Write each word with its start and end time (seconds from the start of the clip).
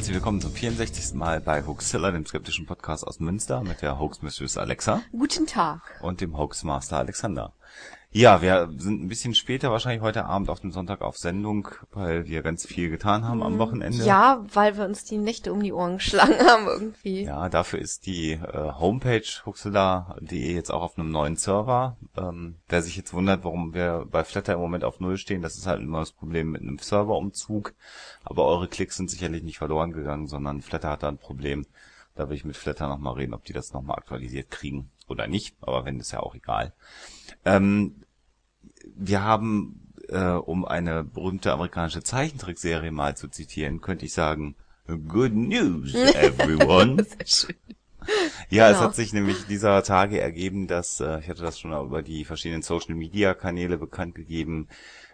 Herzlich 0.00 0.16
willkommen 0.16 0.40
zum 0.40 0.52
64. 0.54 1.12
Mal 1.12 1.42
bei 1.42 1.66
Hoaxilla, 1.66 2.10
dem 2.10 2.24
skeptischen 2.24 2.64
Podcast 2.64 3.06
aus 3.06 3.20
Münster 3.20 3.62
mit 3.62 3.82
der 3.82 3.98
Hoax 3.98 4.22
Mistress 4.22 4.56
Alexa 4.56 5.02
Guten 5.12 5.46
Tag. 5.46 5.82
und 6.00 6.22
dem 6.22 6.38
Hoax 6.38 6.64
Master 6.64 6.96
Alexander. 6.96 7.52
Ja, 8.12 8.42
wir 8.42 8.68
sind 8.76 9.04
ein 9.04 9.08
bisschen 9.08 9.36
später 9.36 9.70
wahrscheinlich 9.70 10.02
heute 10.02 10.24
Abend 10.24 10.50
auf 10.50 10.58
dem 10.58 10.72
Sonntag 10.72 11.00
auf 11.00 11.16
Sendung, 11.16 11.68
weil 11.92 12.26
wir 12.26 12.42
ganz 12.42 12.66
viel 12.66 12.90
getan 12.90 13.24
haben 13.24 13.40
am 13.40 13.58
Wochenende. 13.60 14.04
Ja, 14.04 14.44
weil 14.52 14.76
wir 14.76 14.84
uns 14.84 15.04
die 15.04 15.16
Nächte 15.16 15.52
um 15.52 15.62
die 15.62 15.72
Ohren 15.72 15.94
geschlagen 15.98 16.34
haben 16.44 16.66
irgendwie. 16.66 17.22
Ja, 17.22 17.48
dafür 17.48 17.78
ist 17.78 18.06
die 18.06 18.32
äh, 18.32 18.72
Homepage 18.80 19.22
hoaxilla.de 19.46 20.52
jetzt 20.52 20.72
auch 20.72 20.82
auf 20.82 20.98
einem 20.98 21.12
neuen 21.12 21.36
Server. 21.36 21.96
Ähm, 22.16 22.56
wer 22.68 22.82
sich 22.82 22.96
jetzt 22.96 23.14
wundert, 23.14 23.44
warum 23.44 23.74
wir 23.74 24.08
bei 24.10 24.24
Flatter 24.24 24.54
im 24.54 24.60
Moment 24.60 24.82
auf 24.82 24.98
Null 24.98 25.16
stehen, 25.16 25.40
das 25.40 25.56
ist 25.56 25.68
halt 25.68 25.80
immer 25.80 26.00
das 26.00 26.10
Problem 26.10 26.50
mit 26.50 26.62
einem 26.62 26.78
Serverumzug. 26.80 27.74
Aber 28.24 28.44
eure 28.44 28.66
Klicks 28.66 28.96
sind 28.96 29.08
sicherlich 29.08 29.44
nicht 29.44 29.58
verloren 29.58 29.92
gegangen, 29.92 30.26
sondern 30.26 30.62
Flatter 30.62 30.90
hat 30.90 31.04
da 31.04 31.08
ein 31.08 31.18
Problem. 31.18 31.64
Da 32.16 32.28
will 32.28 32.36
ich 32.36 32.44
mit 32.44 32.56
Flatter 32.56 32.88
nochmal 32.88 33.14
reden, 33.14 33.34
ob 33.34 33.44
die 33.44 33.52
das 33.52 33.72
nochmal 33.72 33.98
aktualisiert 33.98 34.50
kriegen 34.50 34.90
oder 35.06 35.28
nicht. 35.28 35.54
Aber 35.60 35.84
wenn, 35.84 36.00
ist 36.00 36.10
ja 36.12 36.20
auch 36.20 36.34
egal. 36.34 36.72
Ähm, 37.44 37.94
wir 38.96 39.22
haben, 39.22 39.92
äh, 40.08 40.32
um 40.32 40.64
eine 40.64 41.04
berühmte 41.04 41.52
amerikanische 41.52 42.02
Zeichentrickserie 42.02 42.90
mal 42.90 43.16
zu 43.16 43.28
zitieren, 43.28 43.80
könnte 43.80 44.04
ich 44.06 44.12
sagen, 44.12 44.56
Good 45.08 45.32
news, 45.34 45.94
everyone. 46.14 47.04
Sehr 47.04 47.26
schön. 47.26 47.56
Ja, 48.48 48.70
es 48.70 48.78
Genau. 48.78 48.88
hat 48.88 48.94
sich 48.96 49.12
nämlich 49.12 49.46
dieser 49.46 49.82
Tage 49.82 50.20
ergeben, 50.20 50.66
dass, 50.66 51.00
äh, 51.00 51.20
ich 51.20 51.28
hatte 51.28 51.42
das 51.42 51.60
schon 51.60 51.72
über 51.86 52.02
die 52.02 52.24
verschiedenen 52.24 52.62
Social 52.62 52.94
Media 52.94 53.34
Kanäle 53.34 53.78
bekannt 53.78 54.14
gegeben, 54.14 54.68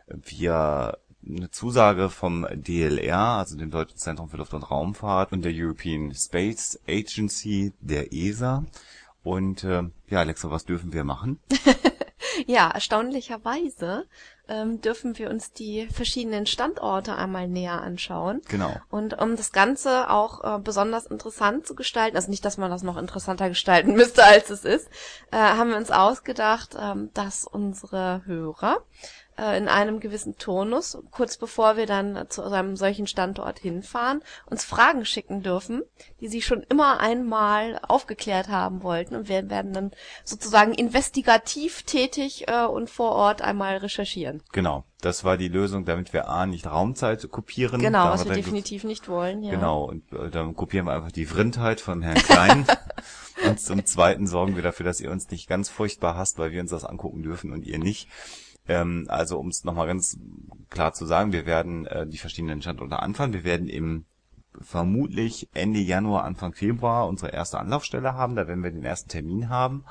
wir 0.07 0.99
eine 1.29 1.51
Zusage 1.51 2.09
vom 2.09 2.47
DLR, 2.55 3.19
also 3.19 3.57
dem 3.57 3.73
Deutschen 3.73 3.99
Zentrum 3.99 4.29
für 4.29 4.37
Luft- 4.37 4.55
und 4.55 4.63
Raumfahrt 4.71 5.33
und 5.33 5.45
der 5.45 5.53
European 5.53 6.15
Space 6.15 6.79
Agency, 6.89 7.73
der 7.81 8.13
ESA. 8.13 8.65
Und 9.25 9.65
äh, 9.65 9.83
ja, 10.09 10.21
Alexa, 10.21 10.51
was 10.53 10.65
dürfen 10.65 10.93
wir 10.93 11.03
machen? 11.03 11.41
Ja, 12.47 12.71
erstaunlicherweise 12.71 14.07
ähm, 14.49 14.81
dürfen 14.81 15.19
wir 15.19 15.31
uns 15.31 15.53
die 15.53 15.89
verschiedenen 15.89 16.47
Standorte 16.47 17.17
einmal 17.17 17.49
näher 17.49 17.81
anschauen. 17.83 18.43
Genau. 18.49 18.75
Und 18.91 19.21
um 19.21 19.37
das 19.37 19.53
Ganze 19.53 20.11
auch 20.11 20.45
äh, 20.45 20.59
besonders 20.61 21.07
interessant 21.07 21.67
zu 21.67 21.75
gestalten, 21.75 22.17
also 22.17 22.31
nicht, 22.31 22.45
dass 22.45 22.59
man 22.59 22.71
das 22.71 22.83
noch 22.83 22.97
interessanter 22.97 23.49
gestalten 23.49 23.93
müsste, 23.97 24.25
als 24.25 24.51
es 24.51 24.65
ist, 24.65 24.89
äh, 25.33 25.37
haben 25.37 25.71
wir 25.71 25.77
uns 25.77 25.91
ausgedacht, 25.91 26.77
ähm, 26.79 27.11
dass 27.15 27.47
unsere 27.47 28.23
Hörer 28.27 28.79
äh, 29.39 29.57
in 29.59 29.69
einem 29.69 30.01
gewissen 30.01 30.39
Turnus, 30.39 30.99
kurz 31.11 31.37
bevor 31.37 31.77
wir 31.77 31.87
dann 31.87 32.27
zu 32.29 32.43
einem 32.43 32.77
solchen 32.77 33.07
Standort 33.07 33.59
hinfahren, 33.59 34.23
uns 34.47 34.65
Fragen 34.65 35.05
schicken 35.05 35.43
dürfen, 35.43 35.83
die 36.21 36.29
sie 36.29 36.43
schon 36.43 36.63
immer 36.69 37.01
einmal 37.01 37.79
aufgeklärt 37.87 38.49
haben 38.49 38.83
wollten. 38.83 39.17
Und 39.17 39.29
wir 39.29 39.49
werden 39.51 39.73
dann 39.73 39.91
sozusagen 40.25 40.73
investigativ 40.73 41.83
tätig 41.83 42.49
äh, 42.49 42.65
und 42.65 42.91
vor 42.91 43.13
Ort 43.13 43.43
einmal 43.43 43.79
recherchieren. 43.79 44.43
Genau. 44.53 44.85
Das 45.03 45.25
war 45.25 45.37
die 45.37 45.49
Lösung, 45.49 45.85
damit 45.85 46.15
wir 46.15 46.29
A, 46.29 46.47
nicht 46.47 46.67
Raumzeit 46.67 47.31
kopieren. 47.31 47.81
Genau, 47.81 48.07
Da 48.07 48.13
was 48.13 48.25
wir 48.25 48.33
definitiv 48.33 48.83
nicht 48.83 49.09
wollen. 49.09 49.43
Ja. 49.43 49.51
Genau, 49.51 49.85
und 49.85 50.11
äh, 50.13 50.31
dann 50.31 50.57
kopieren 50.57 50.87
wir 50.87 50.95
einfach 50.95 51.13
die 51.13 51.27
Vrindheit 51.27 51.83
von 51.83 52.01
Herrn 52.01 52.17
Klein. 52.17 52.67
und 53.47 53.61
zum 53.61 53.85
Zweiten 53.85 54.27
sorgen 54.27 54.57
wir 54.57 54.63
dafür, 54.63 54.85
dass 54.85 55.01
ihr 55.01 55.11
uns 55.11 55.31
nicht 55.31 55.49
ganz 55.49 55.69
furchtbar 55.69 56.17
hasst, 56.17 56.39
weil 56.39 56.51
wir 56.51 56.63
uns 56.63 56.71
das 56.71 56.85
angucken 56.85 57.23
dürfen 57.23 57.53
und 57.53 57.67
ihr 57.67 57.79
nicht. 57.79 58.09
Ähm, 58.69 59.07
also 59.09 59.39
um 59.39 59.49
es 59.49 59.65
nochmal 59.65 59.87
ganz 59.87 60.19
klar 60.71 60.93
zu 60.93 61.07
sagen, 61.07 61.33
wir 61.33 61.47
werden 61.47 61.87
äh, 61.87 62.07
die 62.07 62.19
verschiedenen 62.19 62.63
Standorte 62.63 63.01
anfangen. 63.01 63.33
Wir 63.33 63.45
werden 63.45 63.69
im 63.69 64.05
vermutlich 64.61 65.49
Ende 65.53 65.81
Januar, 65.81 66.25
Anfang 66.25 66.55
Februar 66.55 67.09
unsere 67.09 67.33
erste 67.33 67.59
Anlaufstelle 67.59 68.15
haben. 68.15 68.37
Da 68.37 68.49
werden 68.49 68.65
wir 68.65 68.71
den 68.71 68.85
ersten 68.85 69.09
Termin 69.09 69.49
haben. 69.49 69.85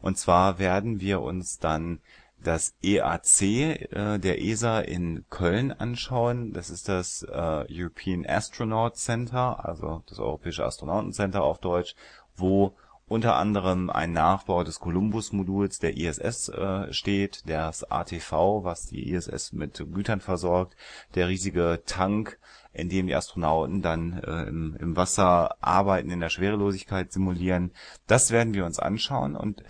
Und 0.00 0.18
zwar 0.18 0.58
werden 0.58 1.00
wir 1.00 1.20
uns 1.20 1.58
dann 1.58 2.00
das 2.42 2.74
EAC 2.82 3.42
äh, 3.42 4.18
der 4.18 4.42
ESA 4.42 4.80
in 4.80 5.24
Köln 5.30 5.72
anschauen. 5.72 6.52
Das 6.52 6.70
ist 6.70 6.88
das 6.88 7.22
äh, 7.22 7.64
European 7.70 8.26
Astronaut 8.26 8.96
Center, 8.96 9.64
also 9.64 10.02
das 10.06 10.18
Europäische 10.18 10.64
Astronautencenter 10.64 11.42
auf 11.42 11.58
Deutsch, 11.58 11.94
wo 12.36 12.76
unter 13.08 13.36
anderem 13.36 13.88
ein 13.88 14.12
Nachbau 14.12 14.64
des 14.64 14.80
Columbus-Moduls 14.80 15.78
der 15.78 15.96
ISS 15.96 16.48
äh, 16.48 16.92
steht, 16.92 17.48
das 17.48 17.88
ATV, 17.88 18.64
was 18.64 18.86
die 18.86 19.10
ISS 19.10 19.52
mit 19.52 19.84
Gütern 19.92 20.20
versorgt, 20.20 20.76
der 21.14 21.28
riesige 21.28 21.82
Tank, 21.86 22.38
in 22.72 22.88
dem 22.88 23.06
die 23.06 23.14
Astronauten 23.14 23.80
dann 23.80 24.18
äh, 24.24 24.48
im, 24.48 24.76
im 24.80 24.96
Wasser 24.96 25.56
arbeiten, 25.60 26.10
in 26.10 26.20
der 26.20 26.30
Schwerelosigkeit 26.30 27.12
simulieren. 27.12 27.70
Das 28.08 28.32
werden 28.32 28.54
wir 28.54 28.66
uns 28.66 28.80
anschauen 28.80 29.36
und 29.36 29.62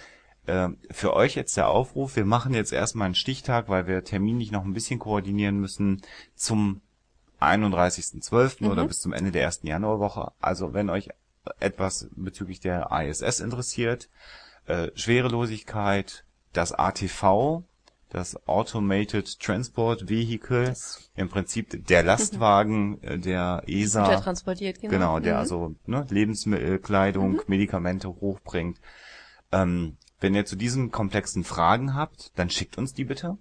äh, 0.47 0.69
für 0.91 1.13
euch 1.13 1.35
jetzt 1.35 1.59
der 1.59 1.69
Aufruf, 1.69 2.17
wir 2.17 2.25
machen 2.25 2.55
jetzt 2.55 2.73
erstmal 2.73 3.07
einen 3.07 3.15
Stichtag, 3.15 3.69
weil 3.69 3.87
wir 3.87 4.03
terminlich 4.03 4.51
noch 4.51 4.65
ein 4.65 4.73
bisschen 4.73 4.99
koordinieren 4.99 5.61
müssen 5.61 6.01
zum 6.35 6.81
31.12. 7.41 8.71
oder 8.71 8.87
bis 8.87 9.01
zum 9.01 9.13
Ende 9.13 9.31
der 9.31 9.43
ersten 9.43 9.67
Januarwoche. 9.67 10.33
Also 10.41 10.73
wenn 10.73 10.89
euch 10.89 11.11
etwas 11.61 12.09
bezüglich 12.17 12.61
der 12.61 12.91
ISS 12.91 13.41
interessiert, 13.41 14.09
äh, 14.67 14.91
Schwerelosigkeit, 14.95 16.25
das 16.53 16.73
ATV, 16.73 17.63
das 18.09 18.47
Automated 18.49 19.41
Transport 19.41 20.09
Vehicle, 20.09 20.67
Das- 20.67 21.11
im 21.17 21.29
Prinzip 21.29 21.87
der 21.87 22.03
Lastwagen 22.03 23.03
äh, 23.03 23.19
der 23.19 23.63
ESA. 23.67 24.05
Güter 24.09 24.23
transportiert, 24.23 24.81
genau. 24.81 24.91
Genau, 24.93 25.21
der 25.21 25.35
Mhm. 25.35 25.41
also 25.41 25.75
ne, 25.87 26.07
Lebensmittel, 26.09 26.79
Kleidung, 26.79 27.41
Medikamente 27.47 28.09
hochbringt. 28.09 28.81
Ähm, 29.53 29.97
wenn 30.21 30.35
ihr 30.35 30.47
zu 30.47 30.57
diesen 30.57 30.91
komplexen 30.91 31.45
Fragen 31.45 31.95
habt, 31.95 32.33
dann 32.39 32.49
schickt 32.49 32.79
uns 32.79 32.95
die 32.95 33.05
bitte. 33.05 33.37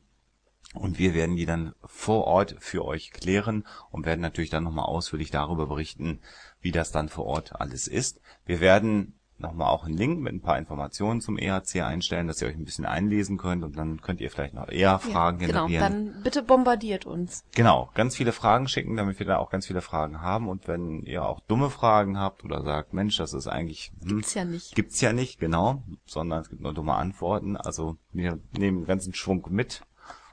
Und 0.74 1.00
wir 1.00 1.14
werden 1.14 1.38
die 1.38 1.46
dann 1.46 1.74
vor 1.86 2.26
Ort 2.26 2.58
für 2.60 2.84
euch 2.84 3.12
klären 3.12 3.66
und 3.92 4.06
werden 4.06 4.20
natürlich 4.20 4.50
dann 4.50 4.66
nochmal 4.66 4.86
ausführlich 4.86 5.32
darüber 5.32 5.68
berichten, 5.68 6.20
wie 6.66 6.72
das 6.72 6.92
dann 6.92 7.09
vor 7.09 7.26
Ort 7.26 7.62
alles 7.62 7.88
ist. 7.88 8.20
Wir 8.48 8.59
werden 8.59 9.14
nochmal 9.38 9.68
auch 9.68 9.86
einen 9.86 9.96
Link 9.96 10.20
mit 10.20 10.34
ein 10.34 10.42
paar 10.42 10.58
Informationen 10.58 11.22
zum 11.22 11.38
EHC 11.38 11.81
einstellen, 11.81 12.28
dass 12.28 12.42
ihr 12.42 12.48
euch 12.48 12.56
ein 12.56 12.66
bisschen 12.66 12.88
einlesen 12.88 13.38
könnt 13.38 13.64
und 13.64 13.78
dann 13.78 14.02
könnt 14.02 14.20
ihr 14.20 14.31
vielleicht 14.31 14.56
noch 14.56 14.68
eher 14.70 14.98
Fragen 14.98 15.42
ja, 15.42 15.48
genau, 15.48 15.68
generieren. 15.68 16.14
dann 16.14 16.24
bitte 16.24 16.42
bombardiert 16.42 17.06
uns. 17.06 17.44
Genau, 17.54 17.92
ganz 17.94 18.16
viele 18.16 18.31
Fragen 18.31 18.68
schicken, 18.68 18.98
damit 18.98 19.20
wir 19.20 19.28
da 19.28 19.38
auch 19.38 19.52
ganz 19.52 19.68
viele 19.68 19.81
Fragen 19.81 20.22
haben. 20.22 20.50
Und 20.50 20.68
wenn 20.68 21.04
ihr 21.04 21.24
auch 21.24 21.40
dumme 21.42 21.70
Fragen 21.70 22.18
habt 22.18 22.44
oder 22.44 22.64
sagt, 22.64 22.94
Mensch, 22.94 23.18
das 23.18 23.34
ist 23.34 23.48
eigentlich 23.48 23.92
hm, 24.02 24.22
Ist 24.22 24.34
ja 24.34 24.46
nicht. 24.46 24.74
gibt's 24.74 25.02
ja 25.02 25.14
nicht, 25.14 25.40
genau, 25.40 25.84
sondern 26.08 26.42
es 26.42 26.50
gibt 26.50 26.62
nur 26.62 26.74
dumme 26.74 26.96
Antworten. 26.96 27.58
Also 27.58 27.98
wir 28.12 28.40
nehmen 28.58 28.80
den 28.80 28.88
ganzen 28.88 29.14
Schwung 29.14 29.46
mit 29.52 29.84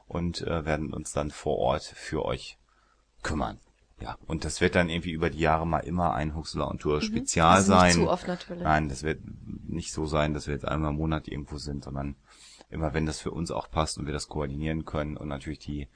und 0.06 0.40
äh, 0.40 0.64
werden 0.64 0.94
uns 0.94 1.12
dann 1.12 1.30
vor 1.30 1.58
Ort 1.58 1.82
für 1.82 2.24
euch 2.24 2.56
kümmern. 3.22 3.58
Ja, 4.02 4.18
und 4.26 4.44
das 4.44 4.60
wird 4.60 4.74
dann 4.74 4.88
irgendwie 4.88 5.12
über 5.12 5.30
die 5.30 5.38
Jahre 5.38 5.66
mal 5.66 5.78
immer 5.78 6.12
ein 6.14 6.34
Huxler 6.34 6.68
und 6.68 6.80
Tour 6.80 7.00
Spezial 7.02 7.54
Also 7.54 7.72
nicht 7.72 7.80
sein. 7.80 7.92
zu 7.92 8.08
oft 8.10 8.26
natürlich. 8.26 8.62
Nein, 8.64 8.88
das 8.88 9.02
wird 9.04 9.20
nicht 9.68 9.92
so 9.92 10.06
sein, 10.06 10.34
dass 10.34 10.46
wir 10.48 10.54
jetzt 10.54 10.66
einmal 10.66 10.90
im 10.90 10.96
Monat 10.96 11.28
irgendwo 11.28 11.58
sind, 11.58 11.84
sondern 11.84 12.16
immer 12.68 12.94
wenn 12.94 13.06
das 13.06 13.20
für 13.20 13.30
uns 13.30 13.50
auch 13.50 13.70
passt 13.70 13.98
und 13.98 14.06
wir 14.06 14.12
das 14.12 14.28
koordinieren 14.28 14.84
können 14.84 15.16
und 15.16 15.28
natürlich 15.28 15.60
die 15.60 15.88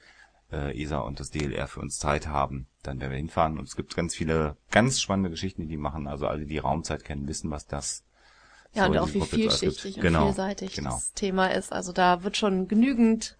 äh, 0.51 0.81
ESA 0.81 0.99
und 0.99 1.19
das 1.19 1.31
DLR 1.31 1.67
für 1.67 1.81
uns 1.81 1.99
Zeit 1.99 2.27
haben, 2.27 2.67
dann 2.83 3.01
werden 3.01 3.11
wir 3.11 3.17
hinfahren. 3.17 3.57
Und 3.57 3.67
es 3.67 3.75
gibt 3.75 3.95
ganz 3.95 4.15
viele 4.15 4.55
ganz 4.71 5.01
spannende 5.01 5.29
Geschichten, 5.29 5.63
die 5.63 5.67
die 5.67 5.77
machen. 5.77 6.07
Also 6.07 6.27
alle, 6.27 6.45
die 6.45 6.57
Raumzeit 6.59 7.03
kennen, 7.03 7.27
wissen, 7.27 7.51
was 7.51 7.67
das 7.67 8.03
Ja, 8.73 8.85
so 8.85 8.91
und 8.91 8.97
auch 8.99 9.13
wie 9.13 9.21
vielschichtig 9.21 9.97
und 9.97 10.01
Genau, 10.01 10.25
vielseitig 10.27 10.75
genau. 10.75 10.91
das 10.91 11.13
Thema 11.13 11.47
ist. 11.47 11.73
Also 11.73 11.91
da 11.91 12.23
wird 12.23 12.37
schon 12.37 12.69
genügend 12.69 13.37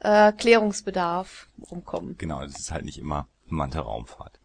äh, 0.00 0.32
Klärungsbedarf 0.32 1.48
rumkommen. 1.70 2.16
Genau, 2.18 2.42
das 2.42 2.58
ist 2.58 2.70
halt 2.72 2.84
nicht 2.84 2.98
immer 2.98 3.26
bemannte 3.48 3.80
Raumfahrt. 3.80 4.40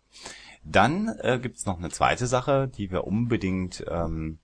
Dann 0.63 1.10
äh, 1.19 1.40
gibt's 1.42 1.66
noch 1.66 1.78
eine 1.78 1.90
zweite 1.90 2.28
Sache, 2.28 2.68
die 2.68 2.92
wir 2.92 3.06
unbedingt 3.06 3.84
ähm, 3.90 4.40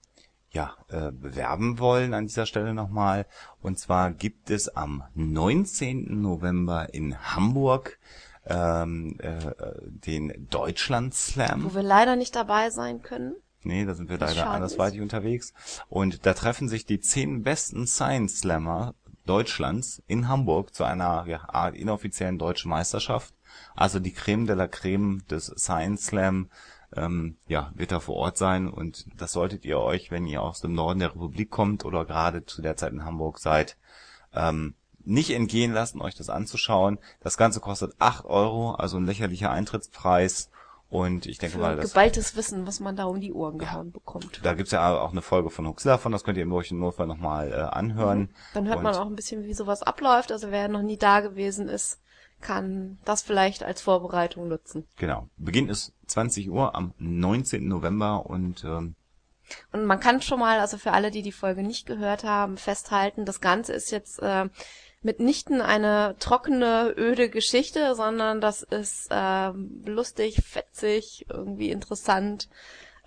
ja, 0.52 0.74
äh, 0.88 1.12
bewerben 1.12 1.80
wollen 1.80 2.14
an 2.14 2.28
dieser 2.28 2.46
Stelle 2.46 2.74
nochmal. 2.74 3.26
Und 3.62 3.78
zwar 3.78 4.12
gibt 4.12 4.50
es 4.50 4.70
am 4.70 5.04
19. 5.14 6.22
November 6.22 6.94
in 6.94 7.18
Hamburg 7.36 8.00
ähm, 8.48 9.18
äh, 9.20 9.54
den 9.86 10.48
Deutschland 10.50 11.14
Slam. 11.14 11.66
Wo 11.66 11.76
wir 11.76 11.84
leider 11.84 12.16
nicht 12.16 12.36
dabei 12.36 12.70
sein 12.70 13.02
können. 13.02 13.36
Nee, 13.64 13.84
da 13.86 13.96
sind 13.96 14.10
wir 14.10 14.20
leider 14.20 14.50
andersweitig 14.50 15.02
unterwegs. 15.02 15.54
Und 15.90 16.26
da 16.26 16.34
treffen 16.34 16.70
sich 16.70 16.86
die 16.86 17.00
zehn 17.00 17.44
besten 17.44 17.88
Science 17.88 18.40
Slammer 18.40 18.94
Deutschlands 19.26 20.04
in 20.08 20.28
Hamburg 20.28 20.74
zu 20.76 20.84
einer 20.84 21.26
ja, 21.28 21.50
Art 21.50 21.76
inoffiziellen 21.76 22.38
deutschen 22.38 22.70
Meisterschaft. 22.70 23.34
Also 23.76 24.00
die 24.00 24.14
Creme 24.14 24.46
de 24.48 24.56
la 24.56 24.68
Creme 24.68 25.24
des 25.30 25.48
Science 25.58 26.06
Slam 26.08 26.50
ähm, 26.96 27.38
ja, 27.48 27.72
wird 27.76 27.92
da 27.92 28.00
vor 28.00 28.16
Ort 28.16 28.38
sein. 28.38 28.70
Und 28.70 29.06
das 29.18 29.32
solltet 29.32 29.66
ihr 29.66 29.80
euch, 29.80 30.12
wenn 30.12 30.26
ihr 30.26 30.42
aus 30.42 30.62
dem 30.62 30.74
Norden 30.74 31.00
der 31.00 31.12
Republik 31.14 31.50
kommt 31.50 31.86
oder 31.86 32.06
gerade 32.06 32.46
zu 32.46 32.62
der 32.62 32.78
Zeit 32.78 32.94
in 32.94 33.06
Hamburg 33.06 33.40
seid, 33.40 33.78
ähm, 34.34 34.76
nicht 35.04 35.32
entgehen 35.32 35.72
lassen, 35.72 36.02
euch 36.02 36.16
das 36.16 36.30
anzuschauen. 36.30 36.98
Das 37.22 37.38
Ganze 37.38 37.60
kostet 37.60 37.94
8 38.00 38.26
Euro, 38.26 38.72
also 38.72 38.98
ein 38.98 39.06
lächerlicher 39.06 39.52
Eintrittspreis. 39.52 40.50
Und 40.90 41.26
ich 41.26 41.40
denke 41.40 41.58
Für 41.58 41.62
mal, 41.62 41.76
dass 41.76 41.90
geballtes 41.92 42.36
Wissen, 42.36 42.68
was 42.68 42.80
man 42.80 42.96
da 42.96 43.06
um 43.06 43.20
die 43.20 43.34
Ohren 43.34 43.58
gehauen 43.58 43.92
bekommt. 43.92 44.40
da 44.44 44.54
gibt's 44.54 44.72
ja 44.72 44.98
auch 45.00 45.12
eine 45.12 45.24
Folge 45.24 45.50
von 45.50 45.68
Huxilla 45.68 45.98
von, 45.98 46.12
das 46.12 46.24
könnt 46.24 46.38
ihr 46.38 46.44
im 46.44 46.52
durch 46.52 46.72
Notfall 46.72 47.08
nochmal 47.08 47.52
äh, 47.52 47.56
anhören. 47.56 48.30
Dann 48.54 48.68
hört 48.68 48.78
Und- 48.78 48.84
man 48.84 48.96
auch 48.96 49.08
ein 49.08 49.16
bisschen, 49.16 49.44
wie 49.44 49.54
sowas 49.54 49.82
abläuft. 49.84 50.32
Also 50.32 50.52
wer 50.52 50.68
noch 50.68 50.84
nie 50.84 50.98
da 50.98 51.22
gewesen 51.22 51.68
ist, 51.68 52.00
kann 52.46 53.00
das 53.06 53.24
vielleicht 53.24 53.64
als 53.64 53.82
Vorbereitung 53.82 54.48
nutzen. 54.48 54.88
Genau. 54.98 55.28
Beginn 55.38 55.68
ist 55.68 55.94
20 56.08 56.50
Uhr 56.52 56.76
am 56.76 56.94
19. 57.00 57.68
November 57.68 58.28
und 58.28 58.64
ähm, 58.64 58.96
Und 59.74 59.86
man 59.86 60.00
kann 60.00 60.22
schon 60.22 60.40
mal, 60.40 60.60
also 60.60 60.78
für 60.78 60.92
alle, 60.92 61.10
die 61.10 61.24
die 61.24 61.32
Folge 61.32 61.64
nicht 61.64 61.88
gehört 61.88 62.24
haben, 62.24 62.58
festhalten, 62.58 63.26
das 63.26 63.42
Ganze 63.42 63.74
ist 63.74 63.90
jetzt 63.90 64.20
äh, 64.22 64.48
mitnichten 65.02 65.60
eine 65.60 66.16
trockene, 66.20 66.94
öde 66.96 67.30
Geschichte, 67.30 67.96
sondern 67.96 68.42
das 68.42 68.62
ist 68.62 69.08
ähm, 69.10 69.82
lustig, 69.86 70.44
fetzig, 70.46 71.26
irgendwie 71.30 71.72
interessant, 71.72 72.48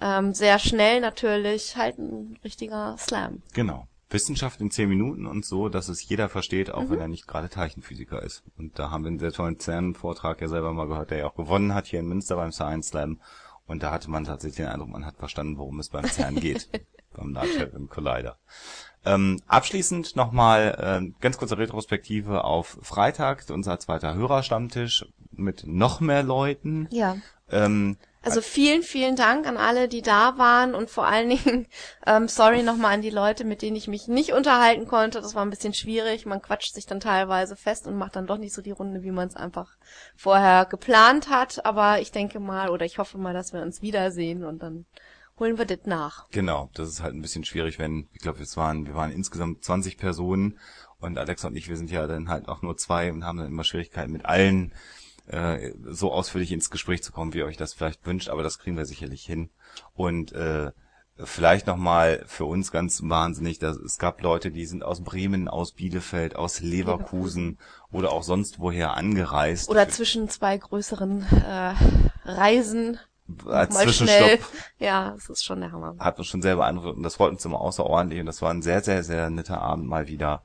ähm, 0.01 0.35
sehr 0.35 0.59
schnell 0.59 1.01
natürlich, 1.01 1.77
halt 1.77 1.99
ein 1.99 2.39
richtiger 2.43 2.97
Slam. 2.99 3.43
genau. 3.55 3.87
Wissenschaft 4.11 4.61
in 4.61 4.71
10 4.71 4.89
Minuten 4.89 5.27
und 5.27 5.45
so, 5.45 5.69
dass 5.69 5.89
es 5.89 6.09
jeder 6.09 6.29
versteht, 6.29 6.71
auch 6.71 6.89
wenn 6.89 7.01
er 7.01 7.09
nicht 7.09 7.27
gerade 7.27 7.51
Teilchenphysiker 7.51 8.23
ist. 8.23 8.43
Und 8.57 8.79
da 8.79 8.91
haben 8.91 9.05
wir 9.05 9.09
einen 9.09 9.19
sehr 9.19 9.33
tollen 9.33 9.61
CERN-Vortrag 9.61 10.41
ja 10.41 10.49
selber 10.49 10.73
mal 10.73 10.89
gehört, 10.89 11.11
der 11.11 11.19
ja 11.19 11.27
auch 11.27 11.35
gewonnen 11.35 11.75
hat 11.75 11.87
hier 11.87 12.01
in 12.01 12.09
Münster 12.09 12.37
beim 12.37 12.53
Science 12.53 12.89
Slam. 12.89 13.21
Und 13.67 13.83
da 13.83 13.91
hatte 13.91 14.11
man 14.11 14.25
tatsächlich 14.25 14.57
den 14.57 14.69
Eindruck, 14.69 14.89
man 14.89 15.05
hat 15.05 15.19
verstanden, 15.19 15.59
worum 15.59 15.79
es 15.79 15.91
beim 15.91 16.07
CERN 16.07 16.37
geht. 16.37 16.71
beim 17.19 17.35
Large 17.35 17.61
Hadron 17.61 17.89
Collider. 17.89 18.37
Ähm, 19.05 19.41
abschließend 19.47 20.17
nochmal 20.17 20.77
ähm, 20.81 21.15
ganz 21.21 21.39
kurze 21.39 21.59
Retrospektive 21.59 22.45
auf 22.45 22.79
Freitag, 22.83 23.45
unser 23.51 23.79
zweiter 23.79 24.15
Hörerstammtisch 24.15 25.07
mit 25.31 25.67
noch 25.67 26.01
mehr 26.01 26.23
Leuten. 26.23 26.89
Ja. 26.91 27.17
Ähm, 27.51 27.97
Also 28.23 28.41
vielen, 28.41 28.83
vielen 28.83 29.17
Dank 29.17 29.47
an 29.47 29.57
alle, 29.57 29.89
die 29.89 30.03
da 30.03 30.39
waren 30.39 30.75
und 30.75 30.91
vor 30.91 31.07
allen 31.07 31.31
Dingen 31.31 31.67
ähm, 32.07 32.29
sorry 32.29 32.63
nochmal 32.63 32.95
an 32.95 33.03
die 33.03 33.11
Leute, 33.11 33.45
mit 33.45 33.63
denen 33.63 33.77
ich 33.77 33.89
mich 33.89 34.09
nicht 34.09 34.33
unterhalten 34.33 34.87
konnte. 34.87 35.21
Das 35.21 35.35
war 35.35 35.43
ein 35.43 35.51
bisschen 35.51 35.75
schwierig. 35.75 36.27
Man 36.27 36.43
quatscht 36.43 36.75
sich 36.75 36.87
dann 36.87 37.01
teilweise 37.01 37.57
fest 37.57 37.87
und 37.87 37.97
macht 37.97 38.17
dann 38.17 38.27
doch 38.27 38.39
nicht 38.39 38.55
so 38.55 38.63
die 38.63 38.73
Runde, 38.73 39.03
wie 39.03 39.13
man 39.13 39.29
es 39.29 39.37
einfach 39.37 39.77
vorher 40.17 40.67
geplant 40.67 41.31
hat. 41.31 41.65
Aber 41.65 42.01
ich 42.01 42.11
denke 42.11 42.41
mal 42.41 42.71
oder 42.71 42.85
ich 42.85 42.99
hoffe 42.99 43.19
mal, 43.19 43.35
dass 43.35 43.53
wir 43.53 43.63
uns 43.63 43.83
wiedersehen 43.83 44.45
und 44.45 44.63
dann 44.63 44.87
holen 45.39 45.59
wir 45.59 45.65
das 45.65 45.85
nach. 45.85 46.29
Genau, 46.31 46.71
das 46.75 46.89
ist 46.89 47.03
halt 47.03 47.15
ein 47.15 47.23
bisschen 47.23 47.45
schwierig, 47.45 47.79
wenn, 47.79 48.09
ich 48.13 48.21
glaube, 48.21 48.43
es 48.43 48.57
waren, 48.57 48.87
wir 48.87 48.95
waren 48.95 49.13
insgesamt 49.13 49.65
20 49.65 49.97
Personen 49.97 50.59
und 50.99 51.17
Alexa 51.17 51.49
und 51.49 51.57
ich, 51.57 51.69
wir 51.69 51.77
sind 51.77 51.91
ja 51.91 52.07
dann 52.07 52.29
halt 52.29 52.49
auch 52.49 52.63
nur 52.63 52.77
zwei 52.77 53.13
und 53.13 53.25
haben 53.25 53.39
dann 53.39 53.47
immer 53.47 53.65
Schwierigkeiten 53.65 54.13
mit 54.13 54.27
allen 54.27 54.75
äh, 55.29 55.73
so 55.85 56.13
ausführlich 56.13 56.53
ins 56.53 56.71
Gespräch 56.71 57.03
zu 57.03 57.13
kommen, 57.13 57.35
wie 57.35 57.39
ihr 57.39 57.47
euch 57.47 57.57
das 57.57 57.75
vielleicht 57.75 58.07
wünscht, 58.07 58.29
aber 58.29 58.43
das 58.43 58.59
kriegen 58.59 58.77
wir 58.77 58.87
sicherlich 58.87 59.25
hin. 59.25 59.51
Und 59.95 60.33
äh, 60.33 60.73
vielleicht 61.25 61.67
nochmal 61.67 62.25
für 62.27 62.45
uns 62.45 62.71
ganz 62.71 63.03
wahnsinnig, 63.03 63.59
dass 63.59 63.77
es 63.77 63.99
gab 63.99 64.23
Leute, 64.23 64.51
die 64.51 64.67
sind 64.67 64.85
aus 64.85 65.03
Bremen, 65.03 65.49
aus 65.49 65.73
Bielefeld, 65.73 66.37
aus 66.37 66.61
Leverkusen 66.61 67.59
oder 67.91 68.13
auch 68.13 68.23
sonst 68.23 68.59
woher 68.59 68.97
angereist. 68.97 69.69
Oder 69.69 69.89
zwischen 69.89 70.29
zwei 70.29 70.57
größeren 70.57 71.23
äh, 71.23 71.75
Reisen 72.25 72.99
als 73.47 73.75
mal 73.75 73.85
Zwischenstopp. 73.85 74.19
schnell. 74.19 74.39
Ja, 74.79 75.11
das 75.11 75.29
ist 75.29 75.45
schon 75.45 75.61
der 75.61 75.73
Hammer. 75.73 75.97
hat 75.99 76.19
uns 76.19 76.29
schon 76.29 76.43
sehr 76.43 76.57
beeindruckt 76.57 76.97
und 76.97 77.03
das 77.03 77.17
freut 77.17 77.33
uns 77.33 77.45
immer 77.45 77.61
außerordentlich 77.61 78.21
und 78.21 78.27
das 78.27 78.41
war 78.41 78.51
ein 78.51 78.63
sehr, 78.63 78.83
sehr, 78.83 79.03
sehr 79.03 79.29
netter 79.29 79.61
Abend 79.61 79.87
mal 79.87 80.09
wieder. 80.09 80.43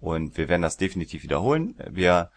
Und 0.00 0.36
wir 0.36 0.48
werden 0.48 0.62
das 0.62 0.76
definitiv 0.76 1.22
wiederholen. 1.22 1.74
Wir 1.90 2.30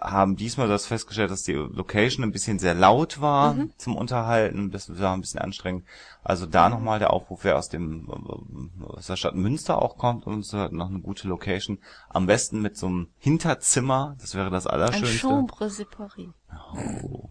haben 0.00 0.36
diesmal 0.36 0.68
das 0.68 0.86
festgestellt, 0.86 1.30
dass 1.30 1.42
die 1.42 1.52
Location 1.52 2.24
ein 2.24 2.32
bisschen 2.32 2.58
sehr 2.58 2.74
laut 2.74 3.20
war 3.20 3.56
zum 3.76 3.96
Unterhalten. 3.96 4.70
Das 4.70 4.98
war 5.00 5.14
ein 5.14 5.20
bisschen 5.20 5.40
anstrengend. 5.40 5.84
Also 6.22 6.46
da 6.46 6.68
nochmal 6.68 6.98
der 6.98 7.12
Aufruf, 7.12 7.44
wer 7.44 7.56
aus 7.56 7.68
dem 7.68 8.08
äh, 8.08 8.84
aus 8.84 9.06
der 9.06 9.16
Stadt 9.16 9.34
Münster 9.34 9.80
auch 9.80 9.96
kommt 9.96 10.26
und 10.26 10.34
uns 10.34 10.52
hört, 10.52 10.72
noch 10.72 10.88
eine 10.90 11.00
gute 11.00 11.26
Location. 11.28 11.78
Am 12.08 12.26
besten 12.26 12.60
mit 12.60 12.76
so 12.76 12.86
einem 12.86 13.08
Hinterzimmer. 13.18 14.16
Das 14.20 14.34
wäre 14.34 14.50
das 14.50 14.66
Ein 14.66 14.74
Allerschönste. 14.74 15.18
Chambre 15.18 15.66
séparée. 15.66 16.32
Oh. 16.74 17.30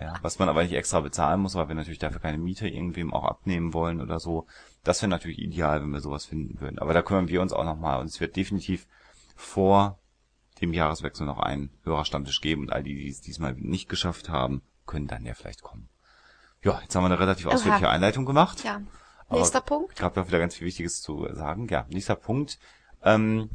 Ja, 0.00 0.14
was 0.22 0.38
man 0.38 0.48
aber 0.48 0.62
nicht 0.62 0.74
extra 0.74 1.00
bezahlen 1.00 1.40
muss, 1.40 1.54
weil 1.54 1.68
wir 1.68 1.74
natürlich 1.74 1.98
dafür 1.98 2.20
keine 2.20 2.38
Miete 2.38 2.68
irgendwem 2.68 3.14
auch 3.14 3.24
abnehmen 3.24 3.72
wollen 3.72 4.00
oder 4.02 4.20
so. 4.20 4.46
Das 4.82 5.00
wäre 5.00 5.08
natürlich 5.08 5.38
ideal, 5.38 5.80
wenn 5.80 5.90
wir 5.90 6.00
sowas 6.00 6.26
finden 6.26 6.60
würden. 6.60 6.78
Aber 6.78 6.92
da 6.92 7.00
kümmern 7.00 7.28
wir 7.28 7.40
uns 7.40 7.52
auch 7.52 7.64
nochmal. 7.64 8.00
Und 8.00 8.06
es 8.06 8.20
wird 8.20 8.36
definitiv 8.36 8.86
vor 9.34 9.98
dem 10.60 10.72
Jahreswechsel 10.72 11.26
noch 11.26 11.38
einen 11.38 11.70
Hörerstammtisch 11.82 12.40
geben. 12.40 12.62
Und 12.62 12.72
all 12.72 12.82
die, 12.82 12.94
die 12.94 13.08
es 13.08 13.20
diesmal 13.20 13.54
nicht 13.54 13.88
geschafft 13.88 14.28
haben, 14.28 14.62
können 14.86 15.06
dann 15.06 15.24
ja 15.24 15.34
vielleicht 15.34 15.62
kommen. 15.62 15.88
Ja, 16.62 16.80
jetzt 16.80 16.94
haben 16.94 17.02
wir 17.02 17.06
eine 17.06 17.18
relativ 17.18 17.46
ausführliche 17.46 17.90
Einleitung 17.90 18.24
gemacht. 18.24 18.64
Ja. 18.64 18.80
Aber 19.28 19.38
Nächster 19.38 19.60
Punkt. 19.60 19.96
Gab 19.96 20.16
ja 20.16 20.26
wieder 20.26 20.38
ganz 20.38 20.54
viel 20.54 20.66
Wichtiges 20.66 21.02
zu 21.02 21.26
sagen. 21.32 21.68
Ja, 21.68 21.86
nächster 21.88 22.16
Punkt. 22.16 22.58
Ähm, 23.02 23.50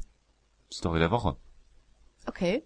Story 0.72 1.00
der 1.00 1.12
Woche. 1.12 1.38
Okay. 2.25 2.63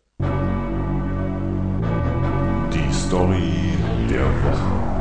Die 2.74 2.94
Story 2.94 3.78
der 4.10 4.26
Woche. 4.44 4.93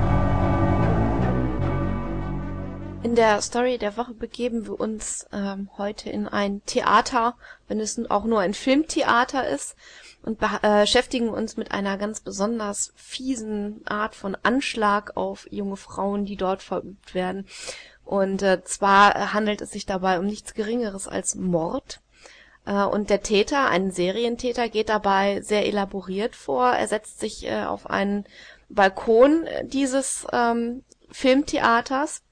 In 3.02 3.16
der 3.16 3.42
Story 3.42 3.78
der 3.78 3.96
Woche 3.96 4.14
begeben 4.14 4.66
wir 4.66 4.78
uns 4.78 5.26
ähm, 5.32 5.68
heute 5.76 6.08
in 6.08 6.28
ein 6.28 6.64
Theater, 6.66 7.34
wenn 7.66 7.80
es 7.80 8.00
auch 8.10 8.24
nur 8.24 8.38
ein 8.40 8.54
Filmtheater 8.54 9.48
ist, 9.48 9.74
und 10.22 10.40
äh, 10.40 10.82
beschäftigen 10.82 11.28
uns 11.28 11.56
mit 11.56 11.72
einer 11.72 11.98
ganz 11.98 12.20
besonders 12.20 12.92
fiesen 12.94 13.82
Art 13.86 14.14
von 14.14 14.36
Anschlag 14.44 15.16
auf 15.16 15.48
junge 15.50 15.76
Frauen, 15.76 16.24
die 16.24 16.36
dort 16.36 16.62
verübt 16.62 17.12
werden. 17.12 17.48
Und 18.04 18.40
äh, 18.42 18.62
zwar 18.62 19.34
handelt 19.34 19.60
es 19.62 19.72
sich 19.72 19.84
dabei 19.84 20.20
um 20.20 20.26
nichts 20.26 20.54
Geringeres 20.54 21.08
als 21.08 21.34
Mord. 21.34 22.00
Äh, 22.66 22.84
Und 22.84 23.10
der 23.10 23.22
Täter, 23.22 23.68
ein 23.68 23.90
Serientäter, 23.90 24.68
geht 24.68 24.88
dabei 24.88 25.40
sehr 25.40 25.66
elaboriert 25.66 26.36
vor. 26.36 26.70
Er 26.70 26.86
setzt 26.86 27.18
sich 27.18 27.46
äh, 27.46 27.64
auf 27.64 27.90
einen 27.90 28.26
Balkon 28.68 29.44
äh, 29.46 29.66
dieses 29.66 30.24
ähm, 30.32 30.84
Filmtheaters. 31.10 32.22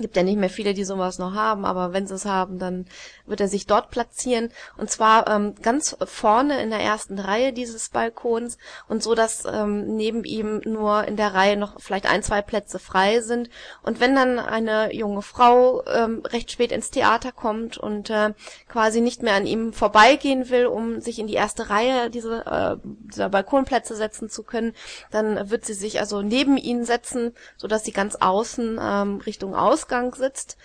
Gibt 0.00 0.16
ja 0.16 0.22
nicht 0.22 0.38
mehr 0.38 0.48
viele, 0.48 0.74
die 0.74 0.84
sowas 0.84 1.18
noch 1.18 1.34
haben, 1.34 1.64
aber 1.64 1.92
wenn 1.92 2.06
sie 2.06 2.14
es 2.14 2.24
haben, 2.24 2.60
dann 2.60 2.86
wird 3.26 3.40
er 3.40 3.48
sich 3.48 3.66
dort 3.66 3.90
platzieren. 3.90 4.50
Und 4.76 4.92
zwar 4.92 5.28
ähm, 5.28 5.56
ganz 5.60 5.96
vorne 6.04 6.62
in 6.62 6.70
der 6.70 6.78
ersten 6.78 7.18
Reihe 7.18 7.52
dieses 7.52 7.88
Balkons 7.88 8.58
und 8.86 9.02
so, 9.02 9.16
dass 9.16 9.44
ähm, 9.44 9.96
neben 9.96 10.22
ihm 10.22 10.60
nur 10.64 11.02
in 11.08 11.16
der 11.16 11.34
Reihe 11.34 11.56
noch 11.56 11.80
vielleicht 11.80 12.06
ein, 12.06 12.22
zwei 12.22 12.42
Plätze 12.42 12.78
frei 12.78 13.20
sind. 13.20 13.50
Und 13.82 13.98
wenn 13.98 14.14
dann 14.14 14.38
eine 14.38 14.94
junge 14.94 15.22
Frau 15.22 15.84
ähm, 15.86 16.22
recht 16.24 16.52
spät 16.52 16.70
ins 16.70 16.92
Theater 16.92 17.32
kommt 17.32 17.76
und 17.76 18.08
äh, 18.08 18.34
quasi 18.68 19.00
nicht 19.00 19.24
mehr 19.24 19.34
an 19.34 19.46
ihm 19.46 19.72
vorbeigehen 19.72 20.48
will, 20.48 20.66
um 20.66 21.00
sich 21.00 21.18
in 21.18 21.26
die 21.26 21.34
erste 21.34 21.70
Reihe 21.70 22.08
diese, 22.08 22.46
äh, 22.46 22.76
dieser 22.84 23.30
Balkonplätze 23.30 23.96
setzen 23.96 24.30
zu 24.30 24.44
können, 24.44 24.74
dann 25.10 25.50
wird 25.50 25.64
sie 25.64 25.74
sich 25.74 25.98
also 25.98 26.22
neben 26.22 26.56
ihn 26.56 26.84
setzen, 26.84 27.34
so 27.56 27.66
dass 27.66 27.84
sie 27.84 27.92
ganz 27.92 28.14
außen 28.14 28.78
ähm, 28.80 29.16
Richtung 29.26 29.56
Ausgang 29.56 29.87
sitzt. 30.16 30.56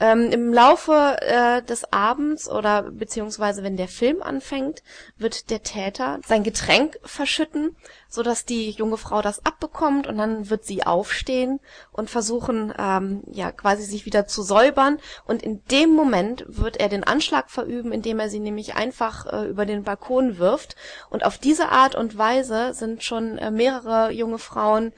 Ähm, 0.00 0.32
Im 0.32 0.52
Laufe 0.52 1.18
äh, 1.20 1.62
des 1.62 1.92
Abends 1.92 2.48
oder 2.48 2.82
beziehungsweise 2.90 3.62
wenn 3.62 3.76
der 3.76 3.88
Film 3.88 4.22
anfängt, 4.22 4.82
wird 5.18 5.50
der 5.50 5.62
Täter 5.62 6.20
sein 6.26 6.42
Getränk 6.42 6.98
verschütten, 7.04 7.76
so 8.08 8.22
dass 8.22 8.46
die 8.46 8.70
junge 8.70 8.96
Frau 8.96 9.20
das 9.20 9.44
abbekommt 9.44 10.06
und 10.06 10.16
dann 10.16 10.48
wird 10.48 10.64
sie 10.64 10.84
aufstehen 10.84 11.60
und 11.92 12.08
versuchen, 12.08 12.72
ähm, 12.78 13.22
ja 13.30 13.52
quasi 13.52 13.84
sich 13.84 14.06
wieder 14.06 14.26
zu 14.26 14.42
säubern. 14.42 14.98
Und 15.26 15.42
in 15.42 15.62
dem 15.66 15.90
Moment 15.90 16.44
wird 16.48 16.78
er 16.78 16.88
den 16.88 17.04
Anschlag 17.04 17.50
verüben, 17.50 17.92
indem 17.92 18.20
er 18.20 18.30
sie 18.30 18.40
nämlich 18.40 18.74
einfach 18.74 19.26
äh, 19.26 19.48
über 19.48 19.66
den 19.66 19.84
Balkon 19.84 20.38
wirft. 20.38 20.76
Und 21.10 21.26
auf 21.26 21.36
diese 21.36 21.68
Art 21.68 21.94
und 21.94 22.16
Weise 22.16 22.72
sind 22.72 23.04
schon 23.04 23.36
äh, 23.36 23.50
mehrere 23.50 24.10
junge 24.12 24.38
Frauen 24.38 24.92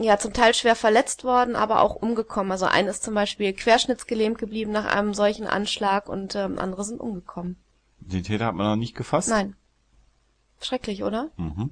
ja 0.00 0.18
zum 0.18 0.32
Teil 0.32 0.54
schwer 0.54 0.76
verletzt 0.76 1.24
worden, 1.24 1.56
aber 1.56 1.80
auch 1.82 1.96
umgekommen. 1.96 2.52
Also 2.52 2.66
eine 2.66 2.90
ist 2.90 3.02
zum 3.02 3.14
Beispiel 3.14 3.52
querschnittsgelähmt 3.52 4.38
geblieben 4.48 4.72
nach 4.72 4.86
einem 4.86 5.12
solchen 5.12 5.46
Anschlag 5.46 6.08
und 6.08 6.34
ähm, 6.34 6.58
andere 6.58 6.84
sind 6.84 7.00
umgekommen. 7.00 7.56
Den 8.00 8.24
Täter 8.24 8.46
hat 8.46 8.54
man 8.54 8.66
noch 8.66 8.76
nicht 8.76 8.94
gefasst. 8.96 9.28
Nein. 9.28 9.54
Schrecklich, 10.62 11.02
oder? 11.04 11.28
Mhm. 11.36 11.70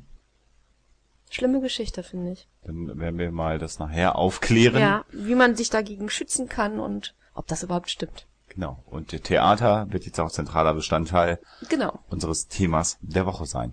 Schlimme 1.30 1.60
Geschichte, 1.60 2.02
finde 2.02 2.32
ich. 2.32 2.46
Dann 2.64 2.98
werden 2.98 3.18
wir 3.18 3.32
mal 3.32 3.58
das 3.58 3.78
nachher 3.78 4.16
aufklären. 4.16 4.80
Ja, 4.80 5.04
wie 5.10 5.34
man 5.34 5.56
sich 5.56 5.70
dagegen 5.70 6.10
schützen 6.10 6.48
kann 6.48 6.78
und 6.78 7.14
ob 7.34 7.46
das 7.46 7.62
überhaupt 7.62 7.90
stimmt. 7.90 8.26
Genau. 8.48 8.82
Und 8.86 9.12
der 9.12 9.22
Theater 9.22 9.86
wird 9.90 10.04
jetzt 10.04 10.20
auch 10.20 10.30
zentraler 10.30 10.74
Bestandteil 10.74 11.40
Genau. 11.68 11.98
unseres 12.10 12.46
Themas 12.48 12.98
der 13.00 13.26
Woche 13.26 13.46
sein. 13.46 13.72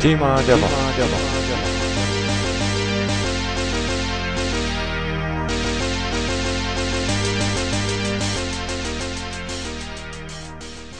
Thema 0.00 0.40
der 0.42 0.60
Woche. 0.60 1.91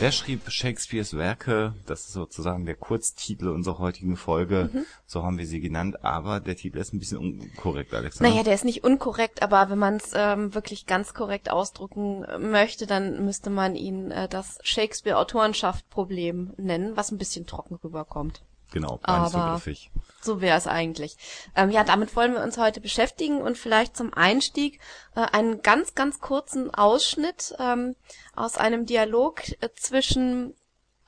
Wer 0.02 0.10
schrieb 0.10 0.50
Shakespeares 0.50 1.16
Werke? 1.16 1.76
Das 1.86 2.00
ist 2.06 2.14
sozusagen 2.14 2.66
der 2.66 2.74
Kurztitel 2.74 3.46
unserer 3.50 3.78
heutigen 3.78 4.16
Folge. 4.16 4.68
Mhm. 4.72 4.84
So 5.06 5.22
haben 5.22 5.38
wir 5.38 5.46
sie 5.46 5.60
genannt. 5.60 6.04
Aber 6.04 6.40
der 6.40 6.56
Titel 6.56 6.78
ist 6.78 6.92
ein 6.92 6.98
bisschen 6.98 7.18
unkorrekt, 7.18 7.94
Alexander. 7.94 8.28
Naja, 8.28 8.42
der 8.42 8.54
ist 8.54 8.64
nicht 8.64 8.82
unkorrekt, 8.82 9.42
aber 9.42 9.70
wenn 9.70 9.78
man 9.78 9.98
es 9.98 10.10
ähm, 10.12 10.56
wirklich 10.56 10.86
ganz 10.86 11.14
korrekt 11.14 11.52
ausdrucken 11.52 12.26
möchte, 12.40 12.88
dann 12.88 13.24
müsste 13.24 13.48
man 13.48 13.76
ihn 13.76 14.10
äh, 14.10 14.26
das 14.26 14.58
Shakespeare-Autorenschaft-Problem 14.64 16.54
nennen, 16.56 16.96
was 16.96 17.12
ein 17.12 17.18
bisschen 17.18 17.46
trocken 17.46 17.76
rüberkommt. 17.76 18.42
Genau, 18.72 18.98
so 19.28 19.38
aber- 19.38 19.52
griffig. 19.52 19.90
So 20.20 20.40
wäre 20.40 20.56
es 20.56 20.68
eigentlich. 20.68 21.16
Ähm, 21.56 21.70
ja, 21.70 21.82
damit 21.82 22.14
wollen 22.14 22.34
wir 22.34 22.42
uns 22.42 22.56
heute 22.56 22.80
beschäftigen 22.80 23.42
und 23.42 23.58
vielleicht 23.58 23.96
zum 23.96 24.14
Einstieg 24.14 24.78
äh, 25.16 25.20
einen 25.20 25.62
ganz, 25.62 25.96
ganz 25.96 26.20
kurzen 26.20 26.72
Ausschnitt 26.72 27.56
ähm, 27.58 27.96
aus 28.36 28.56
einem 28.56 28.86
Dialog 28.86 29.42
äh, 29.60 29.68
zwischen 29.74 30.54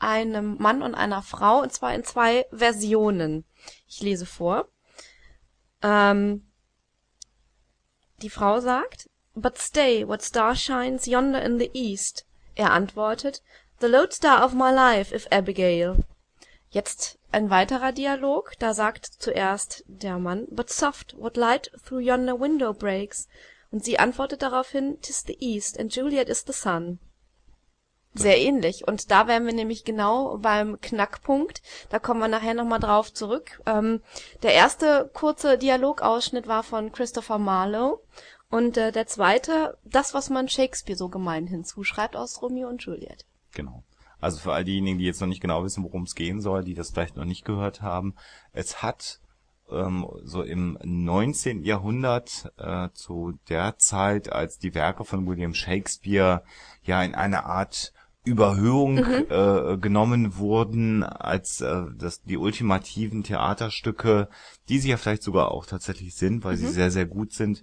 einem 0.01 0.57
Mann 0.59 0.83
und 0.83 0.97
einer 0.97 1.23
Frau, 1.23 1.61
und 1.61 1.73
zwar 1.73 1.95
in 1.95 2.03
zwei 2.03 2.47
Versionen. 2.51 3.45
Ich 3.87 4.01
lese 4.01 4.27
vor. 4.27 4.67
Ähm, 5.81 6.45
die 8.21 8.31
Frau 8.31 8.61
sagt, 8.61 9.09
But 9.37 9.59
stay, 9.59 10.07
what 10.07 10.23
star 10.23 10.57
shines 10.57 11.07
yonder 11.07 11.43
in 11.43 11.59
the 11.59 11.71
east? 11.73 12.27
Er 12.55 12.73
antwortet, 12.73 13.43
The 13.81 13.87
lodestar 13.87 14.45
of 14.45 14.55
my 14.55 14.73
life, 14.73 15.15
if 15.15 15.27
Abigail. 15.31 16.05
Jetzt 16.75 17.21
ein 17.31 17.51
weiterer 17.51 17.93
Dialog, 17.93 18.55
da 18.59 18.75
sagt 18.75 19.07
zuerst 19.07 19.85
der 19.87 20.19
Mann, 20.19 20.49
But 20.51 20.71
soft, 20.71 21.17
what 21.17 21.37
light 21.37 21.71
through 21.87 22.01
yonder 22.01 22.41
window 22.41 22.75
breaks? 22.75 23.29
Und 23.71 23.85
sie 23.85 24.01
antwortet 24.01 24.43
daraufhin, 24.43 25.01
Tis 25.01 25.23
the 25.25 25.37
east, 25.39 25.79
and 25.79 25.95
Juliet 25.95 26.29
is 26.29 26.43
the 26.45 26.53
sun. 26.53 26.99
Sehr 28.13 28.39
ähnlich. 28.39 28.89
Und 28.89 29.13
da 29.13 29.29
wären 29.29 29.47
wir 29.47 29.53
nämlich 29.53 29.85
genau 29.85 30.37
beim 30.39 30.81
Knackpunkt. 30.81 31.63
Da 31.91 32.01
kommen 32.01 32.19
wir 32.19 32.27
nachher 32.27 32.55
nochmal 32.55 32.81
drauf 32.81 33.13
zurück. 33.13 33.63
Ähm, 33.67 34.03
der 34.43 34.55
erste 34.55 35.09
kurze 35.15 35.59
Dialogausschnitt 35.59 36.49
war 36.49 36.65
von 36.65 36.91
Christopher 36.91 37.39
Marlowe. 37.39 38.01
Und 38.51 38.77
äh, 38.77 38.91
der 38.91 39.07
zweite, 39.07 39.79
das, 39.85 40.13
was 40.13 40.29
man 40.29 40.49
Shakespeare 40.49 40.99
so 40.99 41.09
gemeinhin 41.09 41.65
zuschreibt 41.65 42.17
aus 42.17 42.43
Romeo 42.43 42.69
und 42.69 42.83
Juliet. 42.83 43.27
Genau. 43.53 43.85
Also 44.25 44.39
für 44.39 44.55
all 44.55 44.65
diejenigen, 44.65 44.99
die 44.99 45.05
jetzt 45.05 45.21
noch 45.21 45.29
nicht 45.29 45.43
genau 45.43 45.63
wissen, 45.65 45.85
worum 45.85 46.05
es 46.05 46.15
gehen 46.15 46.41
soll, 46.41 46.65
die 46.65 46.73
das 46.73 46.91
vielleicht 46.91 47.15
noch 47.17 47.27
nicht 47.27 47.45
gehört 47.45 47.83
haben, 47.83 48.15
es 48.55 48.83
hat 48.83 49.21
ähm, 49.71 50.07
so 50.23 50.43
im 50.43 50.79
19. 50.83 51.63
Jahrhundert 51.63 52.51
äh, 52.57 52.89
zu 52.95 53.39
der 53.51 53.77
Zeit, 53.77 54.33
als 54.33 54.59
die 54.59 54.75
Werke 54.75 55.05
von 55.05 55.27
William 55.27 55.53
Shakespeare 55.53 56.43
ja 56.85 57.03
in 57.03 57.15
eine 57.15 57.45
Art 57.45 57.93
Überhöhung 58.25 58.97
äh, 58.97 59.77
genommen 59.77 60.39
wurden 60.39 61.03
als 61.03 61.61
äh, 61.61 61.83
das 61.95 62.23
die 62.23 62.39
ultimativen 62.39 63.25
Theaterstücke, 63.25 64.31
die 64.71 64.79
sie 64.79 64.89
ja 64.89 64.97
vielleicht 64.97 65.23
sogar 65.23 65.51
auch 65.51 65.67
tatsächlich 65.67 66.15
sind, 66.15 66.45
weil 66.45 66.57
sie 66.57 66.69
sehr 66.69 66.91
sehr 66.91 67.05
gut 67.05 67.35
sind, 67.35 67.63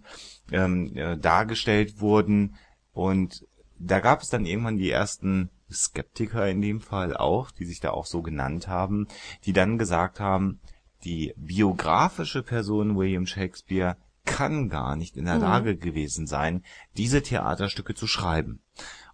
ähm, 0.52 0.96
äh, 0.96 1.18
dargestellt 1.18 2.00
wurden. 2.00 2.56
Und 2.94 3.48
da 3.80 4.00
gab 4.00 4.22
es 4.22 4.30
dann 4.30 4.46
irgendwann 4.46 4.78
die 4.78 4.92
ersten 4.92 5.50
Skeptiker 5.72 6.48
in 6.48 6.62
dem 6.62 6.82
Fall 6.82 7.16
auch, 7.16 7.52
die 7.52 7.66
sich 7.66 7.80
da 7.80 7.92
auch 7.92 8.06
so 8.06 8.22
genannt 8.22 8.68
haben, 8.68 9.08
die 9.46 9.54
dann 9.54 9.78
gesagt 9.78 10.20
haben, 10.20 10.60
die 11.04 11.34
biografische 11.36 12.44
Person 12.44 12.96
William 12.96 13.26
Shakespeare 13.26 13.98
kann 14.24 14.70
gar 14.70 14.96
nicht 14.96 15.18
in 15.18 15.26
der 15.26 15.40
Lage 15.40 15.76
gewesen 15.76 16.28
sein, 16.28 16.64
diese 16.96 17.24
Theaterstücke 17.24 17.96
zu 17.96 18.06
schreiben. 18.06 18.62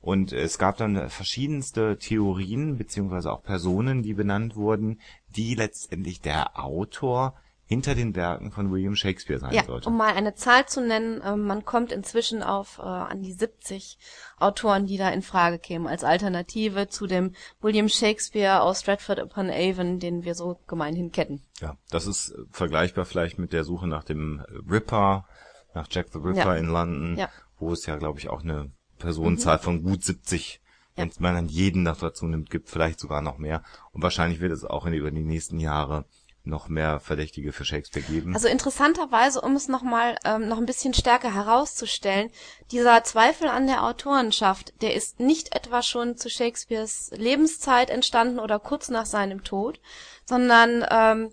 Und 0.02 0.32
es 0.32 0.58
gab 0.58 0.78
dann 0.78 1.10
verschiedenste 1.10 1.98
Theorien 1.98 2.78
beziehungsweise 2.78 3.32
auch 3.32 3.42
Personen, 3.42 4.04
die 4.04 4.14
benannt 4.14 4.56
wurden, 4.56 5.00
die 5.36 5.56
letztendlich 5.56 6.22
der 6.22 6.60
Autor 6.60 7.36
hinter 7.68 7.96
den 7.96 8.16
Werken 8.16 8.52
von 8.52 8.72
William 8.72 8.96
Shakespeare 8.96 9.40
sein 9.40 9.54
Ja, 9.54 9.66
sollte. 9.66 9.90
um 9.90 9.98
mal 9.98 10.14
eine 10.16 10.34
Zahl 10.36 10.66
zu 10.68 10.80
nennen, 10.82 11.22
ähm, 11.24 11.46
man 11.46 11.66
kommt 11.66 11.92
inzwischen 11.92 12.42
auf 12.42 12.80
äh, 12.80 12.84
an 12.84 13.22
die 13.22 13.34
70 13.34 14.00
Autoren, 14.38 14.86
die 14.86 14.98
da 14.98 15.10
in 15.10 15.22
Frage 15.22 15.60
kämen, 15.60 15.86
als 15.88 16.04
Alternative 16.06 16.88
zu 16.88 17.08
dem 17.08 17.34
William 17.62 17.90
Shakespeare 17.90 18.62
aus 18.62 18.80
Stratford 18.82 19.20
upon 19.20 19.50
Avon, 19.50 20.00
den 20.00 20.24
wir 20.24 20.34
so 20.34 20.60
gemeinhin 20.68 21.12
kennen. 21.12 21.42
Ja, 21.60 21.76
das 21.90 22.08
ist 22.08 22.30
äh, 22.32 22.36
vergleichbar 22.52 23.04
vielleicht 23.06 23.38
mit 23.38 23.52
der 23.52 23.66
Suche 23.66 23.88
nach 23.88 24.06
dem 24.06 24.40
äh, 24.40 24.44
Ripper, 24.72 25.26
nach 25.74 25.88
Jack 25.92 26.08
the 26.14 26.20
Ripper 26.20 26.54
Ja. 26.54 26.56
in 26.56 26.68
London, 26.68 27.18
Ja. 27.18 27.26
Mhm. 27.26 27.30
wo 27.60 27.74
es 27.74 27.86
ja, 27.86 27.98
glaube 27.98 28.20
ich, 28.20 28.30
auch 28.30 28.44
eine 28.44 28.72
Personenzahl 28.98 29.60
von 29.60 29.84
gut 29.84 30.04
70, 30.04 30.62
wenn 30.96 31.12
man 31.20 31.36
dann 31.36 31.48
jeden 31.48 31.84
noch 31.84 31.98
dazu 32.00 32.26
nimmt, 32.26 32.50
gibt 32.50 32.70
vielleicht 32.70 33.00
sogar 33.00 33.22
noch 33.22 33.38
mehr. 33.38 33.62
Und 33.92 34.02
wahrscheinlich 34.02 34.40
wird 34.40 34.52
es 34.52 34.64
auch 34.66 34.86
in, 34.88 34.94
über 34.94 35.12
die 35.12 35.22
nächsten 35.24 35.60
Jahre 35.60 36.06
noch 36.48 36.68
mehr 36.70 37.00
Verdächtige 37.00 37.52
für 37.52 37.66
Shakespeare 37.66 38.06
geben. 38.06 38.34
Also 38.34 38.48
interessanterweise, 38.48 39.42
um 39.42 39.56
es 39.56 39.68
nochmal 39.68 40.18
ähm, 40.26 40.48
noch 40.48 40.58
ein 40.58 40.66
bisschen 40.66 40.94
stärker 40.94 41.34
herauszustellen, 41.34 42.32
dieser 42.72 43.04
Zweifel 43.04 43.48
an 43.48 43.68
der 43.68 43.84
Autorenschaft, 43.84 44.74
der 44.82 44.96
ist 44.96 45.20
nicht 45.20 45.56
etwa 45.56 45.82
schon 45.82 46.18
zu 46.18 46.30
Shakespeares 46.30 47.12
Lebenszeit 47.16 47.90
entstanden 47.90 48.40
oder 48.40 48.60
kurz 48.60 48.90
nach 48.90 49.06
seinem 49.06 49.44
Tod, 49.44 49.80
sondern 50.26 50.86
ähm, 50.90 51.32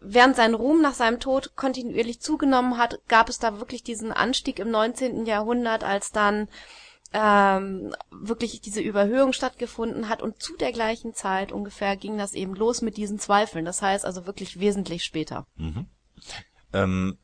während 0.00 0.36
sein 0.36 0.54
Ruhm 0.54 0.80
nach 0.80 0.94
seinem 0.94 1.20
Tod 1.20 1.56
kontinuierlich 1.56 2.20
zugenommen 2.20 2.78
hat, 2.78 3.00
gab 3.08 3.28
es 3.28 3.38
da 3.38 3.58
wirklich 3.58 3.82
diesen 3.82 4.12
Anstieg 4.12 4.58
im 4.58 4.70
19. 4.70 5.26
Jahrhundert, 5.26 5.84
als 5.84 6.12
dann 6.12 6.48
ähm, 7.14 7.94
wirklich 8.10 8.60
diese 8.60 8.80
Überhöhung 8.80 9.32
stattgefunden 9.32 10.08
hat 10.08 10.20
und 10.20 10.42
zu 10.42 10.56
der 10.56 10.72
gleichen 10.72 11.14
Zeit 11.14 11.52
ungefähr 11.52 11.96
ging 11.96 12.18
das 12.18 12.34
eben 12.34 12.54
los 12.56 12.82
mit 12.82 12.96
diesen 12.96 13.20
Zweifeln. 13.20 13.64
Das 13.64 13.80
heißt 13.80 14.04
also 14.04 14.26
wirklich 14.26 14.58
wesentlich 14.58 15.04
später. 15.04 15.46
Ähm, 16.72 17.16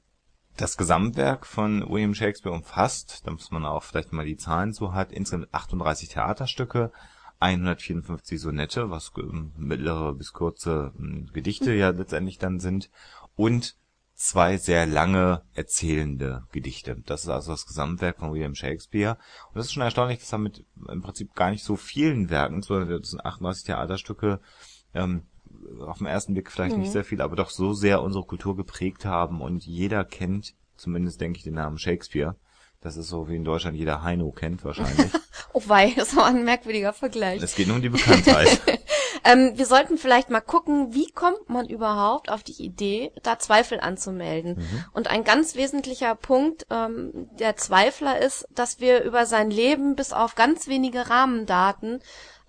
das 0.57 0.77
Gesamtwerk 0.77 1.45
von 1.45 1.91
William 1.91 2.15
Shakespeare 2.15 2.55
umfasst, 2.55 3.27
da 3.27 3.33
muss 3.33 3.51
man 3.51 3.67
auch 3.67 3.83
vielleicht 3.83 4.13
mal 4.13 4.25
die 4.25 4.37
Zahlen 4.37 4.73
so 4.73 4.93
hat, 4.93 5.11
insgesamt 5.11 5.53
38 5.53 6.09
Theaterstücke, 6.09 6.93
154 7.41 8.41
Sonette, 8.41 8.91
was 8.91 9.11
ähm, 9.19 9.53
mittlere 9.57 10.15
bis 10.15 10.33
kurze 10.33 10.93
ähm, 10.99 11.29
Gedichte 11.33 11.73
ja 11.73 11.91
letztendlich 11.91 12.39
dann 12.39 12.61
sind, 12.61 12.91
und 13.35 13.75
zwei 14.21 14.59
sehr 14.59 14.85
lange 14.85 15.41
erzählende 15.55 16.45
Gedichte. 16.53 17.03
Das 17.07 17.23
ist 17.23 17.31
also 17.31 17.53
das 17.53 17.67
Gesamtwerk 17.67 18.19
von 18.19 18.35
William 18.35 18.55
Shakespeare. 18.55 19.17
Und 19.49 19.57
das 19.57 19.67
ist 19.67 19.73
schon 19.73 19.83
erstaunlich, 19.83 20.19
dass 20.19 20.33
er 20.33 20.39
mit 20.39 20.62
im 20.89 21.00
Prinzip 21.00 21.35
gar 21.35 21.50
nicht 21.50 21.65
so 21.65 21.75
vielen 21.75 22.29
Werken, 22.29 22.61
so 22.61 22.85
das 22.85 23.11
sind 23.11 23.25
38 23.25 23.65
Theaterstücke, 23.65 24.41
ähm, 24.93 25.23
auf 25.81 25.99
den 25.99 26.07
ersten 26.07 26.35
Blick 26.35 26.53
vielleicht 26.53 26.77
nicht 26.77 26.93
sehr 26.93 27.05
viel, 27.05 27.23
aber 27.23 27.35
doch 27.35 27.49
so 27.49 27.73
sehr 27.73 28.03
unsere 28.03 28.25
Kultur 28.25 28.57
geprägt 28.57 29.07
haben 29.07 29.41
und 29.41 29.65
jeder 29.65 30.05
kennt, 30.05 30.55
zumindest 30.77 31.23
denke 31.23 31.39
ich, 31.39 31.45
den 31.45 31.55
Namen 31.55 31.79
Shakespeare. 31.79 32.37
Das 32.83 32.99
ist 32.99 33.09
so 33.09 33.29
wie 33.29 33.37
in 33.37 33.45
Deutschland 33.45 33.77
jeder 33.77 34.03
Heino 34.03 34.31
kennt 34.33 34.65
wahrscheinlich. 34.65 35.11
Oh 35.53 35.62
wei, 35.67 35.93
das 35.97 36.15
war 36.15 36.27
ein 36.27 36.45
merkwürdiger 36.45 36.93
Vergleich. 36.93 37.43
es 37.43 37.57
geht 37.57 37.67
nur 37.67 37.75
um 37.77 37.83
die 37.83 37.89
Bekanntheit. 37.89 38.61
Ähm, 39.25 39.53
wir 39.55 39.67
sollten 39.67 39.99
vielleicht 39.99 40.31
mal 40.31 40.41
gucken, 40.41 40.95
wie 40.95 41.11
kommt 41.11 41.49
man 41.49 41.67
überhaupt 41.67 42.31
auf 42.31 42.43
die 42.43 42.62
Idee, 42.62 43.12
da 43.23 43.39
Zweifel 43.39 43.81
anzumelden. 43.81 44.57
Und 44.93 45.09
ein 45.09 45.25
ganz 45.25 45.55
wesentlicher 45.55 46.15
Punkt 46.15 46.67
ähm, 46.71 47.29
der 47.39 47.57
Zweifler 47.57 48.19
ist, 48.21 48.47
dass 48.50 48.81
wir 48.81 49.03
über 49.03 49.27
sein 49.27 49.50
Leben 49.50 49.97
bis 49.97 50.12
auf 50.12 50.35
ganz 50.35 50.69
wenige 50.69 51.11
Rahmendaten 51.11 52.00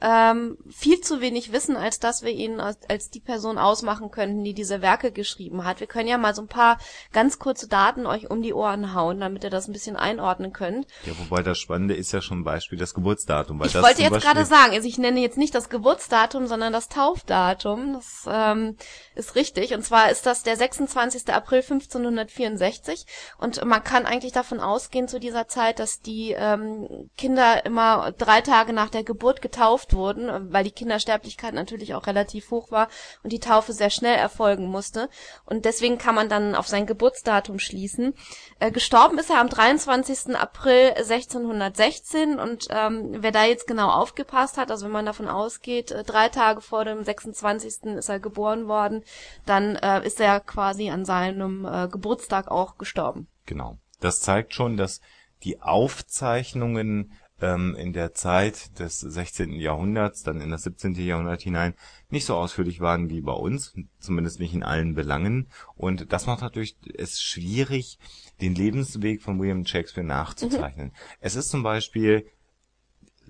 ähm, 0.01 0.58
viel 0.70 1.00
zu 1.01 1.22
wenig 1.22 1.51
wissen, 1.51 1.75
als 1.77 2.00
dass 2.00 2.24
wir 2.24 2.31
ihn 2.31 2.60
als, 2.60 2.77
als 2.89 3.10
die 3.10 3.20
Person 3.20 3.58
ausmachen 3.58 4.12
könnten, 4.12 4.43
die 4.43 4.53
diese 4.53 4.81
Werke 4.81 5.12
geschrieben 5.12 5.63
hat. 5.63 5.79
Wir 5.79 5.88
können 5.88 6.08
ja 6.10 6.17
mal 6.17 6.34
so 6.36 6.41
ein 6.41 6.48
paar 6.48 6.77
ganz 7.12 7.39
kurze 7.39 7.67
Daten 7.67 8.05
euch 8.05 8.29
um 8.29 8.41
die 8.41 8.53
Ohren 8.53 8.93
hauen, 8.93 9.20
damit 9.20 9.43
ihr 9.43 9.50
das 9.50 9.67
ein 9.67 9.74
bisschen 9.74 9.96
einordnen 9.96 10.53
könnt. 10.53 10.88
ja, 11.05 11.13
wobei 11.17 11.43
das 11.43 11.60
Spannende 11.60 11.96
ist 11.96 12.12
ja 12.12 12.22
schon 12.22 12.39
ein 12.39 12.43
Beispiel 12.43 12.77
das 12.79 12.93
Geburtsdatum. 12.93 13.60
Weil 13.60 13.67
Ich 13.67 13.74
das 13.74 13.84
wollte 13.84 14.01
jetzt 14.01 14.12
Beispiel- 14.12 14.31
gerade 14.34 14.46
sagen, 14.46 14.74
also 14.74 14.88
ich 14.88 14.98
nenne 14.98 15.20
jetzt 15.20 15.38
nicht 15.38 15.53
das 15.55 15.70
Geburtsdatum, 15.70 16.48
sondern 16.48 16.74
das 16.74 16.89
Taufdatum. 16.89 17.93
Das 17.93 18.25
ähm, 18.27 18.77
ist 19.15 19.36
richtig. 19.36 19.74
Und 19.74 19.84
zwar 19.84 20.10
ist 20.12 20.25
das 20.25 20.43
der 20.43 20.55
26. 20.58 21.29
April 21.34 21.60
1564. 21.60 23.05
Und 23.38 23.63
man 23.65 23.84
kann 23.84 24.05
eigentlich 24.05 24.31
davon 24.34 24.60
ausgehen 24.60 25.08
zu 25.08 25.20
dieser 25.20 25.48
Zeit, 25.48 25.79
dass 25.79 26.00
die 26.01 26.31
ähm, 26.38 27.10
Kinder 27.17 27.65
immer 27.65 28.12
drei 28.13 28.41
Tage 28.41 28.74
nach 28.74 28.89
der 28.89 29.03
Geburt 29.03 29.41
getauft 29.41 29.91
wurden, 29.94 30.30
äh, 30.30 30.40
weil 30.52 30.64
die 30.64 30.72
Kindersterblichkeit 30.72 31.54
natürlich 31.54 31.94
auch 31.94 32.08
relativ 32.08 32.52
hoch 32.52 32.72
war 32.72 32.90
und 33.24 33.32
die 33.32 33.40
Taufe 33.40 33.74
sehr 33.74 33.90
schnell 33.90 34.16
erfolgen 34.16 34.68
musste. 34.68 35.10
Und 35.46 35.66
deswegen 35.66 35.98
kann 35.98 36.16
man 36.16 36.30
dann 36.30 36.56
auf 36.56 36.68
sein 36.68 36.86
Geburtsdatum 36.86 37.60
schließen. 37.60 38.14
Äh, 38.60 38.72
gestorben 38.72 39.18
ist 39.18 39.30
er 39.30 39.40
am 39.40 39.50
23. 39.50 40.36
April 40.36 40.94
1616 40.98 42.40
und 42.40 42.68
ähm, 42.70 43.18
wer 43.20 43.32
da 43.32 43.46
jetzt 43.46 43.68
genau 43.68 43.90
aufgepasst 43.90 44.58
hat, 44.58 44.72
also 44.72 44.86
wenn 44.86 44.94
man 44.94 45.06
davon 45.06 45.28
ausgeht, 45.28 45.92
äh, 45.92 46.04
drei 46.04 46.30
Tage 46.30 46.62
vor 46.62 46.86
dem 46.86 47.04
26. 47.04 47.96
ist 47.98 48.10
er 48.10 48.20
geboren 48.20 48.68
worden, 48.68 49.04
dann 49.46 49.76
äh, 49.76 50.06
ist 50.06 50.20
er 50.20 50.40
quasi 50.40 50.90
an 50.90 51.06
seinem 51.06 51.66
äh, 51.66 51.88
Geburtstag 51.88 52.50
auch 52.50 52.78
gestorben. 52.78 53.28
Genau. 53.46 53.78
Das 54.00 54.20
zeigt 54.20 54.54
schon, 54.54 54.78
dass 54.78 55.00
die 55.44 55.62
Aufzeichnungen 55.62 57.14
in 57.42 57.94
der 57.94 58.14
Zeit 58.14 58.78
des 58.80 59.00
16. 59.00 59.54
Jahrhunderts, 59.54 60.22
dann 60.22 60.42
in 60.42 60.52
das 60.52 60.64
17. 60.64 60.94
Jahrhundert 60.96 61.42
hinein, 61.42 61.74
nicht 62.10 62.26
so 62.26 62.36
ausführlich 62.36 62.82
waren 62.82 63.10
wie 63.10 63.22
bei 63.22 63.34
uns, 63.34 63.74
zumindest 64.00 64.40
nicht 64.40 64.54
in 64.54 64.64
allen 64.64 64.94
Belangen. 64.94 65.48
Und 65.76 66.14
das 66.14 66.28
macht 66.28 66.42
natürlich 66.42 66.78
es 66.96 67.22
schwierig, 67.22 67.98
den 68.42 68.54
Lebensweg 68.54 69.24
von 69.24 69.40
William 69.40 69.66
Shakespeare 69.66 70.06
nachzuzeichnen. 70.06 70.92
Es 71.20 71.36
ist 71.36 71.50
zum 71.50 71.64
Beispiel 71.64 72.28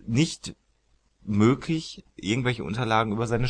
nicht 0.05 0.55
möglich, 1.23 2.03
irgendwelche 2.15 2.63
Unterlagen 2.63 3.11
über 3.11 3.27
seine 3.27 3.47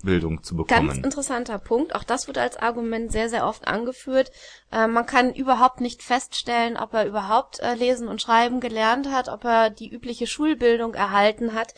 Schulbildung 0.00 0.42
zu 0.42 0.56
bekommen. 0.56 0.88
Ganz 0.88 0.98
interessanter 1.04 1.58
Punkt. 1.58 1.94
Auch 1.94 2.04
das 2.04 2.26
wird 2.26 2.38
als 2.38 2.56
Argument 2.56 3.12
sehr, 3.12 3.28
sehr 3.28 3.46
oft 3.46 3.66
angeführt. 3.66 4.30
Äh, 4.72 4.86
man 4.86 5.06
kann 5.06 5.34
überhaupt 5.34 5.80
nicht 5.80 6.02
feststellen, 6.02 6.76
ob 6.76 6.94
er 6.94 7.06
überhaupt 7.06 7.60
äh, 7.60 7.74
lesen 7.74 8.08
und 8.08 8.20
schreiben 8.20 8.60
gelernt 8.60 9.10
hat, 9.10 9.28
ob 9.28 9.44
er 9.44 9.70
die 9.70 9.90
übliche 9.90 10.26
Schulbildung 10.26 10.94
erhalten 10.94 11.54
hat. 11.54 11.74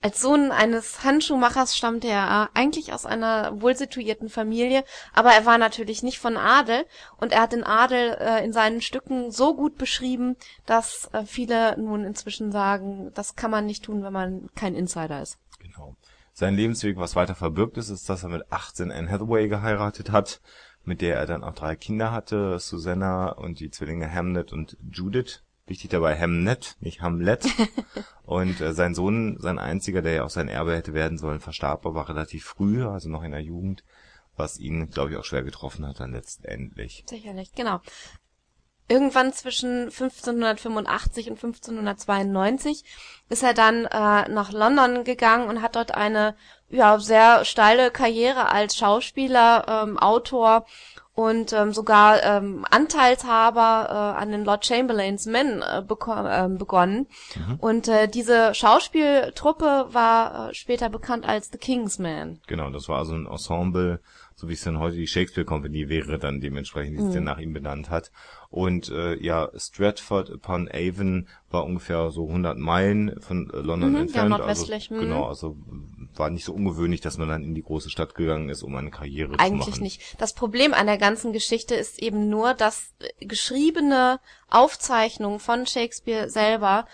Als 0.00 0.20
Sohn 0.20 0.52
eines 0.52 1.02
Handschuhmachers 1.02 1.76
stammte 1.76 2.08
er 2.08 2.50
äh, 2.54 2.58
eigentlich 2.58 2.92
aus 2.92 3.06
einer 3.06 3.60
wohlsituierten 3.60 4.28
Familie, 4.28 4.84
aber 5.12 5.32
er 5.32 5.46
war 5.46 5.58
natürlich 5.58 6.02
nicht 6.02 6.18
von 6.18 6.36
Adel 6.36 6.84
und 7.16 7.32
er 7.32 7.42
hat 7.42 7.52
den 7.52 7.64
Adel 7.64 8.16
äh, 8.20 8.44
in 8.44 8.52
seinen 8.52 8.80
Stücken 8.82 9.30
so 9.30 9.54
gut 9.54 9.78
beschrieben, 9.78 10.36
dass 10.66 11.08
äh, 11.12 11.24
viele 11.24 11.78
nun 11.78 12.04
inzwischen 12.04 12.52
sagen, 12.52 13.10
das 13.14 13.36
kann 13.36 13.50
man 13.50 13.66
nicht 13.66 13.84
tun, 13.84 14.02
wenn 14.02 14.12
man 14.12 14.48
kein 14.54 14.74
Insider 14.74 15.22
ist. 15.22 15.38
Sein 16.36 16.56
Lebensweg, 16.56 16.96
was 16.96 17.14
weiter 17.14 17.36
verbirgt 17.36 17.76
ist, 17.76 17.90
ist, 17.90 18.08
dass 18.08 18.24
er 18.24 18.28
mit 18.28 18.50
18 18.50 18.90
Anne 18.90 19.08
Hathaway 19.08 19.46
geheiratet 19.46 20.10
hat, 20.10 20.40
mit 20.82 21.00
der 21.00 21.16
er 21.16 21.26
dann 21.26 21.44
auch 21.44 21.54
drei 21.54 21.76
Kinder 21.76 22.10
hatte, 22.10 22.58
Susanna 22.58 23.28
und 23.28 23.60
die 23.60 23.70
Zwillinge 23.70 24.12
Hamlet 24.12 24.52
und 24.52 24.76
Judith. 24.90 25.44
Wichtig 25.66 25.90
dabei 25.90 26.18
Hamnet, 26.18 26.76
nicht 26.80 27.02
Hamlet. 27.02 27.46
und 28.26 28.60
äh, 28.60 28.72
sein 28.74 28.96
Sohn, 28.96 29.36
sein 29.38 29.60
einziger, 29.60 30.02
der 30.02 30.12
ja 30.12 30.24
auch 30.24 30.30
sein 30.30 30.48
Erbe 30.48 30.74
hätte 30.74 30.92
werden 30.92 31.18
sollen, 31.18 31.38
verstarb 31.38 31.86
aber 31.86 32.08
relativ 32.08 32.44
früh, 32.44 32.84
also 32.84 33.08
noch 33.08 33.22
in 33.22 33.30
der 33.30 33.40
Jugend, 33.40 33.84
was 34.36 34.58
ihn, 34.58 34.90
glaube 34.90 35.12
ich, 35.12 35.16
auch 35.16 35.24
schwer 35.24 35.44
getroffen 35.44 35.86
hat 35.86 36.00
dann 36.00 36.10
letztendlich. 36.10 37.04
Sicherlich, 37.06 37.52
genau. 37.52 37.80
Irgendwann 38.88 39.32
zwischen 39.32 39.84
1585 39.84 41.30
und 41.30 41.42
1592 41.42 42.84
ist 43.30 43.42
er 43.42 43.54
dann 43.54 43.86
äh, 43.86 44.28
nach 44.28 44.52
London 44.52 45.04
gegangen 45.04 45.48
und 45.48 45.62
hat 45.62 45.76
dort 45.76 45.94
eine 45.94 46.34
ja 46.68 46.98
sehr 46.98 47.44
steile 47.44 47.90
Karriere 47.90 48.50
als 48.50 48.76
Schauspieler, 48.76 49.84
ähm, 49.86 49.98
Autor 49.98 50.66
und 51.14 51.52
ähm, 51.52 51.72
sogar 51.72 52.22
ähm, 52.24 52.66
Anteilshaber 52.68 53.86
äh, 53.88 54.20
an 54.20 54.32
den 54.32 54.44
Lord 54.44 54.66
Chamberlains 54.66 55.26
Men 55.26 55.62
äh, 55.62 55.78
äh, 55.78 56.48
begonnen. 56.48 57.06
Und 57.58 57.86
äh, 57.86 58.08
diese 58.08 58.52
Schauspieltruppe 58.54 59.86
war 59.90 60.50
äh, 60.50 60.54
später 60.54 60.88
bekannt 60.88 61.26
als 61.26 61.50
The 61.52 61.58
King's 61.58 62.00
Men. 62.00 62.40
Genau, 62.48 62.70
das 62.70 62.88
war 62.88 62.98
also 62.98 63.14
ein 63.14 63.26
Ensemble, 63.26 64.00
so 64.36 64.48
wie 64.48 64.54
es 64.54 64.62
dann 64.64 64.78
heute 64.78 64.96
die 64.96 65.06
Shakespeare 65.06 65.44
Company 65.44 65.88
wäre, 65.88 66.18
dann 66.18 66.40
dementsprechend, 66.40 66.98
die 66.98 67.02
sich 67.04 67.14
dann 67.14 67.24
nach 67.24 67.38
ihm 67.38 67.52
benannt 67.52 67.90
hat. 67.90 68.10
Und 68.50 68.88
äh, 68.90 69.14
ja, 69.22 69.50
Stratford 69.56 70.30
upon 70.30 70.68
Avon 70.72 71.28
war 71.50 71.64
ungefähr 71.64 72.10
so 72.10 72.26
100 72.28 72.56
Meilen 72.58 73.20
von 73.20 73.50
äh, 73.50 73.56
London 73.58 73.90
Mhm, 73.90 73.94
ja, 73.96 74.02
entfernt. 74.02 74.30
nordwestlich, 74.30 74.90
Also, 74.90 74.94
mhm. 74.94 75.00
genau, 75.08 75.24
also 75.26 75.56
war 76.16 76.30
nicht 76.30 76.44
so 76.44 76.52
ungewöhnlich, 76.52 77.00
dass 77.00 77.18
man 77.18 77.28
dann 77.28 77.42
in 77.42 77.54
die 77.56 77.62
große 77.62 77.90
Stadt 77.90 78.14
gegangen 78.14 78.48
ist, 78.48 78.62
um 78.62 78.74
eine 78.76 78.90
Karriere 78.90 79.32
zu 79.32 79.38
Eigentlich 79.40 79.66
machen. 79.70 79.82
nicht. 79.82 80.16
Das 80.20 80.32
Problem 80.32 80.72
an 80.74 80.86
der 80.86 80.98
ganzen 80.98 81.32
Geschichte 81.32 81.74
ist 81.74 82.00
eben 82.00 82.28
nur, 82.28 82.54
dass 82.54 82.94
äh, 83.00 83.26
geschriebene 83.26 84.20
Aufzeichnungen 84.48 85.40
von 85.40 85.66
Shakespeare 85.66 86.30
selber 86.30 86.86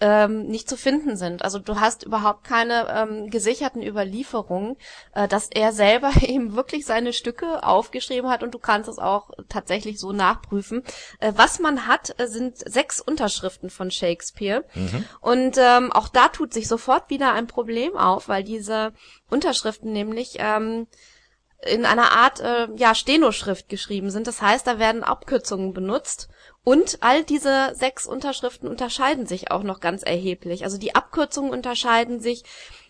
ähm, 0.00 0.46
nicht 0.46 0.68
zu 0.68 0.76
finden 0.76 1.16
sind. 1.16 1.42
Also 1.42 1.58
du 1.60 1.78
hast 1.78 2.02
überhaupt 2.02 2.44
keine 2.44 2.88
ähm, 2.88 3.30
gesicherten 3.30 3.82
Überlieferungen, 3.82 4.76
äh, 5.14 5.28
dass 5.28 5.48
er 5.48 5.72
selber 5.72 6.10
eben 6.22 6.56
wirklich 6.56 6.86
seine 6.86 7.12
Stücke 7.12 7.62
aufgeschrieben 7.62 8.28
hat 8.28 8.42
und 8.42 8.52
du 8.52 8.58
kannst 8.58 8.88
es 8.88 8.98
auch 8.98 9.30
tatsächlich 9.48 10.00
so 10.00 10.12
nachprüfen. 10.12 10.82
Äh, 11.20 11.32
was 11.36 11.60
man 11.60 11.86
hat, 11.86 12.18
äh, 12.18 12.26
sind 12.26 12.58
sechs 12.58 13.00
Unterschriften 13.00 13.70
von 13.70 13.90
Shakespeare 13.90 14.64
und 15.20 15.56
ähm, 15.58 15.92
auch 15.92 16.08
da 16.08 16.28
tut 16.28 16.52
sich 16.52 16.66
sofort 16.66 17.08
wieder 17.10 17.32
ein 17.32 17.46
Problem 17.46 17.96
auf, 17.96 18.28
weil 18.28 18.42
diese 18.42 18.92
Unterschriften 19.30 19.92
nämlich 19.92 20.36
ähm, 20.38 20.86
in 21.64 21.86
einer 21.86 22.12
Art 22.12 22.40
äh, 22.40 22.68
ja 22.76 22.94
Stenoschrift 22.94 23.68
geschrieben 23.68 24.10
sind. 24.10 24.26
Das 24.26 24.42
heißt, 24.42 24.66
da 24.66 24.78
werden 24.78 25.04
Abkürzungen 25.04 25.72
benutzt 25.72 26.28
und 26.64 26.98
all 27.00 27.24
diese 27.24 27.72
sechs 27.74 28.06
Unterschriften 28.06 28.68
unterscheiden 28.68 29.26
sich 29.26 29.50
auch 29.50 29.62
noch 29.62 29.80
ganz 29.80 30.02
erheblich. 30.02 30.64
Also 30.64 30.78
die 30.78 30.94
Abkürzungen 30.94 31.50
unterscheiden 31.50 32.20
sich, 32.20 32.44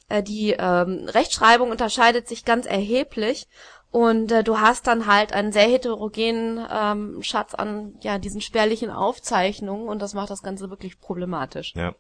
äh, 0.08 0.22
die 0.22 0.54
ähm, 0.58 1.06
Rechtschreibung 1.08 1.70
unterscheidet 1.70 2.28
sich 2.28 2.44
ganz 2.44 2.66
erheblich 2.66 3.48
und 3.90 4.30
äh, 4.32 4.44
du 4.44 4.58
hast 4.58 4.86
dann 4.86 5.06
halt 5.06 5.32
einen 5.32 5.52
sehr 5.52 5.68
heterogenen 5.68 6.66
ähm, 6.70 7.22
Schatz 7.22 7.54
an 7.54 7.94
ja 8.00 8.18
diesen 8.18 8.40
spärlichen 8.40 8.90
Aufzeichnungen 8.90 9.88
und 9.88 10.00
das 10.00 10.14
macht 10.14 10.30
das 10.30 10.42
Ganze 10.42 10.70
wirklich 10.70 11.00
problematisch. 11.00 11.74
Ja. 11.74 11.94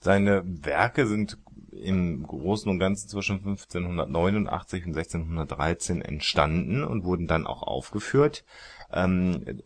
Seine 0.00 0.42
Werke 0.44 1.08
sind 1.08 1.38
im 1.72 2.24
Großen 2.26 2.70
und 2.70 2.78
Ganzen 2.78 3.08
zwischen 3.08 3.38
1589 3.38 4.86
und 4.86 4.96
1613 4.96 6.02
entstanden 6.02 6.84
und 6.84 7.04
wurden 7.04 7.26
dann 7.26 7.46
auch 7.46 7.62
aufgeführt. 7.62 8.44
Ähm, 8.92 9.44
äh, 9.46 9.62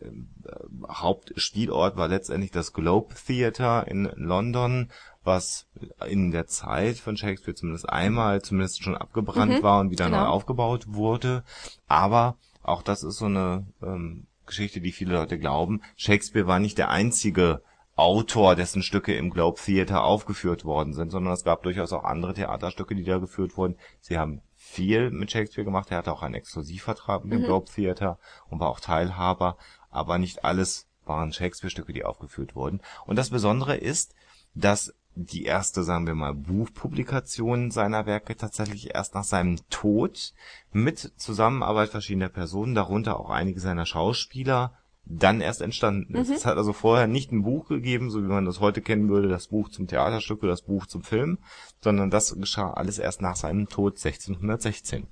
Hauptspielort 0.88 1.96
war 1.96 2.08
letztendlich 2.08 2.50
das 2.50 2.72
Globe 2.72 3.14
Theatre 3.14 3.86
in 3.88 4.10
London, 4.16 4.90
was 5.22 5.68
in 6.08 6.32
der 6.32 6.46
Zeit 6.46 6.96
von 6.96 7.16
Shakespeare 7.16 7.54
zumindest 7.54 7.88
einmal 7.88 8.42
zumindest 8.42 8.82
schon 8.82 8.96
abgebrannt 8.96 9.62
war 9.62 9.80
und 9.80 9.90
wieder 9.90 10.06
genau. 10.06 10.24
neu 10.24 10.26
aufgebaut 10.26 10.86
wurde. 10.88 11.44
Aber 11.86 12.36
auch 12.62 12.82
das 12.82 13.02
ist 13.04 13.18
so 13.18 13.26
eine 13.26 13.66
ähm, 13.82 14.26
Geschichte, 14.46 14.80
die 14.80 14.92
viele 14.92 15.14
Leute 15.14 15.38
glauben. 15.38 15.82
Shakespeare 15.96 16.46
war 16.46 16.58
nicht 16.58 16.78
der 16.78 16.90
einzige 16.90 17.62
Autor, 17.94 18.56
dessen 18.56 18.82
Stücke 18.82 19.14
im 19.14 19.30
Globe 19.30 19.60
Theatre 19.60 20.02
aufgeführt 20.02 20.64
worden 20.64 20.94
sind, 20.94 21.10
sondern 21.10 21.34
es 21.34 21.44
gab 21.44 21.62
durchaus 21.62 21.92
auch 21.92 22.04
andere 22.04 22.34
Theaterstücke, 22.34 22.94
die 22.94 23.04
da 23.04 23.18
geführt 23.18 23.56
wurden. 23.56 23.76
Sie 24.00 24.18
haben 24.18 24.40
viel 24.72 25.10
mit 25.10 25.30
Shakespeare 25.30 25.64
gemacht. 25.64 25.90
Er 25.90 25.98
hatte 25.98 26.12
auch 26.12 26.22
einen 26.22 26.34
Exklusivvertrag 26.34 27.24
mit 27.24 27.38
dem 27.38 27.44
Globe 27.44 27.70
Theatre 27.70 28.18
und 28.48 28.58
war 28.58 28.68
auch 28.68 28.80
Teilhaber, 28.80 29.56
aber 29.90 30.18
nicht 30.18 30.44
alles 30.44 30.88
waren 31.04 31.32
Shakespeare-Stücke, 31.32 31.92
die 31.92 32.04
aufgeführt 32.04 32.54
wurden. 32.54 32.80
Und 33.04 33.16
das 33.16 33.30
Besondere 33.30 33.76
ist, 33.76 34.14
dass 34.54 34.94
die 35.14 35.44
erste, 35.44 35.82
sagen 35.82 36.06
wir 36.06 36.14
mal, 36.14 36.32
Buchpublikation 36.32 37.70
seiner 37.70 38.06
Werke 38.06 38.34
tatsächlich 38.34 38.94
erst 38.94 39.14
nach 39.14 39.24
seinem 39.24 39.58
Tod 39.68 40.32
mit 40.72 41.12
Zusammenarbeit 41.16 41.90
verschiedener 41.90 42.30
Personen, 42.30 42.74
darunter 42.74 43.20
auch 43.20 43.28
einige 43.28 43.60
seiner 43.60 43.84
Schauspieler, 43.84 44.72
dann 45.04 45.40
erst 45.40 45.60
entstanden 45.60 46.14
ist. 46.14 46.30
Es 46.30 46.46
hat 46.46 46.56
also 46.56 46.72
vorher 46.72 47.06
nicht 47.06 47.32
ein 47.32 47.42
Buch 47.42 47.68
gegeben, 47.68 48.10
so 48.10 48.22
wie 48.22 48.28
man 48.28 48.44
das 48.44 48.60
heute 48.60 48.80
kennen 48.80 49.08
würde, 49.08 49.28
das 49.28 49.48
Buch 49.48 49.68
zum 49.68 49.86
Theaterstück 49.86 50.42
oder 50.42 50.52
das 50.52 50.62
Buch 50.62 50.86
zum 50.86 51.02
Film, 51.02 51.38
sondern 51.80 52.10
das 52.10 52.34
geschah 52.38 52.72
alles 52.72 52.98
erst 52.98 53.20
nach 53.20 53.36
seinem 53.36 53.68
Tod 53.68 53.94
1616. 53.94 55.08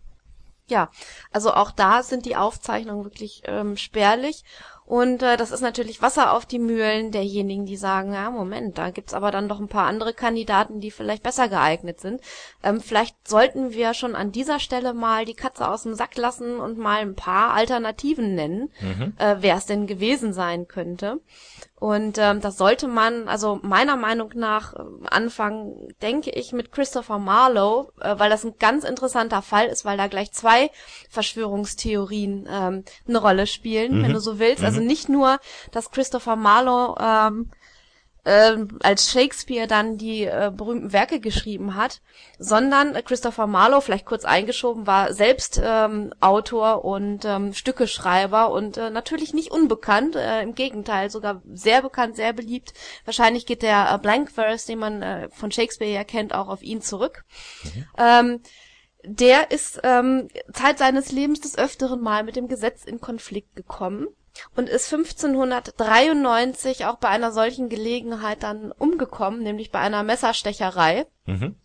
Ja, 0.68 0.90
also 1.32 1.52
auch 1.52 1.72
da 1.72 2.04
sind 2.04 2.24
die 2.24 2.36
Aufzeichnungen 2.36 3.04
wirklich 3.04 3.42
ähm, 3.46 3.76
spärlich. 3.76 4.44
Und 4.90 5.22
äh, 5.22 5.36
das 5.36 5.52
ist 5.52 5.60
natürlich 5.60 6.02
Wasser 6.02 6.32
auf 6.32 6.46
die 6.46 6.58
Mühlen 6.58 7.12
derjenigen, 7.12 7.64
die 7.64 7.76
sagen, 7.76 8.12
ja, 8.12 8.28
Moment, 8.28 8.76
da 8.76 8.90
gibt's 8.90 9.14
aber 9.14 9.30
dann 9.30 9.48
doch 9.48 9.60
ein 9.60 9.68
paar 9.68 9.86
andere 9.86 10.12
Kandidaten, 10.12 10.80
die 10.80 10.90
vielleicht 10.90 11.22
besser 11.22 11.48
geeignet 11.48 12.00
sind. 12.00 12.20
Ähm, 12.64 12.80
vielleicht 12.80 13.28
sollten 13.28 13.70
wir 13.70 13.94
schon 13.94 14.16
an 14.16 14.32
dieser 14.32 14.58
Stelle 14.58 14.92
mal 14.92 15.24
die 15.24 15.34
Katze 15.34 15.68
aus 15.68 15.84
dem 15.84 15.94
Sack 15.94 16.16
lassen 16.16 16.58
und 16.58 16.76
mal 16.76 17.02
ein 17.02 17.14
paar 17.14 17.54
Alternativen 17.54 18.34
nennen, 18.34 18.72
äh, 19.16 19.36
wer 19.38 19.54
es 19.54 19.66
denn 19.66 19.86
gewesen 19.86 20.32
sein 20.32 20.66
könnte. 20.66 21.20
Und 21.80 22.18
ähm, 22.18 22.42
das 22.42 22.58
sollte 22.58 22.88
man, 22.88 23.26
also 23.26 23.58
meiner 23.62 23.96
Meinung 23.96 24.32
nach, 24.34 24.74
äh, 24.74 24.80
anfangen, 25.08 25.94
denke 26.02 26.30
ich, 26.30 26.52
mit 26.52 26.72
Christopher 26.72 27.18
Marlowe, 27.18 27.90
äh, 28.02 28.18
weil 28.18 28.28
das 28.28 28.44
ein 28.44 28.52
ganz 28.58 28.84
interessanter 28.84 29.40
Fall 29.40 29.66
ist, 29.68 29.86
weil 29.86 29.96
da 29.96 30.06
gleich 30.06 30.30
zwei 30.30 30.70
Verschwörungstheorien 31.08 32.46
ähm, 32.50 32.84
eine 33.08 33.18
Rolle 33.18 33.46
spielen, 33.46 34.02
wenn 34.02 34.12
du 34.12 34.20
so 34.20 34.38
willst. 34.38 34.62
Also 34.62 34.79
nicht 34.86 35.08
nur, 35.08 35.38
dass 35.72 35.90
Christopher 35.90 36.36
Marlowe 36.36 36.96
ähm, 37.00 37.50
ähm, 38.24 38.78
als 38.82 39.10
Shakespeare 39.10 39.66
dann 39.66 39.96
die 39.96 40.24
äh, 40.24 40.52
berühmten 40.54 40.92
Werke 40.92 41.20
geschrieben 41.20 41.74
hat, 41.74 42.00
sondern 42.38 42.94
äh, 42.94 43.02
Christopher 43.02 43.46
Marlowe, 43.46 43.80
vielleicht 43.80 44.04
kurz 44.04 44.24
eingeschoben, 44.24 44.86
war 44.86 45.14
selbst 45.14 45.60
ähm, 45.62 46.12
Autor 46.20 46.84
und 46.84 47.24
ähm, 47.24 47.54
Stückeschreiber 47.54 48.50
und 48.50 48.76
äh, 48.76 48.90
natürlich 48.90 49.32
nicht 49.32 49.50
unbekannt, 49.50 50.16
äh, 50.16 50.42
im 50.42 50.54
Gegenteil, 50.54 51.10
sogar 51.10 51.42
sehr 51.50 51.82
bekannt, 51.82 52.16
sehr 52.16 52.32
beliebt. 52.32 52.74
Wahrscheinlich 53.04 53.46
geht 53.46 53.62
der 53.62 53.92
äh, 53.92 53.98
Blank 53.98 54.30
Verse, 54.30 54.66
den 54.66 54.78
man 54.78 55.02
äh, 55.02 55.28
von 55.30 55.50
Shakespeare 55.50 55.92
ja 55.92 56.04
kennt, 56.04 56.34
auch 56.34 56.48
auf 56.48 56.62
ihn 56.62 56.82
zurück. 56.82 57.24
Ähm, 57.96 58.40
der 59.02 59.50
ist 59.50 59.80
ähm, 59.82 60.28
Zeit 60.52 60.78
seines 60.78 61.10
Lebens 61.10 61.40
des 61.40 61.56
Öfteren 61.56 62.02
mal 62.02 62.22
mit 62.22 62.36
dem 62.36 62.48
Gesetz 62.48 62.84
in 62.84 63.00
Konflikt 63.00 63.56
gekommen 63.56 64.08
und 64.56 64.68
ist 64.68 64.92
1593 64.92 66.86
auch 66.86 66.96
bei 66.96 67.08
einer 67.08 67.32
solchen 67.32 67.68
Gelegenheit 67.68 68.42
dann 68.42 68.72
umgekommen, 68.72 69.42
nämlich 69.42 69.70
bei 69.70 69.80
einer 69.80 70.02
Messerstecherei. 70.02 71.06
Mhm. 71.26 71.56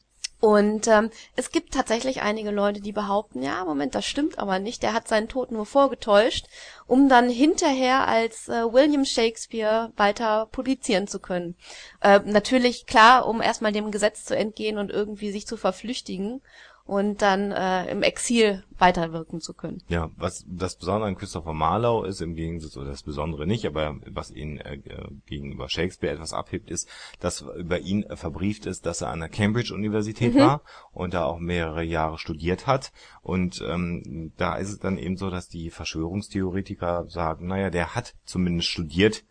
Und 0.41 0.87
ähm, 0.87 1.09
es 1.35 1.49
gibt 1.49 1.73
tatsächlich 1.73 2.21
einige 2.21 2.51
Leute, 2.51 2.81
die 2.81 2.91
behaupten, 2.91 3.41
ja, 3.41 3.65
Moment, 3.65 3.95
das 3.95 4.05
stimmt 4.05 4.37
aber 4.37 4.59
nicht, 4.59 4.83
der 4.83 4.93
hat 4.93 5.07
seinen 5.07 5.27
Tod 5.27 5.51
nur 5.51 5.65
vorgetäuscht, 5.65 6.45
um 6.85 7.09
dann 7.09 7.29
hinterher 7.29 8.07
als 8.07 8.47
äh, 8.47 8.71
William 8.71 9.05
Shakespeare 9.05 9.91
weiter 9.95 10.47
publizieren 10.51 11.07
zu 11.07 11.19
können. 11.19 11.55
Äh, 12.01 12.19
natürlich, 12.25 12.85
klar, 12.85 13.27
um 13.27 13.41
erstmal 13.41 13.71
dem 13.71 13.89
Gesetz 13.89 14.25
zu 14.25 14.37
entgehen 14.37 14.77
und 14.77 14.91
irgendwie 14.91 15.31
sich 15.31 15.47
zu 15.47 15.57
verflüchtigen 15.57 16.41
und 16.85 17.23
dann 17.23 17.51
äh, 17.51 17.89
im 17.89 18.03
Exil 18.03 18.63
weiterwirken 18.77 19.41
zu 19.41 19.53
können. 19.53 19.81
Ja, 19.87 20.11
was 20.17 20.45
das 20.47 20.75
Besondere 20.75 21.07
an 21.07 21.17
Christopher 21.17 21.53
Marlowe 21.53 22.07
ist, 22.07 22.21
im 22.21 22.35
Gegensatz, 22.35 22.77
oder 22.77 22.89
das 22.89 23.01
Besondere 23.01 23.47
nicht, 23.47 23.65
aber 23.65 23.95
was 24.05 24.29
ihn 24.29 24.59
äh, 24.59 24.77
gegenüber 25.25 25.67
Shakespeare 25.67 26.13
etwas 26.13 26.33
abhebt, 26.33 26.69
ist, 26.69 26.87
dass 27.19 27.41
über 27.41 27.79
ihn 27.79 28.03
äh, 28.03 28.15
verbrieft 28.15 28.67
ist, 28.67 28.85
dass 28.85 29.01
er 29.01 29.09
an 29.09 29.19
der 29.19 29.29
Cambridge-Universität 29.29 30.35
war 30.35 30.61
und 30.91 31.15
da 31.15 31.25
auch 31.25 31.39
mehrere 31.39 31.83
Jahre 31.83 32.19
studiert 32.19 32.67
hat. 32.67 32.91
Und 33.23 33.63
ähm, 33.67 34.33
da 34.37 34.55
ist 34.55 34.69
es 34.69 34.79
dann 34.79 34.99
eben 34.99 35.17
so, 35.17 35.31
dass 35.31 35.49
die 35.49 35.71
Verschwörungstheoretiker 35.71 37.05
sagen, 37.07 37.47
naja, 37.47 37.71
der 37.71 37.95
hat 37.95 38.13
zumindest 38.25 38.69
studiert, 38.69 39.23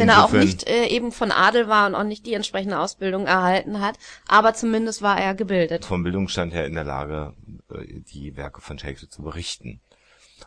Wenn 0.00 0.08
er 0.08 0.24
auch 0.24 0.32
nicht 0.32 0.68
äh, 0.68 0.86
eben 0.86 1.12
von 1.12 1.30
Adel 1.30 1.68
war 1.68 1.86
und 1.86 1.94
auch 1.94 2.04
nicht 2.04 2.26
die 2.26 2.34
entsprechende 2.34 2.78
Ausbildung 2.78 3.26
erhalten 3.26 3.80
hat, 3.80 3.98
aber 4.26 4.54
zumindest 4.54 5.02
war 5.02 5.20
er 5.20 5.34
gebildet. 5.34 5.84
vom 5.84 6.02
Bildungsstand 6.02 6.52
her 6.52 6.66
in 6.66 6.74
der 6.74 6.84
Lage, 6.84 7.34
äh, 7.72 8.00
die 8.12 8.36
Werke 8.36 8.60
von 8.60 8.78
Shakespeare 8.78 9.10
zu 9.10 9.22
berichten. 9.22 9.80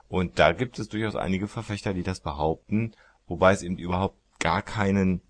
Und 0.07 0.39
da 0.39 0.51
gibt 0.51 0.79
es 0.79 0.89
durchaus 0.89 1.15
einige 1.15 1.47
Verfechter, 1.47 1.93
die 1.93 2.03
das 2.03 2.19
behaupten, 2.19 2.93
wobei 3.27 3.53
es 3.53 3.63
eben 3.63 3.77
überhaupt 3.77 4.17
gar 4.39 4.61
keinen 4.61 5.21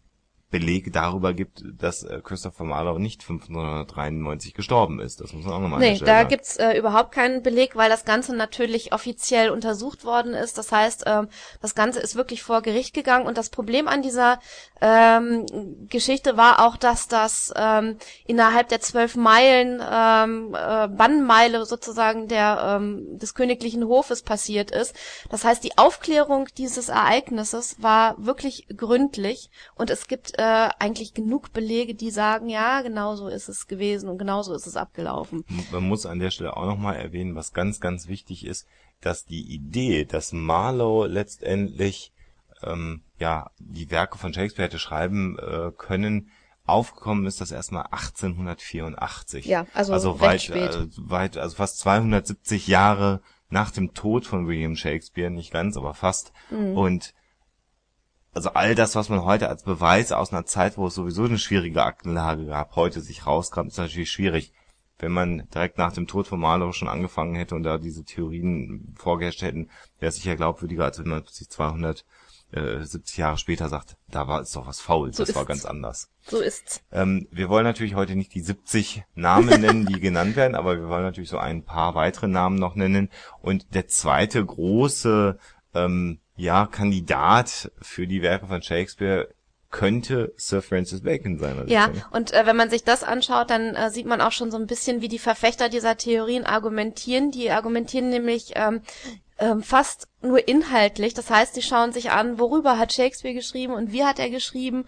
Beleg 0.53 0.93
darüber 0.93 1.33
gibt, 1.33 1.63
dass 1.79 2.03
äh, 2.03 2.21
Christopher 2.23 2.63
Marlowe 2.63 2.99
nicht 2.99 3.21
1593 3.21 4.53
gestorben 4.53 4.99
ist. 4.99 5.19
Das 5.19 5.33
muss 5.33 5.45
man 5.45 5.55
auch 5.55 5.59
nochmal 5.59 5.79
Nee, 5.79 5.97
da 5.97 6.21
gibt's 6.25 6.57
äh, 6.57 6.77
überhaupt 6.77 7.11
keinen 7.11 7.41
Beleg, 7.41 7.75
weil 7.75 7.89
das 7.89 8.05
Ganze 8.05 8.35
natürlich 8.35 8.93
offiziell 8.93 9.49
untersucht 9.49 10.05
worden 10.05 10.35
ist. 10.35 10.59
Das 10.59 10.71
heißt, 10.71 11.05
ähm, 11.07 11.27
das 11.59 11.73
Ganze 11.73 12.01
ist 12.01 12.15
wirklich 12.15 12.43
vor 12.43 12.61
Gericht 12.61 12.93
gegangen 12.93 13.25
und 13.25 13.35
das 13.35 13.49
Problem 13.49 13.87
an 13.87 14.03
dieser 14.03 14.39
ähm, 14.79 15.47
Geschichte 15.89 16.37
war 16.37 16.63
auch, 16.63 16.77
dass 16.77 17.07
das 17.07 17.51
ähm, 17.55 17.97
innerhalb 18.27 18.69
der 18.69 18.79
zwölf 18.79 19.15
Meilen 19.15 19.81
ähm, 19.81 20.53
äh, 20.53 20.87
Bannmeile 20.87 21.65
sozusagen 21.65 22.27
der 22.27 22.77
ähm, 22.77 23.17
des 23.17 23.33
königlichen 23.33 23.87
Hofes 23.87 24.21
passiert 24.21 24.69
ist. 24.69 24.95
Das 25.31 25.45
heißt, 25.45 25.63
die 25.63 25.79
Aufklärung 25.79 26.47
dieses 26.59 26.89
Ereignisses 26.89 27.81
war 27.81 28.13
wirklich 28.19 28.67
gründlich 28.77 29.49
und 29.73 29.89
es 29.89 30.07
gibt 30.07 30.37
äh, 30.43 30.69
eigentlich 30.79 31.13
genug 31.13 31.53
Belege, 31.53 31.95
die 31.95 32.11
sagen, 32.11 32.49
ja, 32.49 32.81
genau 32.81 33.15
so 33.15 33.29
ist 33.29 33.47
es 33.47 33.67
gewesen 33.67 34.09
und 34.09 34.17
genau 34.17 34.41
so 34.41 34.53
ist 34.53 34.67
es 34.67 34.75
abgelaufen. 34.75 35.45
Man 35.71 35.87
muss 35.87 36.05
an 36.05 36.19
der 36.19 36.31
Stelle 36.31 36.57
auch 36.57 36.65
nochmal 36.65 36.97
erwähnen, 36.97 37.35
was 37.35 37.53
ganz, 37.53 37.79
ganz 37.79 38.09
wichtig 38.09 38.45
ist, 38.45 38.67
dass 38.99 39.23
die 39.25 39.53
Idee, 39.53 40.03
dass 40.03 40.33
Marlowe 40.33 41.07
letztendlich 41.07 42.11
ähm, 42.61 43.03
ja 43.19 43.51
die 43.57 43.89
Werke 43.89 44.17
von 44.17 44.33
Shakespeare 44.33 44.67
hätte 44.67 44.79
schreiben 44.79 45.37
äh, 45.39 45.71
können, 45.77 46.29
aufgekommen 46.65 47.25
ist 47.25 47.39
das 47.39 47.51
erstmal 47.51 47.83
1884. 47.91 49.45
Ja, 49.45 49.65
also 49.73 50.11
recht 50.11 50.49
weit. 50.51 50.75
Äh, 50.75 50.87
weit, 50.97 51.37
also 51.37 51.55
fast 51.55 51.79
270 51.79 52.67
Jahre 52.67 53.21
nach 53.49 53.71
dem 53.71 53.93
Tod 53.93 54.25
von 54.25 54.47
William 54.47 54.75
Shakespeare, 54.75 55.29
nicht 55.29 55.51
ganz, 55.51 55.77
aber 55.77 55.93
fast. 55.93 56.33
Mhm. 56.49 56.77
Und 56.77 57.13
also 58.33 58.49
all 58.51 58.75
das, 58.75 58.95
was 58.95 59.09
man 59.09 59.23
heute 59.23 59.49
als 59.49 59.63
Beweis 59.63 60.11
aus 60.11 60.31
einer 60.31 60.45
Zeit, 60.45 60.77
wo 60.77 60.87
es 60.87 60.95
sowieso 60.95 61.23
eine 61.25 61.37
schwierige 61.37 61.83
Aktenlage 61.83 62.45
gab, 62.45 62.75
heute 62.75 63.01
sich 63.01 63.25
rauskramt, 63.27 63.71
ist 63.71 63.77
natürlich 63.77 64.11
schwierig. 64.11 64.53
Wenn 64.99 65.11
man 65.11 65.49
direkt 65.53 65.77
nach 65.77 65.91
dem 65.91 66.07
Tod 66.07 66.27
von 66.27 66.39
Marlowe 66.39 66.71
schon 66.73 66.87
angefangen 66.87 67.35
hätte 67.35 67.55
und 67.55 67.63
da 67.63 67.77
diese 67.77 68.05
Theorien 68.05 68.95
vorgeherrscht 68.97 69.41
hätten, 69.41 69.69
wäre 69.99 70.09
es 70.09 70.15
sicher 70.15 70.35
glaubwürdiger, 70.35 70.85
als 70.85 70.99
wenn 70.99 71.09
man 71.09 71.23
plötzlich 71.23 71.49
270 71.49 73.17
Jahre 73.17 73.37
später 73.37 73.67
sagt, 73.69 73.97
da 74.09 74.27
war 74.27 74.41
es 74.41 74.51
doch 74.51 74.65
was 74.67 74.79
faul, 74.79 75.11
So 75.11 75.25
das 75.25 75.35
war 75.35 75.41
ist's. 75.41 75.47
ganz 75.49 75.65
anders. 75.65 76.09
So 76.21 76.39
ist's. 76.39 76.83
Ähm, 76.91 77.27
wir 77.31 77.49
wollen 77.49 77.65
natürlich 77.65 77.95
heute 77.95 78.15
nicht 78.15 78.33
die 78.33 78.41
70 78.41 79.03
Namen 79.15 79.47
nennen, 79.61 79.85
die 79.87 79.99
genannt 79.99 80.35
werden, 80.35 80.55
aber 80.55 80.77
wir 80.77 80.87
wollen 80.87 81.03
natürlich 81.03 81.29
so 81.29 81.37
ein 81.39 81.65
paar 81.65 81.95
weitere 81.95 82.27
Namen 82.27 82.57
noch 82.57 82.75
nennen. 82.75 83.09
Und 83.41 83.73
der 83.75 83.87
zweite 83.87 84.45
große 84.45 85.37
ähm, 85.73 86.19
ja, 86.35 86.65
Kandidat 86.65 87.71
für 87.81 88.07
die 88.07 88.21
Werke 88.21 88.47
von 88.47 88.61
Shakespeare 88.61 89.29
könnte 89.73 90.33
Sir 90.37 90.61
Francis 90.61 91.01
Bacon 91.01 91.39
sein. 91.39 91.57
Also 91.57 91.73
Ja, 91.73 91.89
und 92.11 92.31
äh, 92.31 92.45
wenn 92.45 92.55
man 92.55 92.69
sich 92.69 92.83
das 92.83 93.03
anschaut, 93.03 93.49
dann 93.49 93.75
äh, 93.75 93.89
sieht 93.89 94.05
man 94.05 94.21
auch 94.21 94.31
schon 94.31 94.51
so 94.51 94.57
ein 94.57 94.67
bisschen, 94.67 95.01
wie 95.01 95.07
die 95.07 95.19
Verfechter 95.19 95.67
dieser 95.67 95.97
Theorien 95.97 96.45
argumentieren. 96.45 97.31
Die 97.31 97.49
argumentieren 97.49 98.09
nämlich 98.09 98.53
ähm, 98.55 98.81
ähm, 99.39 99.63
fast 99.63 100.07
nur 100.21 100.47
inhaltlich. 100.47 101.15
Das 101.15 101.29
heißt, 101.29 101.55
die 101.55 101.63
schauen 101.63 101.91
sich 101.91 102.11
an, 102.11 102.39
worüber 102.39 102.77
hat 102.77 102.93
Shakespeare 102.93 103.33
geschrieben 103.33 103.73
und 103.73 103.91
wie 103.91 104.03
hat 104.03 104.19
er 104.19 104.29
geschrieben 104.29 104.85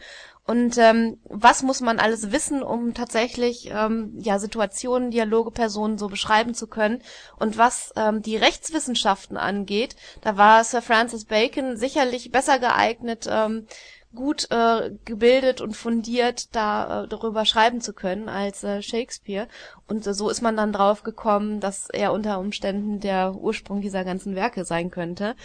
und 0.48 0.78
ähm, 0.78 1.18
was 1.24 1.64
muss 1.64 1.82
man 1.82 1.98
alles 1.98 2.32
wissen, 2.32 2.62
um 2.62 2.94
tatsächlich 2.94 3.72
ähm, 3.72 4.14
ja 4.20 4.38
Situationen, 4.38 5.10
Dialoge, 5.10 5.50
Personen 5.50 5.98
so 5.98 6.08
beschreiben 6.08 6.54
zu 6.54 6.68
können. 6.68 7.02
Und 7.40 7.58
was 7.58 7.92
ähm, 7.96 8.22
die 8.22 8.38
Rechtswissenschaften 8.38 9.38
angeht, 9.38 9.96
da 10.22 10.38
war 10.38 10.64
Sir 10.64 10.84
Francis 10.84 11.26
Bacon 11.26 11.78
sicherlich 11.78 12.32
besser 12.32 12.60
geeignet, 12.60 13.28
ähm, 13.28 13.66
gut 14.14 14.50
äh, 14.52 14.92
gebildet 15.04 15.62
und 15.62 15.76
fundiert 15.76 16.56
da 16.56 17.04
äh, 17.04 17.08
darüber 17.08 17.46
schreiben 17.46 17.82
zu 17.82 17.94
können 17.94 18.30
als 18.30 18.64
äh, 18.64 18.84
Shakespeare. 18.84 19.48
Und 19.88 20.06
äh, 20.06 20.14
so 20.14 20.30
ist 20.30 20.42
man 20.42 20.56
dann 20.56 20.72
drauf 20.72 21.02
gekommen, 21.02 21.60
dass 21.60 21.90
er 21.90 22.14
unter 22.14 22.40
Umständen 22.40 23.00
der 23.00 23.34
Ursprung 23.34 23.82
dieser 23.82 24.04
ganzen 24.04 24.36
Werke 24.36 24.64
sein 24.64 24.92
könnte. 24.92 25.36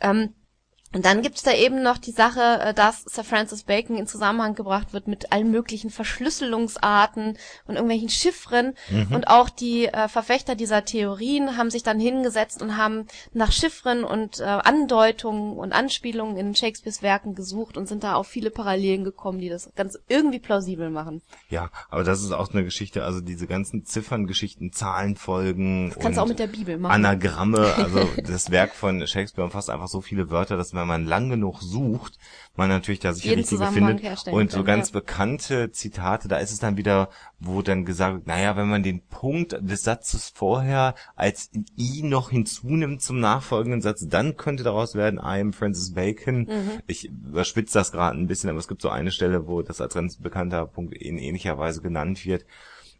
Ähm, 0.00 0.34
und 0.92 1.04
dann 1.04 1.22
gibt's 1.22 1.42
da 1.42 1.52
eben 1.52 1.82
noch 1.82 1.98
die 1.98 2.10
Sache, 2.10 2.40
äh, 2.40 2.74
dass 2.74 3.02
Sir 3.02 3.24
Francis 3.24 3.62
Bacon 3.62 3.96
in 3.96 4.06
Zusammenhang 4.06 4.54
gebracht 4.54 4.92
wird 4.92 5.06
mit 5.06 5.32
allen 5.32 5.50
möglichen 5.50 5.90
Verschlüsselungsarten 5.90 7.38
und 7.66 7.74
irgendwelchen 7.74 8.08
Chiffren. 8.08 8.74
Und 9.10 9.28
auch 9.28 9.50
die 9.50 9.86
äh, 9.86 10.08
Verfechter 10.08 10.54
dieser 10.54 10.84
Theorien 10.84 11.56
haben 11.56 11.70
sich 11.70 11.82
dann 11.82 12.00
hingesetzt 12.00 12.60
und 12.60 12.76
haben 12.76 13.06
nach 13.32 13.52
Chiffren 13.52 14.04
und 14.04 14.40
äh, 14.40 14.44
Andeutungen 14.44 15.56
und 15.56 15.72
Anspielungen 15.72 16.36
in 16.36 16.54
Shakespeares 16.54 17.02
Werken 17.02 17.34
gesucht 17.34 17.76
und 17.76 17.86
sind 17.86 18.02
da 18.02 18.14
auf 18.14 18.26
viele 18.26 18.50
Parallelen 18.50 19.04
gekommen, 19.04 19.38
die 19.38 19.48
das 19.48 19.70
ganz 19.76 19.98
irgendwie 20.08 20.40
plausibel 20.40 20.90
machen. 20.90 21.22
Ja, 21.48 21.70
aber 21.88 22.04
das 22.04 22.22
ist 22.22 22.32
auch 22.32 22.52
eine 22.52 22.64
Geschichte, 22.64 23.04
also 23.04 23.20
diese 23.20 23.46
ganzen 23.46 23.84
Zifferngeschichten, 23.84 24.72
Zahlenfolgen 24.72 25.94
Kannst 26.00 26.18
du 26.18 26.22
auch 26.22 26.28
mit 26.28 26.38
der 26.38 26.46
Bibel 26.48 26.78
machen. 26.78 26.92
Anagramme, 26.92 27.74
also 27.76 28.08
das 28.26 28.50
Werk 28.50 28.74
von 28.74 29.06
Shakespeare 29.06 29.44
umfasst 29.44 29.70
einfach 29.70 29.88
so 29.88 30.00
viele 30.00 30.30
Wörter, 30.30 30.56
dass 30.56 30.72
wenn 30.80 30.88
man 30.88 31.06
lang 31.06 31.30
genug 31.30 31.60
sucht, 31.60 32.18
man 32.60 32.68
natürlich 32.68 33.00
da 33.00 33.12
sicherlich 33.12 33.46
die 33.46 33.56
Zusammenhang 33.56 33.98
findet. 33.98 34.28
Und 34.28 34.50
so 34.50 34.62
ganz 34.64 34.90
ja. 34.90 35.00
bekannte 35.00 35.72
Zitate, 35.72 36.28
da 36.28 36.36
ist 36.36 36.52
es 36.52 36.58
dann 36.58 36.76
wieder, 36.76 37.08
wo 37.38 37.62
dann 37.62 37.84
gesagt 37.84 38.26
naja, 38.26 38.56
wenn 38.56 38.68
man 38.68 38.82
den 38.82 39.02
Punkt 39.02 39.56
des 39.60 39.82
Satzes 39.82 40.30
vorher 40.34 40.94
als 41.16 41.50
I 41.78 42.02
noch 42.02 42.30
hinzunimmt 42.30 43.02
zum 43.02 43.18
nachfolgenden 43.18 43.80
Satz, 43.80 44.06
dann 44.06 44.36
könnte 44.36 44.62
daraus 44.62 44.94
werden, 44.94 45.18
I 45.18 45.40
am 45.40 45.52
Francis 45.52 45.94
Bacon. 45.94 46.40
Mhm. 46.40 46.82
Ich 46.86 47.06
überspitze 47.08 47.78
das 47.78 47.92
gerade 47.92 48.18
ein 48.18 48.26
bisschen, 48.26 48.50
aber 48.50 48.58
es 48.58 48.68
gibt 48.68 48.82
so 48.82 48.90
eine 48.90 49.10
Stelle, 49.10 49.46
wo 49.46 49.62
das 49.62 49.80
als 49.80 49.94
ganz 49.94 50.16
bekannter 50.16 50.66
Punkt 50.66 50.94
in 50.94 51.18
ähnlicher 51.18 51.58
Weise 51.58 51.80
genannt 51.80 52.24
wird. 52.24 52.44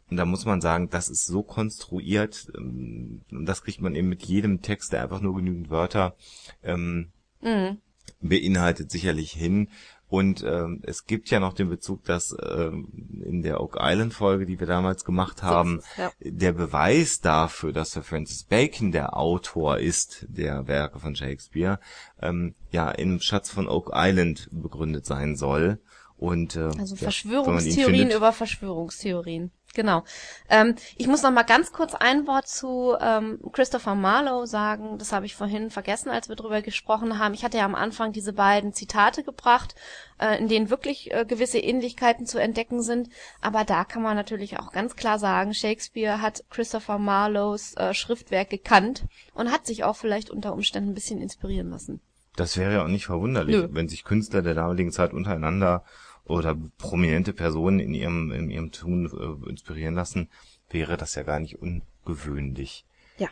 Und 0.09 0.17
da 0.17 0.25
muss 0.25 0.45
man 0.45 0.59
sagen, 0.59 0.89
das 0.89 1.07
ist 1.07 1.25
so 1.25 1.41
konstruiert, 1.41 2.51
ähm, 2.57 3.21
und 3.31 3.45
das 3.45 3.63
kriegt 3.63 3.81
man 3.81 3.95
eben 3.95 4.09
mit 4.09 4.23
jedem 4.23 4.61
Text, 4.61 4.91
der 4.91 5.03
einfach 5.03 5.21
nur 5.21 5.35
genügend 5.35 5.69
Wörter 5.69 6.15
ähm, 6.63 7.11
Mhm. 7.41 7.77
beinhaltet, 8.21 8.91
sicherlich 8.91 9.31
hin. 9.31 9.69
Und 10.07 10.43
ähm, 10.43 10.81
es 10.83 11.05
gibt 11.05 11.29
ja 11.29 11.39
noch 11.39 11.53
den 11.53 11.69
Bezug, 11.69 12.03
dass 12.03 12.35
ähm, 12.43 12.89
in 13.23 13.43
der 13.43 13.61
Oak 13.61 13.77
Island 13.79 14.13
Folge, 14.13 14.45
die 14.45 14.59
wir 14.59 14.67
damals 14.67 15.05
gemacht 15.05 15.41
haben, 15.41 15.79
ist 15.79 15.97
ja. 15.97 16.11
der 16.19 16.51
Beweis 16.51 17.21
dafür, 17.21 17.71
dass 17.71 17.91
Sir 17.91 18.03
Francis 18.03 18.43
Bacon 18.43 18.91
der 18.91 19.15
Autor 19.15 19.77
ist 19.77 20.25
der 20.27 20.67
Werke 20.67 20.99
von 20.99 21.15
Shakespeare, 21.15 21.79
ähm, 22.21 22.55
ja 22.71 22.91
im 22.91 23.21
Schatz 23.21 23.49
von 23.49 23.69
Oak 23.69 23.91
Island 23.95 24.49
begründet 24.51 25.05
sein 25.05 25.37
soll. 25.37 25.79
Und 26.17 26.57
äh, 26.57 26.69
Also 26.77 26.95
ja, 26.95 27.03
Verschwörungstheorien 27.03 27.95
findet- 28.09 28.17
über 28.17 28.33
Verschwörungstheorien. 28.33 29.51
Genau. 29.73 30.03
Ähm, 30.49 30.75
ich 30.97 31.07
muss 31.07 31.23
noch 31.23 31.31
mal 31.31 31.43
ganz 31.43 31.71
kurz 31.71 31.93
ein 31.93 32.27
Wort 32.27 32.47
zu 32.47 32.95
ähm, 32.99 33.39
Christopher 33.53 33.95
Marlowe 33.95 34.45
sagen. 34.45 34.97
Das 34.97 35.13
habe 35.13 35.25
ich 35.25 35.35
vorhin 35.35 35.69
vergessen, 35.69 36.09
als 36.09 36.27
wir 36.27 36.35
drüber 36.35 36.61
gesprochen 36.61 37.19
haben. 37.19 37.33
Ich 37.33 37.45
hatte 37.45 37.57
ja 37.57 37.65
am 37.65 37.75
Anfang 37.75 38.11
diese 38.11 38.33
beiden 38.33 38.73
Zitate 38.73 39.23
gebracht, 39.23 39.75
äh, 40.19 40.37
in 40.37 40.49
denen 40.49 40.69
wirklich 40.69 41.13
äh, 41.13 41.25
gewisse 41.25 41.59
Ähnlichkeiten 41.59 42.25
zu 42.25 42.37
entdecken 42.37 42.81
sind. 42.81 43.09
Aber 43.39 43.63
da 43.63 43.85
kann 43.85 44.01
man 44.01 44.17
natürlich 44.17 44.59
auch 44.59 44.71
ganz 44.71 44.95
klar 44.95 45.19
sagen, 45.19 45.53
Shakespeare 45.53 46.21
hat 46.21 46.43
Christopher 46.49 46.97
Marlowes 46.97 47.75
äh, 47.77 47.93
Schriftwerk 47.93 48.49
gekannt 48.49 49.05
und 49.33 49.51
hat 49.51 49.65
sich 49.65 49.83
auch 49.85 49.95
vielleicht 49.95 50.29
unter 50.29 50.53
Umständen 50.53 50.91
ein 50.91 50.95
bisschen 50.95 51.21
inspirieren 51.21 51.69
lassen. 51.69 52.01
Das 52.35 52.57
wäre 52.57 52.73
ja 52.73 52.83
auch 52.83 52.87
nicht 52.87 53.05
verwunderlich, 53.05 53.57
Nö. 53.57 53.69
wenn 53.71 53.89
sich 53.89 54.03
Künstler 54.03 54.41
der 54.41 54.53
damaligen 54.53 54.91
Zeit 54.91 55.13
untereinander 55.13 55.83
oder 56.31 56.57
prominente 56.77 57.33
Personen 57.33 57.79
in 57.79 57.93
ihrem, 57.93 58.31
in 58.31 58.49
ihrem 58.49 58.71
Tun 58.71 59.05
äh, 59.05 59.49
inspirieren 59.49 59.95
lassen, 59.95 60.29
wäre 60.69 60.97
das 60.97 61.15
ja 61.15 61.23
gar 61.23 61.39
nicht 61.39 61.59
ungewöhnlich. 61.59 62.85
Ja. 63.17 63.29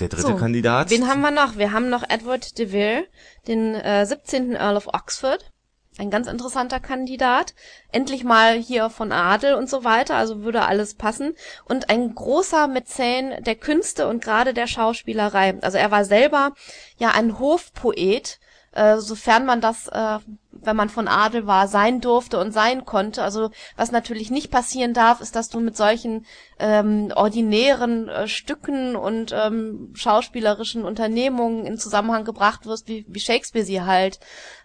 Der 0.00 0.08
dritte 0.08 0.22
So, 0.22 0.36
Kandidat. 0.36 0.90
Wen 0.90 1.06
haben 1.06 1.20
wir 1.20 1.30
noch? 1.30 1.56
Wir 1.56 1.72
haben 1.72 1.88
noch 1.88 2.02
Edward 2.08 2.58
de 2.58 2.70
Vere, 2.70 3.06
den 3.46 3.74
äh, 3.74 4.04
17. 4.04 4.54
Earl 4.54 4.76
of 4.76 4.88
Oxford. 4.88 5.52
Ein 5.98 6.10
ganz 6.10 6.26
interessanter 6.26 6.78
Kandidat. 6.78 7.54
Endlich 7.90 8.22
mal 8.22 8.58
hier 8.58 8.90
von 8.90 9.12
Adel 9.12 9.54
und 9.54 9.70
so 9.70 9.82
weiter, 9.82 10.16
also 10.16 10.42
würde 10.42 10.66
alles 10.66 10.94
passen. 10.94 11.34
Und 11.64 11.88
ein 11.88 12.14
großer 12.14 12.68
Mäzen 12.68 13.42
der 13.44 13.54
Künste 13.54 14.06
und 14.06 14.22
gerade 14.22 14.52
der 14.52 14.66
Schauspielerei. 14.66 15.58
Also 15.62 15.78
er 15.78 15.90
war 15.90 16.04
selber 16.04 16.52
ja 16.98 17.12
ein 17.12 17.38
Hofpoet, 17.38 18.38
äh, 18.76 18.98
sofern 18.98 19.46
man 19.46 19.60
das, 19.60 19.88
äh, 19.88 20.18
wenn 20.52 20.76
man 20.76 20.88
von 20.90 21.08
Adel 21.08 21.46
war, 21.46 21.66
sein 21.66 22.00
durfte 22.00 22.38
und 22.38 22.52
sein 22.52 22.84
konnte. 22.84 23.22
Also 23.22 23.50
was 23.76 23.90
natürlich 23.90 24.30
nicht 24.30 24.50
passieren 24.50 24.92
darf, 24.92 25.20
ist, 25.20 25.34
dass 25.34 25.48
du 25.48 25.60
mit 25.60 25.76
solchen 25.76 26.26
ähm, 26.58 27.10
ordinären 27.14 28.08
äh, 28.08 28.28
Stücken 28.28 28.94
und 28.94 29.34
ähm, 29.34 29.92
schauspielerischen 29.94 30.84
Unternehmungen 30.84 31.64
in 31.64 31.78
Zusammenhang 31.78 32.24
gebracht 32.24 32.66
wirst, 32.66 32.86
wie, 32.88 33.06
wie 33.08 33.20
Shakespeare 33.20 33.64
sie 33.64 33.80
halt 33.80 34.20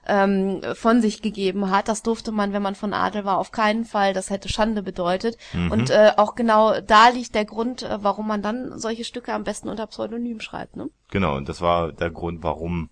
ähm, 0.06 0.62
von 0.74 1.02
sich 1.02 1.22
gegeben 1.22 1.72
hat. 1.72 1.88
Das 1.88 2.04
durfte 2.04 2.34
man, 2.34 2.52
wenn 2.52 2.62
man 2.62 2.76
von 2.76 2.94
Adel 2.94 3.24
war, 3.24 3.38
auf 3.38 3.52
keinen 3.52 3.86
Fall. 3.86 4.14
Das 4.14 4.30
hätte 4.30 4.50
Schande 4.50 4.84
bedeutet. 4.84 5.38
Und 5.54 5.90
äh, 5.90 6.12
auch 6.18 6.36
genau 6.36 6.82
da 6.82 7.10
liegt 7.10 7.36
der 7.36 7.46
Grund, 7.46 7.84
äh, 7.84 8.00
warum 8.02 8.28
man 8.28 8.42
dann 8.42 8.78
solche 8.78 9.06
Stücke 9.06 9.34
am 9.34 9.44
besten 9.44 9.70
unter 9.70 9.88
Pseudonym 9.88 10.42
schreibt. 10.42 10.76
Ne? 10.76 10.90
Genau, 11.12 11.38
und 11.38 11.48
das 11.48 11.62
war 11.62 11.94
der 11.94 12.10
Grund, 12.10 12.44
warum 12.44 12.90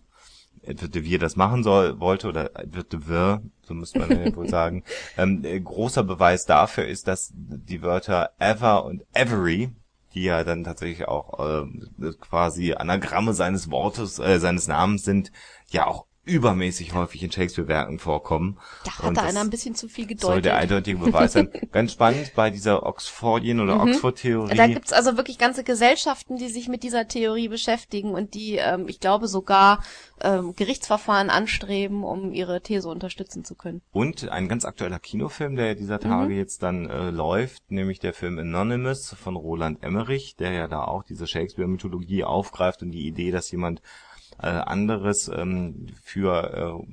Edward 0.70 0.96
de 0.96 1.04
Vere 1.04 1.20
das 1.20 1.36
machen 1.36 1.64
soll, 1.64 2.00
wollte, 2.00 2.28
oder 2.28 2.60
Edward 2.60 2.94
de 2.94 3.00
Vere, 3.08 3.42
so 3.64 3.74
müsste 3.74 4.00
man 4.00 4.12
ja 4.12 4.36
wohl 4.36 4.50
sagen. 4.50 4.84
Ähm, 5.18 5.44
äh, 5.44 5.60
großer 5.60 6.04
Beweis 6.04 6.46
dafür 6.46 6.86
ist, 6.86 7.08
dass 7.08 7.32
die 7.34 7.82
Wörter 7.82 8.32
ever 8.38 8.86
und 8.86 9.04
every, 9.14 9.70
die 10.14 10.24
ja 10.24 10.44
dann 10.44 10.64
tatsächlich 10.64 11.08
auch 11.08 11.40
äh, 11.40 12.12
quasi 12.20 12.74
Anagramme 12.74 13.34
seines 13.34 13.70
Wortes, 13.70 14.20
äh, 14.20 14.40
seines 14.40 14.68
Namens 14.68 15.04
sind, 15.04 15.32
ja 15.72 15.88
auch 15.88 16.06
übermäßig 16.30 16.94
häufig 16.94 17.24
in 17.24 17.32
Shakespeare-Werken 17.32 18.00
vorkommen. 18.00 18.58
Da 18.86 19.08
Und 19.08 19.18
hat 19.18 19.26
da 19.26 19.30
einer 19.30 19.42
ein 19.42 19.50
bisschen 19.50 19.76
zu 19.76 19.88
viel 19.88 20.06
soll 20.06 20.16
gedeutet. 20.16 20.46
der 20.46 20.58
eindeutige 20.58 20.98
Beweis 20.98 21.34
sein. 21.34 21.50
Ganz 21.72 21.94
spannend 21.94 22.34
bei 22.36 22.50
dieser 22.50 22.86
Oxfordian 22.86 23.60
oder 23.60 23.82
Oxford-Theorie. 23.82 24.54
Mhm. 24.54 24.58
Da 24.58 24.68
gibt's 24.68 24.94
also 24.94 25.18
wirklich 25.18 25.38
ganze 25.38 25.64
Gesellschaften, 25.64 26.38
die 26.38 26.50
sich 26.50 26.68
mit 26.68 26.84
dieser 26.84 27.08
Theorie 27.08 27.48
beschäftigen 27.48 28.12
und 28.12 28.34
die, 28.34 28.56
ähm, 28.56 28.88
ich 28.88 29.00
glaube, 29.00 29.28
sogar 29.28 29.84
ähm, 30.22 30.56
Gerichtsverfahren 30.56 31.30
anstreben, 31.30 32.04
um 32.04 32.34
ihre 32.34 32.62
These 32.62 32.90
unterstützen 32.90 33.44
zu 33.44 33.56
können. 33.56 33.82
Und 33.92 34.30
ein 34.30 34.48
ganz 34.48 34.66
aktueller 34.66 35.00
Kinofilm, 35.00 35.56
der 35.56 35.76
dieser 35.76 36.00
Tage 36.00 36.34
jetzt 36.36 36.64
dann 36.64 36.90
äh, 36.90 37.10
läuft, 37.10 37.72
nämlich 37.72 38.00
der 38.00 38.14
Film 38.14 38.38
Anonymous 38.40 39.16
von 39.22 39.36
Roland 39.36 39.84
Emmerich, 39.84 40.36
der 40.36 40.52
ja 40.52 40.68
da 40.68 40.84
auch 40.84 41.04
diese 41.04 41.28
Shakespeare-Mythologie 41.28 42.24
aufgreift 42.24 42.82
und 42.82 42.92
die 42.92 43.08
Idee, 43.08 43.32
dass 43.32 43.52
jemand 43.52 43.82
anderes 44.48 45.30
ähm, 45.34 45.88
für 46.04 46.86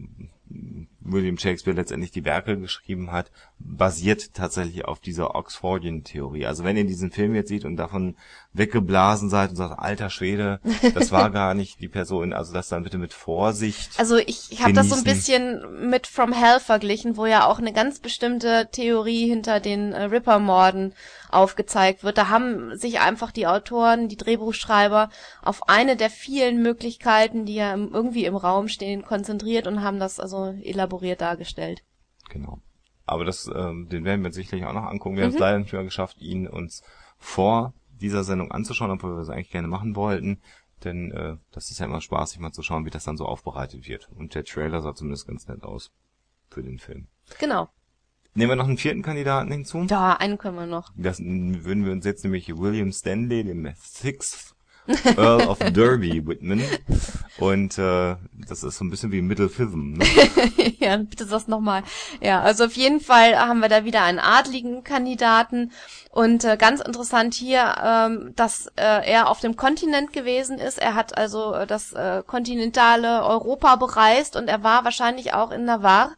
äh, 0.50 0.86
William 1.12 1.38
Shakespeare 1.38 1.76
letztendlich 1.76 2.10
die 2.10 2.24
Werke 2.24 2.58
geschrieben 2.58 3.12
hat, 3.12 3.30
basiert 3.58 4.34
tatsächlich 4.34 4.84
auf 4.84 5.00
dieser 5.00 5.34
Oxfordian-Theorie. 5.34 6.46
Also 6.46 6.64
wenn 6.64 6.76
ihr 6.76 6.84
diesen 6.84 7.10
Film 7.10 7.34
jetzt 7.34 7.48
seht 7.48 7.64
und 7.64 7.76
davon 7.76 8.16
weggeblasen 8.52 9.30
seid 9.30 9.50
und 9.50 9.56
sagt, 9.56 9.78
alter 9.78 10.10
Schwede, 10.10 10.60
das 10.94 11.12
war 11.12 11.30
gar 11.32 11.54
nicht 11.54 11.80
die 11.80 11.88
Person, 11.88 12.32
also 12.32 12.52
das 12.52 12.68
dann 12.68 12.82
bitte 12.82 12.98
mit 12.98 13.12
Vorsicht. 13.12 13.90
Also 13.98 14.16
ich, 14.16 14.50
ich 14.50 14.62
habe 14.62 14.72
das 14.72 14.88
so 14.88 14.94
ein 14.94 15.04
bisschen 15.04 15.88
mit 15.88 16.06
From 16.06 16.32
Hell 16.32 16.60
verglichen, 16.60 17.16
wo 17.16 17.26
ja 17.26 17.46
auch 17.46 17.58
eine 17.58 17.72
ganz 17.72 17.98
bestimmte 17.98 18.68
Theorie 18.70 19.28
hinter 19.28 19.60
den 19.60 19.92
äh, 19.92 20.04
Ripper-Morden 20.04 20.94
aufgezeigt 21.30 22.04
wird. 22.04 22.18
Da 22.18 22.28
haben 22.28 22.76
sich 22.76 23.00
einfach 23.00 23.32
die 23.32 23.46
Autoren, 23.46 24.08
die 24.08 24.16
Drehbuchschreiber 24.16 25.10
auf 25.42 25.68
eine 25.68 25.96
der 25.96 26.10
vielen 26.10 26.62
Möglichkeiten, 26.62 27.44
die 27.44 27.54
ja 27.54 27.74
irgendwie 27.74 28.24
im 28.24 28.36
Raum 28.36 28.68
stehen, 28.68 29.04
konzentriert 29.04 29.66
und 29.66 29.82
haben 29.82 29.98
das 29.98 30.20
also 30.20 30.54
elaboriert 30.62 30.95
dargestellt. 31.16 31.82
Genau. 32.30 32.60
Aber 33.04 33.24
das, 33.24 33.48
ähm, 33.54 33.88
den 33.88 34.04
werden 34.04 34.24
wir 34.24 34.32
sicherlich 34.32 34.64
auch 34.64 34.72
noch 34.72 34.82
angucken. 34.84 35.16
Wir 35.16 35.24
Mhm. 35.24 35.28
haben 35.28 35.34
es 35.34 35.40
leider 35.40 35.58
nicht 35.58 35.72
mehr 35.72 35.84
geschafft, 35.84 36.18
ihn 36.20 36.48
uns 36.48 36.82
vor 37.18 37.72
dieser 37.90 38.24
Sendung 38.24 38.50
anzuschauen, 38.50 38.90
obwohl 38.90 39.14
wir 39.16 39.20
es 39.22 39.28
eigentlich 39.28 39.50
gerne 39.50 39.68
machen 39.68 39.94
wollten. 39.96 40.40
Denn 40.84 41.12
äh, 41.12 41.36
das 41.52 41.70
ist 41.70 41.78
ja 41.78 41.86
immer 41.86 42.00
spaßig, 42.00 42.40
mal 42.40 42.52
zu 42.52 42.62
schauen, 42.62 42.84
wie 42.84 42.90
das 42.90 43.04
dann 43.04 43.16
so 43.16 43.24
aufbereitet 43.26 43.86
wird. 43.88 44.10
Und 44.14 44.34
der 44.34 44.44
Trailer 44.44 44.82
sah 44.82 44.94
zumindest 44.94 45.26
ganz 45.28 45.46
nett 45.48 45.62
aus 45.62 45.92
für 46.50 46.62
den 46.62 46.78
Film. 46.78 47.06
Genau. 47.38 47.68
Nehmen 48.34 48.50
wir 48.50 48.56
noch 48.56 48.68
einen 48.68 48.76
vierten 48.76 49.02
Kandidaten 49.02 49.50
hinzu. 49.50 49.84
Ja, 49.88 50.14
einen 50.14 50.36
können 50.36 50.56
wir 50.56 50.66
noch. 50.66 50.92
Das 50.96 51.20
würden 51.20 51.84
wir 51.86 51.92
uns 51.92 52.04
jetzt 52.04 52.22
nämlich 52.24 52.54
William 52.58 52.92
Stanley, 52.92 53.44
dem 53.44 53.72
Sixth 53.76 54.55
Earl 55.16 55.48
of 55.48 55.58
Derby 55.58 56.26
widmen. 56.26 56.62
Und 57.38 57.78
äh, 57.78 58.16
das 58.32 58.62
ist 58.62 58.78
so 58.78 58.84
ein 58.84 58.90
bisschen 58.90 59.12
wie 59.12 59.20
Middle 59.20 59.48
Fiftham. 59.48 59.94
Ne? 59.94 60.04
ja, 60.78 60.96
bitte 60.96 61.26
sag's 61.26 61.48
nochmal. 61.48 61.82
Ja, 62.20 62.40
also 62.42 62.64
auf 62.64 62.76
jeden 62.76 63.00
Fall 63.00 63.36
haben 63.38 63.60
wir 63.60 63.68
da 63.68 63.84
wieder 63.84 64.02
einen 64.02 64.18
adligen 64.18 64.84
Kandidaten 64.84 65.72
und 66.10 66.44
äh, 66.44 66.56
ganz 66.56 66.80
interessant 66.80 67.34
hier, 67.34 67.74
ähm, 67.84 68.32
dass 68.36 68.68
äh, 68.76 69.10
er 69.10 69.28
auf 69.28 69.40
dem 69.40 69.56
Kontinent 69.56 70.12
gewesen 70.12 70.58
ist. 70.58 70.78
Er 70.78 70.94
hat 70.94 71.18
also 71.18 71.52
äh, 71.52 71.66
das 71.66 71.92
äh, 71.92 72.22
kontinentale 72.26 73.24
Europa 73.24 73.76
bereist 73.76 74.36
und 74.36 74.48
er 74.48 74.62
war 74.62 74.84
wahrscheinlich 74.84 75.34
auch 75.34 75.50
in 75.50 75.64
Navarre. 75.64 76.16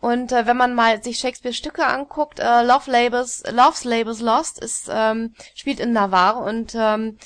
Und 0.00 0.30
äh, 0.30 0.46
wenn 0.46 0.56
man 0.56 0.74
mal 0.74 1.02
sich 1.02 1.18
Shakespeare 1.18 1.52
Stücke 1.52 1.84
anguckt, 1.84 2.38
äh, 2.38 2.62
Love 2.62 2.88
Labels, 2.90 3.42
Love's 3.50 3.84
Labels 3.84 4.20
Lost 4.20 4.62
ist 4.62 4.88
ähm, 4.90 5.34
spielt 5.54 5.80
in 5.80 5.92
Navarre 5.92 6.38
und 6.38 6.74
ähm, 6.76 7.18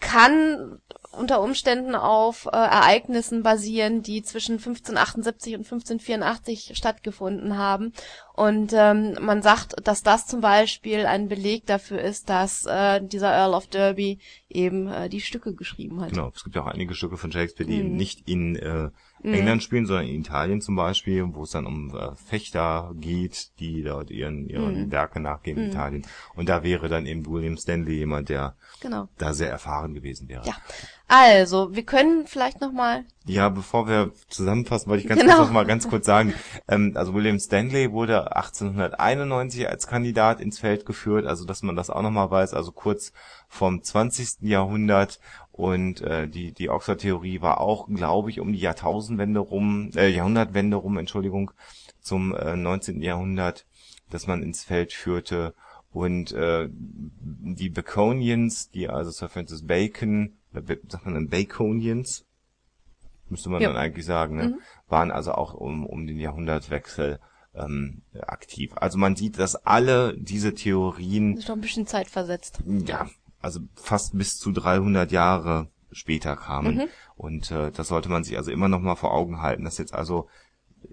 kann 0.00 0.78
unter 1.12 1.40
Umständen 1.40 1.94
auf 1.94 2.46
äh, 2.46 2.50
Ereignissen 2.56 3.42
basieren, 3.42 4.02
die 4.02 4.22
zwischen 4.22 4.58
1578 4.58 5.54
und 5.54 5.60
1584 5.60 6.72
stattgefunden 6.76 7.56
haben. 7.56 7.92
Und 8.34 8.72
ähm, 8.74 9.16
man 9.20 9.40
sagt, 9.40 9.76
dass 9.86 10.02
das 10.02 10.26
zum 10.26 10.42
Beispiel 10.42 11.06
ein 11.06 11.28
Beleg 11.28 11.64
dafür 11.66 12.00
ist, 12.02 12.28
dass 12.28 12.66
äh, 12.66 13.00
dieser 13.02 13.32
Earl 13.32 13.54
of 13.54 13.66
Derby 13.68 14.18
eben 14.50 14.88
äh, 14.88 15.08
die 15.08 15.22
Stücke 15.22 15.54
geschrieben 15.54 16.00
hat. 16.02 16.10
Genau, 16.10 16.30
es 16.34 16.44
gibt 16.44 16.54
ja 16.54 16.62
auch 16.62 16.66
einige 16.66 16.94
Stücke 16.94 17.16
von 17.16 17.32
Shakespeare, 17.32 17.68
die 17.68 17.76
Mhm. 17.76 17.86
eben 17.86 17.96
nicht 17.96 18.28
in 18.28 18.56
äh, 18.56 18.90
England 19.22 19.62
spielen, 19.62 19.86
sondern 19.86 20.06
in 20.06 20.20
Italien 20.20 20.60
zum 20.60 20.76
Beispiel, 20.76 21.24
wo 21.34 21.42
es 21.42 21.50
dann 21.50 21.66
um 21.66 21.94
äh, 21.96 22.14
Fechter 22.14 22.92
geht, 22.94 23.58
die 23.58 23.82
dort 23.82 24.10
ihren 24.10 24.48
ihren 24.48 24.84
Mhm. 24.86 24.90
Werke 24.92 25.18
nachgehen 25.20 25.58
in 25.58 25.70
Italien. 25.70 26.06
Und 26.34 26.48
da 26.48 26.62
wäre 26.62 26.88
dann 26.88 27.06
eben 27.06 27.26
William 27.26 27.56
Stanley 27.56 27.94
jemand, 27.94 28.28
der 28.28 28.54
Genau. 28.80 29.08
da 29.18 29.32
sehr 29.32 29.50
erfahren 29.50 29.94
gewesen 29.94 30.28
wäre. 30.28 30.46
Ja. 30.46 30.54
Also, 31.08 31.74
wir 31.74 31.84
können 31.84 32.26
vielleicht 32.26 32.60
noch 32.60 32.72
mal 32.72 33.04
Ja, 33.24 33.48
bevor 33.48 33.88
wir 33.88 34.12
zusammenfassen, 34.28 34.88
wollte 34.88 35.02
ich 35.02 35.08
ganz 35.08 35.20
Genau. 35.20 35.34
kurz 35.36 35.46
noch 35.46 35.52
mal 35.54 35.64
ganz 35.66 35.88
kurz 35.88 36.04
sagen, 36.06 36.32
ähm, 36.68 36.92
also 36.94 37.14
William 37.14 37.38
Stanley 37.40 37.90
wurde 37.92 38.36
1891 38.36 39.68
als 39.68 39.86
Kandidat 39.86 40.40
ins 40.40 40.58
Feld 40.58 40.86
geführt, 40.86 41.26
also 41.26 41.44
dass 41.44 41.62
man 41.62 41.76
das 41.76 41.90
auch 41.90 42.02
noch 42.02 42.10
mal 42.10 42.30
weiß, 42.30 42.54
also 42.54 42.72
kurz 42.72 43.12
vom 43.48 43.82
20. 43.82 44.38
Jahrhundert 44.42 45.20
und 45.56 46.00
äh, 46.02 46.28
die 46.28 46.52
die 46.52 46.68
Oxford-Theorie 46.70 47.40
war 47.40 47.60
auch, 47.60 47.88
glaube 47.88 48.30
ich, 48.30 48.40
um 48.40 48.52
die 48.52 48.58
Jahrtausendwende 48.58 49.40
rum, 49.40 49.90
äh, 49.96 50.08
Jahrhundertwende 50.08 50.76
rum, 50.76 50.98
Entschuldigung, 50.98 51.50
zum 52.00 52.34
äh, 52.34 52.56
19. 52.56 53.00
Jahrhundert, 53.02 53.66
dass 54.10 54.26
man 54.26 54.42
ins 54.42 54.64
Feld 54.64 54.92
führte 54.92 55.54
und 55.92 56.32
äh, 56.32 56.68
die 56.70 57.70
Baconians, 57.70 58.70
die 58.70 58.88
also 58.88 59.10
Sir 59.10 59.28
Francis 59.28 59.66
Bacon, 59.66 60.36
oder 60.52 60.62
Ba- 60.62 60.76
sagt 60.88 61.04
man 61.06 61.14
dann 61.14 61.28
Baconians, 61.28 62.24
müsste 63.28 63.48
man 63.48 63.62
Ja. 63.62 63.68
dann 63.68 63.76
eigentlich 63.78 64.04
sagen, 64.06 64.36
ne? 64.36 64.58
waren 64.88 65.10
also 65.10 65.32
auch 65.32 65.54
um, 65.54 65.86
um 65.86 66.06
den 66.06 66.18
Jahrhundertwechsel 66.20 67.18
ähm, 67.54 68.02
aktiv. 68.20 68.72
Also 68.76 68.98
man 68.98 69.16
sieht, 69.16 69.38
dass 69.38 69.56
alle 69.56 70.14
diese 70.18 70.54
Theorien, 70.54 71.36
ist 71.38 71.48
noch 71.48 71.56
ein 71.56 71.62
bisschen 71.62 71.86
Zeit 71.86 72.08
versetzt. 72.08 72.60
ja, 72.66 73.08
also 73.40 73.60
fast 73.74 74.16
bis 74.16 74.38
zu 74.38 74.52
300 74.52 75.12
Jahre 75.12 75.68
später 75.92 76.36
kamen. 76.36 76.76
Mhm. 76.76 76.88
Und 77.16 77.50
äh, 77.50 77.70
das 77.70 77.88
sollte 77.88 78.08
man 78.08 78.24
sich 78.24 78.36
also 78.36 78.50
immer 78.50 78.68
noch 78.68 78.80
mal 78.80 78.96
vor 78.96 79.14
Augen 79.14 79.40
halten, 79.40 79.64
dass 79.64 79.78
jetzt 79.78 79.94
also 79.94 80.28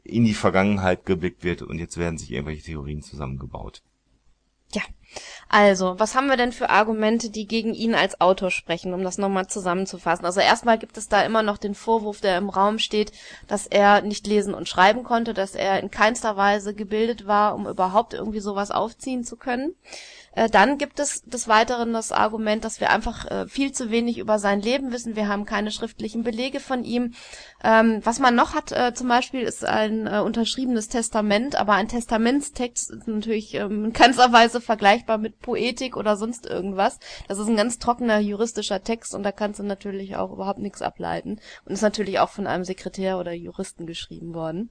in 0.04 0.24
die 0.24 0.34
Vergangenheit 0.34 1.06
geblickt 1.06 1.44
wird 1.44 1.62
und 1.62 1.80
jetzt 1.80 1.98
werden 1.98 2.18
sich 2.18 2.32
irgendwelche 2.32 2.64
Theorien 2.64 3.02
zusammengebaut. 3.02 3.84
Ja. 4.74 4.82
Also, 5.48 6.00
was 6.00 6.16
haben 6.16 6.28
wir 6.28 6.38
denn 6.38 6.52
für 6.52 6.72
Argumente, 6.72 7.30
die 7.30 7.46
gegen 7.46 7.76
ihn 7.76 7.94
als 7.94 8.20
Autor 8.20 8.50
sprechen, 8.50 8.96
um 8.96 9.04
das 9.04 9.20
nochmal 9.20 9.46
zusammenzufassen? 9.46 10.26
Also 10.26 10.40
erstmal 10.40 10.80
gibt 10.80 10.98
es 10.98 11.08
da 11.08 11.22
immer 11.22 11.44
noch 11.44 11.60
den 11.60 11.76
Vorwurf, 11.76 12.22
der 12.22 12.40
im 12.40 12.50
Raum 12.50 12.80
steht, 12.80 13.12
dass 13.48 13.68
er 13.68 14.02
nicht 14.02 14.26
lesen 14.26 14.56
und 14.56 14.68
schreiben 14.68 15.04
konnte, 15.04 15.36
dass 15.36 15.54
er 15.54 15.80
in 15.80 15.92
keinster 15.92 16.38
Weise 16.38 16.74
gebildet 16.74 17.28
war, 17.28 17.54
um 17.54 17.68
überhaupt 17.68 18.16
irgendwie 18.16 18.40
sowas 18.40 18.72
aufziehen 18.72 19.24
zu 19.24 19.36
können. 19.36 19.76
Äh, 20.36 20.50
dann 20.50 20.78
gibt 20.78 21.00
es 21.00 21.24
des 21.24 21.48
Weiteren 21.48 21.94
das 21.94 22.12
Argument, 22.12 22.64
dass 22.64 22.80
wir 22.80 22.90
einfach 22.90 23.30
äh, 23.30 23.48
viel 23.48 23.72
zu 23.72 23.92
wenig 23.92 24.18
über 24.18 24.40
sein 24.40 24.62
Leben 24.62 24.92
wissen. 24.92 25.16
Wir 25.16 25.28
haben 25.28 25.46
keine 25.46 25.72
schriftlichen 25.72 26.24
Belege 26.24 26.60
von 26.60 26.84
ihm. 26.84 27.14
Ähm, 27.64 28.02
was 28.04 28.20
man 28.20 28.36
noch 28.36 28.54
hat 28.54 28.72
äh, 28.72 28.94
zum 28.94 29.08
Beispiel 29.08 29.42
ist 29.42 29.66
ein 29.66 30.08
äh, 30.08 30.20
unterschriebenes 30.20 30.90
Testament, 30.90 31.56
aber 31.56 31.74
ein 31.74 31.88
Testamentstext 31.88 32.92
ist 32.92 33.08
natürlich 33.08 33.54
ähm, 33.54 33.86
in 33.86 33.94
keinster 33.94 34.32
Weise 34.34 34.60
vergleichbar 34.60 35.18
mit 35.18 35.40
Poetik 35.40 35.96
oder 35.96 36.18
sonst 36.18 36.46
irgendwas. 36.46 37.00
Das 37.28 37.40
ist 37.40 37.48
ein 37.48 37.56
ganz 37.56 37.80
trockener 37.80 38.20
juristischer 38.20 38.84
Text 38.84 39.16
und 39.16 39.24
da 39.24 39.32
kannst 39.32 39.60
du 39.60 39.64
natürlich 39.64 40.16
auch 40.16 40.32
überhaupt 40.32 40.60
nichts 40.60 40.82
ableiten 40.82 41.40
und 41.66 41.74
ist 41.74 41.82
natürlich 41.82 42.20
auch 42.20 42.30
von 42.30 42.48
einem 42.48 42.66
Sekretär 42.66 43.18
oder 43.20 43.32
Juristen 43.32 43.86
geschrieben 43.86 44.34
worden. 44.34 44.70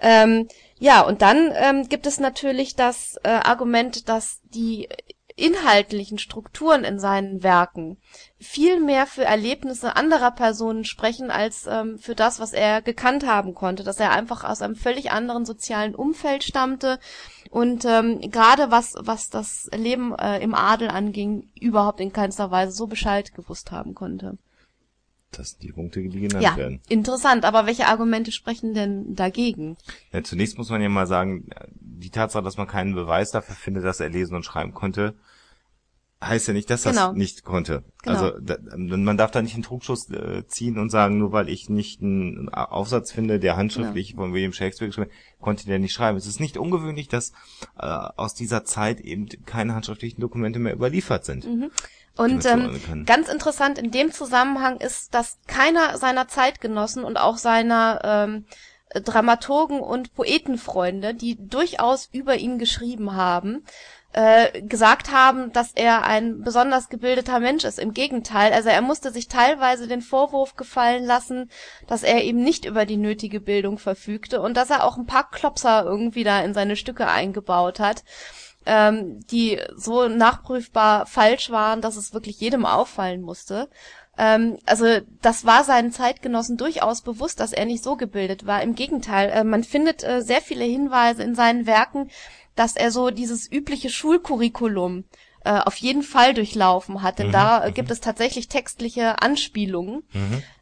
Ähm, 0.00 0.48
ja, 0.82 1.00
und 1.02 1.22
dann 1.22 1.52
ähm, 1.54 1.88
gibt 1.88 2.06
es 2.06 2.18
natürlich 2.18 2.74
das 2.74 3.16
äh, 3.22 3.28
Argument, 3.28 4.08
dass 4.08 4.40
die 4.52 4.88
inhaltlichen 5.36 6.18
Strukturen 6.18 6.82
in 6.82 6.98
seinen 6.98 7.44
Werken 7.44 7.98
viel 8.40 8.80
mehr 8.80 9.06
für 9.06 9.24
Erlebnisse 9.24 9.94
anderer 9.94 10.32
Personen 10.32 10.84
sprechen 10.84 11.30
als 11.30 11.68
ähm, 11.68 11.98
für 11.98 12.16
das, 12.16 12.40
was 12.40 12.52
er 12.52 12.82
gekannt 12.82 13.24
haben 13.24 13.54
konnte, 13.54 13.84
dass 13.84 14.00
er 14.00 14.10
einfach 14.10 14.42
aus 14.42 14.60
einem 14.60 14.74
völlig 14.74 15.12
anderen 15.12 15.44
sozialen 15.44 15.94
Umfeld 15.94 16.42
stammte 16.42 16.98
und 17.52 17.84
ähm, 17.84 18.20
gerade 18.32 18.72
was 18.72 18.94
was 18.98 19.30
das 19.30 19.70
Leben 19.72 20.16
äh, 20.18 20.40
im 20.40 20.52
Adel 20.52 20.88
anging, 20.88 21.48
überhaupt 21.60 22.00
in 22.00 22.12
keinster 22.12 22.50
Weise 22.50 22.72
so 22.72 22.88
Bescheid 22.88 23.32
gewusst 23.34 23.70
haben 23.70 23.94
konnte. 23.94 24.36
Das 25.32 25.50
sind 25.50 25.62
die 25.62 25.72
Punkte, 25.72 26.00
die 26.02 26.20
genannt 26.20 26.44
Ja, 26.44 26.56
werden. 26.56 26.80
interessant. 26.88 27.44
Aber 27.44 27.66
welche 27.66 27.86
Argumente 27.86 28.32
sprechen 28.32 28.74
denn 28.74 29.14
dagegen? 29.14 29.76
Ja, 30.12 30.22
zunächst 30.22 30.58
muss 30.58 30.70
man 30.70 30.82
ja 30.82 30.88
mal 30.88 31.06
sagen, 31.06 31.48
die 31.80 32.10
Tatsache, 32.10 32.44
dass 32.44 32.56
man 32.58 32.66
keinen 32.68 32.94
Beweis 32.94 33.30
dafür 33.30 33.54
findet, 33.54 33.84
dass 33.84 34.00
er 34.00 34.10
lesen 34.10 34.34
und 34.36 34.44
schreiben 34.44 34.74
konnte, 34.74 35.14
heißt 36.22 36.46
ja 36.48 36.54
nicht, 36.54 36.70
dass 36.70 36.86
er 36.86 36.92
Genau. 36.92 37.08
das 37.08 37.16
nicht 37.16 37.44
konnte. 37.44 37.82
Genau. 38.02 38.16
Also 38.16 38.38
da, 38.38 38.56
man 38.76 39.16
darf 39.16 39.30
da 39.32 39.42
nicht 39.42 39.54
einen 39.54 39.64
Trugschluss 39.64 40.08
äh, 40.10 40.46
ziehen 40.46 40.78
und 40.78 40.90
sagen, 40.90 41.18
nur 41.18 41.32
weil 41.32 41.48
ich 41.48 41.68
nicht 41.68 42.00
einen 42.00 42.48
Aufsatz 42.50 43.10
finde, 43.10 43.40
der 43.40 43.56
handschriftlich 43.56 44.14
von 44.14 44.32
William 44.32 44.52
Shakespeare 44.52 44.88
geschrieben 44.88 45.10
konnte 45.40 45.66
der 45.66 45.80
nicht 45.80 45.92
schreiben. 45.94 46.16
Es 46.16 46.26
ist 46.26 46.38
nicht 46.40 46.58
ungewöhnlich, 46.58 47.08
dass 47.08 47.32
äh, 47.76 47.86
aus 47.86 48.34
dieser 48.34 48.64
Zeit 48.64 49.00
eben 49.00 49.28
keine 49.46 49.74
handschriftlichen 49.74 50.20
Dokumente 50.20 50.58
mehr 50.60 50.74
überliefert 50.74 51.24
sind. 51.24 51.44
Und 52.16 52.44
ähm, 52.44 53.04
ganz 53.06 53.28
interessant 53.28 53.78
in 53.78 53.90
dem 53.90 54.12
Zusammenhang 54.12 54.78
ist, 54.78 55.14
dass 55.14 55.38
keiner 55.46 55.96
seiner 55.96 56.28
Zeitgenossen 56.28 57.04
und 57.04 57.16
auch 57.16 57.38
seiner 57.38 58.00
ähm, 58.04 58.44
Dramaturgen 58.92 59.80
und 59.80 60.14
Poetenfreunde, 60.14 61.14
die 61.14 61.36
durchaus 61.38 62.10
über 62.12 62.36
ihn 62.36 62.58
geschrieben 62.58 63.14
haben, 63.14 63.64
äh, 64.12 64.60
gesagt 64.60 65.10
haben, 65.10 65.52
dass 65.52 65.72
er 65.72 66.04
ein 66.04 66.42
besonders 66.42 66.90
gebildeter 66.90 67.40
Mensch 67.40 67.64
ist. 67.64 67.78
Im 67.78 67.94
Gegenteil, 67.94 68.52
also 68.52 68.68
er 68.68 68.82
musste 68.82 69.10
sich 69.10 69.28
teilweise 69.28 69.88
den 69.88 70.02
Vorwurf 70.02 70.54
gefallen 70.54 71.04
lassen, 71.04 71.50
dass 71.86 72.02
er 72.02 72.22
eben 72.22 72.42
nicht 72.42 72.66
über 72.66 72.84
die 72.84 72.98
nötige 72.98 73.40
Bildung 73.40 73.78
verfügte 73.78 74.42
und 74.42 74.54
dass 74.54 74.68
er 74.68 74.84
auch 74.84 74.98
ein 74.98 75.06
paar 75.06 75.30
Klopser 75.30 75.84
irgendwie 75.86 76.24
da 76.24 76.42
in 76.42 76.52
seine 76.52 76.76
Stücke 76.76 77.08
eingebaut 77.08 77.80
hat 77.80 78.04
ähm, 78.66 79.20
die 79.26 79.60
so 79.76 80.08
nachprüfbar 80.08 81.06
falsch 81.06 81.50
waren, 81.50 81.80
dass 81.80 81.96
es 81.96 82.14
wirklich 82.14 82.40
jedem 82.40 82.66
auffallen 82.66 83.22
musste. 83.22 83.68
Ähm, 84.18 84.58
also 84.66 85.00
das 85.22 85.44
war 85.44 85.64
seinen 85.64 85.92
Zeitgenossen 85.92 86.56
durchaus 86.56 87.02
bewusst, 87.02 87.40
dass 87.40 87.52
er 87.52 87.64
nicht 87.64 87.82
so 87.82 87.96
gebildet 87.96 88.46
war. 88.46 88.62
Im 88.62 88.74
Gegenteil, 88.74 89.30
äh, 89.30 89.44
man 89.44 89.64
findet 89.64 90.04
äh, 90.04 90.22
sehr 90.22 90.40
viele 90.40 90.64
Hinweise 90.64 91.22
in 91.22 91.34
seinen 91.34 91.66
Werken, 91.66 92.10
dass 92.54 92.76
er 92.76 92.90
so 92.90 93.10
dieses 93.10 93.50
übliche 93.50 93.88
Schulcurriculum 93.88 95.04
äh, 95.44 95.58
auf 95.58 95.76
jeden 95.76 96.02
Fall 96.02 96.34
durchlaufen 96.34 97.02
hat, 97.02 97.18
denn 97.18 97.32
da 97.32 97.64
äh, 97.64 97.72
gibt 97.72 97.90
es 97.90 98.00
tatsächlich 98.00 98.48
textliche 98.48 99.20
Anspielungen. 99.22 100.04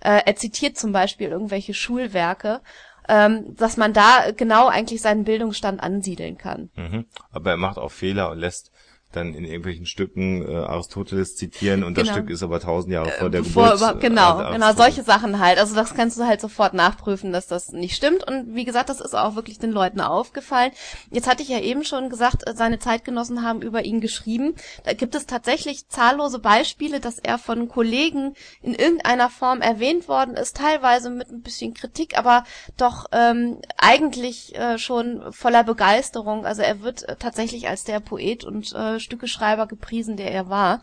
Äh, 0.01 0.23
er 0.25 0.37
zitiert 0.37 0.79
zum 0.79 0.93
Beispiel 0.93 1.29
irgendwelche 1.29 1.75
Schulwerke, 1.75 2.63
ähm, 3.11 3.57
dass 3.57 3.77
man 3.77 3.93
da 3.93 4.31
genau 4.37 4.69
eigentlich 4.69 5.03
seinen 5.03 5.25
Bildungsstand 5.25 5.83
ansiedeln 5.83 6.39
kann. 6.39 6.71
Mhm. 6.77 7.07
Aber 7.33 7.51
er 7.51 7.57
macht 7.57 7.77
auch 7.77 7.91
Fehler 7.91 8.31
und 8.31 8.39
lässt 8.39 8.70
dann 9.13 9.35
in 9.35 9.45
irgendwelchen 9.45 9.87
Stücken 9.87 10.47
äh, 10.49 10.55
Aristoteles 10.55 11.37
zitieren 11.37 11.83
und 11.85 11.97
das 11.99 12.05
Genau. 12.05 12.15
Stück 12.19 12.31
ist 12.31 12.43
aber 12.43 12.61
tausend 12.61 12.93
Jahre 12.93 13.11
vor 13.11 13.29
der 13.31 13.41
Bevor 13.41 13.65
Geburt. 13.65 13.79
überhaupt, 13.79 13.99
äh, 14.05 14.09
genau, 14.09 14.53
genau, 14.53 14.73
solche 14.73 15.03
Sachen 15.03 15.39
halt. 15.41 15.59
Also 15.59 15.75
das 15.75 15.95
kannst 15.95 16.19
du 16.19 16.25
halt 16.25 16.41
sofort 16.41 16.75
nachprüfen, 16.75 17.33
dass 17.33 17.47
das 17.49 17.73
nicht 17.73 17.97
stimmt. 17.97 18.27
Und 18.27 18.55
wie 18.55 18.65
gesagt, 18.65 18.89
das 18.89 19.01
ist 19.01 19.15
auch 19.15 19.35
wirklich 19.35 19.59
den 19.59 19.73
Leuten 19.73 20.01
aufgefallen. 20.01 20.71
Jetzt 21.11 21.29
hatte 21.29 21.43
ich 21.43 21.49
ja 21.49 21.59
eben 21.61 21.85
schon 21.85 22.09
gesagt, 22.09 22.47
äh, 22.49 22.55
seine 22.55 22.79
Zeitgenossen 22.79 23.43
haben 23.43 23.63
über 23.63 23.85
ihn 23.85 24.01
geschrieben. 24.01 24.55
Da 24.85 24.93
gibt 24.93 25.15
es 25.15 25.27
tatsächlich 25.27 25.89
zahllose 25.89 26.39
Beispiele, 26.39 27.01
dass 27.01 27.19
er 27.19 27.39
von 27.39 27.69
Kollegen 27.69 28.35
in 28.63 28.75
irgendeiner 28.75 29.29
Form 29.29 29.61
erwähnt 29.61 30.07
worden 30.07 30.35
ist, 30.37 30.57
teilweise 30.57 31.11
mit 31.11 31.31
ein 31.31 31.43
bisschen 31.43 31.75
Kritik, 31.75 32.17
aber 32.17 32.45
doch 32.77 33.07
ähm, 33.13 33.59
eigentlich 33.77 34.55
äh, 34.57 34.79
schon 34.79 35.33
voller 35.33 35.65
Begeisterung. 35.65 36.47
Also 36.47 36.63
er 36.63 36.83
wird 36.83 37.09
äh, 37.09 37.17
tatsächlich 37.17 37.69
als 37.69 37.85
der 37.85 37.99
Poet 38.01 38.45
und 38.45 38.73
äh, 38.73 39.00
Stückeschreiber 39.01 39.67
gepriesen, 39.67 40.17
der 40.17 40.33
er 40.33 40.49
war. 40.49 40.83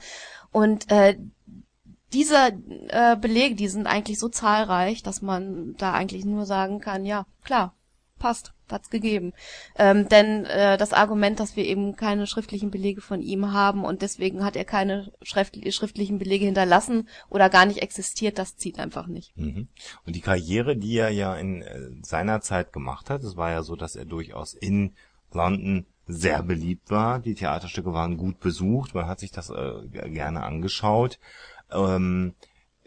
Und 0.52 0.92
äh, 0.92 1.18
diese 2.14 2.54
äh, 2.88 3.16
Belege, 3.18 3.56
die 3.56 3.68
sind 3.68 3.88
eigentlich 3.88 4.20
so 4.20 4.30
zahlreich, 4.30 5.04
dass 5.04 5.22
man 5.22 5.76
da 5.78 5.94
eigentlich 5.94 6.26
nur 6.26 6.46
sagen 6.46 6.80
kann, 6.80 7.06
ja, 7.06 7.26
klar, 7.44 7.76
passt, 8.18 8.54
hat's 8.70 8.90
gegeben. 8.90 9.34
Ähm, 9.78 10.08
denn 10.10 10.46
äh, 10.46 10.78
das 10.78 10.94
Argument, 10.94 11.40
dass 11.40 11.56
wir 11.56 11.66
eben 11.66 11.96
keine 11.96 12.28
schriftlichen 12.28 12.72
Belege 12.72 13.02
von 13.02 13.22
ihm 13.22 13.52
haben 13.52 13.84
und 13.84 14.02
deswegen 14.02 14.44
hat 14.44 14.56
er 14.56 14.66
keine 14.66 15.12
schrift 15.22 15.58
schriftlichen 15.74 16.18
Belege 16.18 16.46
hinterlassen 16.46 17.08
oder 17.30 17.50
gar 17.50 17.66
nicht 17.66 17.82
existiert, 17.82 18.38
das 18.40 18.58
zieht 18.58 18.80
einfach 18.80 19.08
nicht. 19.08 19.38
Mhm. 19.38 19.68
Und 20.06 20.16
die 20.16 20.22
Karriere, 20.22 20.76
die 20.78 20.98
er 20.98 21.10
ja 21.10 21.36
in 21.36 21.62
äh, 21.62 21.90
seiner 22.02 22.42
Zeit 22.42 22.74
gemacht 22.74 23.10
hat, 23.10 23.24
es 23.24 23.36
war 23.36 23.52
ja 23.52 23.64
so, 23.64 23.76
dass 23.76 23.96
er 23.96 24.06
durchaus 24.06 24.54
in 24.54 24.96
London 25.32 25.86
sehr 26.08 26.42
beliebt 26.44 26.90
war. 26.90 27.20
Die 27.20 27.36
Theaterstücke 27.36 27.94
waren 27.94 28.18
gut 28.18 28.40
besucht, 28.40 28.96
man 28.96 29.08
hat 29.08 29.20
sich 29.20 29.32
das 29.32 29.50
äh, 29.50 29.88
gerne 29.90 30.44
angeschaut. 30.44 31.20
Ähm, 31.72 32.34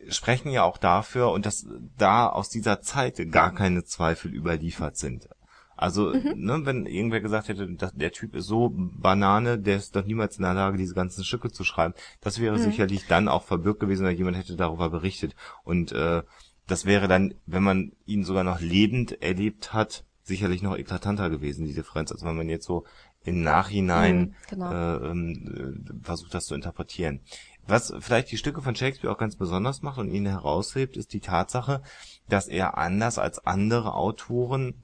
sprechen 0.09 0.50
ja 0.50 0.64
auch 0.64 0.78
dafür 0.78 1.30
und 1.30 1.46
dass 1.46 1.66
da 1.98 2.26
aus 2.26 2.48
dieser 2.48 2.80
Zeit 2.80 3.20
gar 3.30 3.54
keine 3.54 3.85
Zweifel 3.85 4.35
überliefert 4.35 4.96
sind. 4.96 5.28
Also, 5.76 6.12
ne, 6.12 6.61
wenn 6.64 6.85
irgendwer 6.85 7.20
gesagt 7.20 7.48
hätte, 7.48 7.66
dass 7.72 7.94
der 7.94 8.12
Typ 8.12 8.35
ist 8.35 8.46
so 8.46 8.70
Banane, 8.74 9.59
der 9.59 9.76
ist 9.76 9.96
doch 9.96 10.04
niemals 10.04 10.37
in 10.37 10.42
der 10.42 10.52
Lage, 10.52 10.76
diese 10.76 10.94
ganzen 10.94 11.24
Stücke 11.24 11.50
zu 11.50 11.64
schreiben, 11.64 11.94
das 12.20 12.38
wäre 12.38 12.59
sicherlich 12.59 13.06
dann 13.06 13.28
auch 13.28 13.44
verbürgt 13.44 13.80
gewesen, 13.80 14.02
oder 14.02 14.12
jemand 14.12 14.37
hätte 14.37 14.56
darüber 14.56 14.90
berichtet. 14.90 15.35
Und 15.64 15.92
äh, 15.92 16.22
das 16.66 16.85
wäre 16.85 17.09
dann, 17.09 17.33
wenn 17.46 17.62
man 17.62 17.92
ihn 18.04 18.24
sogar 18.24 18.44
noch 18.44 18.61
lebend 18.61 19.22
erlebt 19.22 19.72
hat, 19.72 20.04
sicherlich 20.22 20.61
noch 20.61 20.76
eklatanter 20.76 21.30
gewesen, 21.30 21.64
die 21.64 21.74
Differenz, 21.74 22.12
als 22.12 22.24
wenn 22.24 22.37
man 22.37 22.50
jetzt 22.50 22.66
so 22.66 22.85
im 23.24 23.42
Nachhinein 23.42 24.20
Mhm, 24.20 24.35
genau. 24.48 24.72
äh, 24.72 25.11
ähm, 25.11 25.85
äh, 25.90 26.04
versucht, 26.04 26.35
das 26.35 26.46
zu 26.46 26.54
interpretieren. 26.54 27.20
Was 27.66 27.92
vielleicht 28.00 28.30
die 28.33 28.38
Stücke 28.38 28.62
von 28.62 28.74
Shakespeare 28.74 29.12
auch 29.12 29.18
ganz 29.18 29.37
besonders 29.37 29.83
macht 29.83 29.98
und 29.98 30.11
ihn 30.11 30.26
heraushebt, 30.26 30.96
ist 30.96 31.12
die 31.12 31.20
Tatsache, 31.20 31.83
dass 32.28 32.48
er 32.48 32.78
anders 32.78 33.18
als 33.18 33.44
andere 33.46 33.94
Autoren 33.94 34.83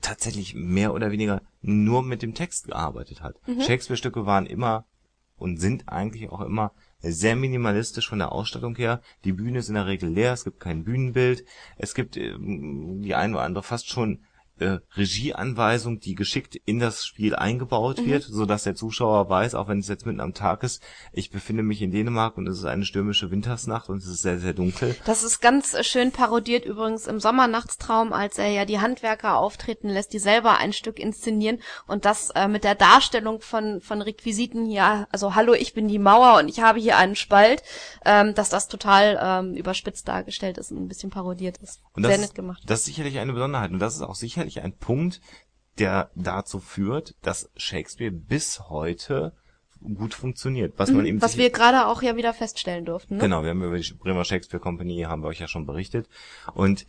tatsächlich 0.00 0.54
mehr 0.54 0.94
oder 0.94 1.10
weniger 1.10 1.42
nur 1.60 2.02
mit 2.02 2.22
dem 2.22 2.34
Text 2.34 2.66
gearbeitet 2.66 3.20
hat. 3.22 3.36
Shakespeare-Stücke 3.60 4.26
waren 4.26 4.46
immer 4.46 4.84
und 5.36 5.58
sind 5.58 5.88
eigentlich 5.88 6.30
auch 6.30 6.40
immer 6.40 6.72
sehr 7.00 7.34
minimalistisch 7.36 8.08
von 8.08 8.18
der 8.18 8.32
Ausstattung 8.32 8.76
her. 8.76 9.00
Die 9.24 9.32
Bühne 9.32 9.58
ist 9.60 9.68
in 9.68 9.74
der 9.74 9.86
Regel 9.86 10.08
leer, 10.10 10.32
es 10.32 10.44
gibt 10.44 10.60
kein 10.60 10.84
Bühnenbild, 10.84 11.44
es 11.78 11.94
gibt 11.94 12.16
ähm, 12.16 13.02
die 13.02 13.14
ein 13.14 13.34
oder 13.34 13.42
andere 13.44 13.62
fast 13.64 13.88
schon 13.88 14.20
äh, 14.60 14.78
Regieanweisung, 14.96 16.00
die 16.00 16.14
geschickt 16.14 16.56
in 16.64 16.78
das 16.78 17.06
Spiel 17.06 17.34
eingebaut 17.34 18.04
wird, 18.04 18.22
so 18.22 18.46
dass 18.46 18.64
der 18.64 18.74
Zuschauer 18.74 19.28
weiß, 19.28 19.54
auch 19.54 19.68
wenn 19.68 19.78
es 19.78 19.88
jetzt 19.88 20.06
mitten 20.06 20.20
am 20.20 20.34
Tag 20.34 20.62
ist, 20.62 20.82
ich 21.12 21.30
befinde 21.30 21.62
mich 21.62 21.82
in 21.82 21.90
Dänemark 21.90 22.36
und 22.36 22.48
es 22.48 22.58
ist 22.58 22.64
eine 22.64 22.84
stürmische 22.84 23.30
Wintersnacht 23.30 23.88
und 23.88 23.98
es 23.98 24.06
ist 24.06 24.22
sehr, 24.22 24.38
sehr 24.38 24.54
dunkel. 24.54 24.96
Das 25.04 25.22
ist 25.22 25.40
ganz 25.40 25.74
äh, 25.74 25.84
schön 25.84 26.12
parodiert 26.12 26.64
übrigens 26.64 27.06
im 27.06 27.20
Sommernachtstraum, 27.20 28.12
als 28.12 28.38
er 28.38 28.48
ja 28.48 28.64
die 28.64 28.80
Handwerker 28.80 29.36
auftreten 29.36 29.88
lässt, 29.88 30.12
die 30.12 30.18
selber 30.18 30.58
ein 30.58 30.72
Stück 30.72 30.98
inszenieren 30.98 31.60
und 31.86 32.04
das 32.04 32.30
äh, 32.30 32.48
mit 32.48 32.64
der 32.64 32.74
Darstellung 32.74 33.40
von, 33.40 33.80
von 33.80 34.02
Requisiten 34.02 34.66
hier, 34.66 35.08
also 35.10 35.34
hallo, 35.34 35.54
ich 35.54 35.74
bin 35.74 35.88
die 35.88 35.98
Mauer 35.98 36.38
und 36.38 36.48
ich 36.48 36.60
habe 36.60 36.80
hier 36.80 36.96
einen 36.96 37.16
Spalt, 37.16 37.62
ähm, 38.04 38.34
dass 38.34 38.48
das 38.48 38.68
total 38.68 39.18
ähm, 39.20 39.54
überspitzt 39.54 40.08
dargestellt 40.08 40.58
ist 40.58 40.72
und 40.72 40.78
ein 40.78 40.88
bisschen 40.88 41.10
parodiert 41.10 41.58
ist. 41.58 41.80
Und 41.94 42.06
Sehr 42.06 42.18
nett 42.18 42.34
gemacht. 42.34 42.62
Das 42.66 42.80
ist 42.80 42.86
sicherlich 42.86 43.18
eine 43.18 43.32
Besonderheit 43.32 43.70
und 43.70 43.78
das 43.78 43.94
ist 43.94 44.02
auch 44.02 44.14
sicherlich 44.14 44.47
ein 44.62 44.72
Punkt, 44.76 45.20
der 45.78 46.10
dazu 46.14 46.58
führt, 46.58 47.14
dass 47.22 47.50
Shakespeare 47.56 48.10
bis 48.10 48.68
heute 48.68 49.32
gut 49.80 50.12
funktioniert. 50.14 50.74
Was 50.76 50.90
man 50.90 51.06
eben 51.06 51.18
Mhm. 51.18 51.22
Was 51.22 51.32
sicher- 51.32 51.44
wir 51.44 51.50
gerade 51.50 51.86
auch 51.86 52.02
ja 52.02 52.16
wieder 52.16 52.34
feststellen 52.34 52.84
durften. 52.84 53.16
Ne? 53.16 53.20
Genau, 53.22 53.42
wir 53.44 53.50
haben 53.50 53.62
über 53.62 53.78
die 53.78 53.92
Bremer 53.94 54.24
Shakespeare 54.24 54.60
Company, 54.60 55.02
haben 55.06 55.22
wir 55.22 55.28
euch 55.28 55.38
ja 55.38 55.46
schon 55.46 55.66
berichtet. 55.66 56.08
Und 56.54 56.84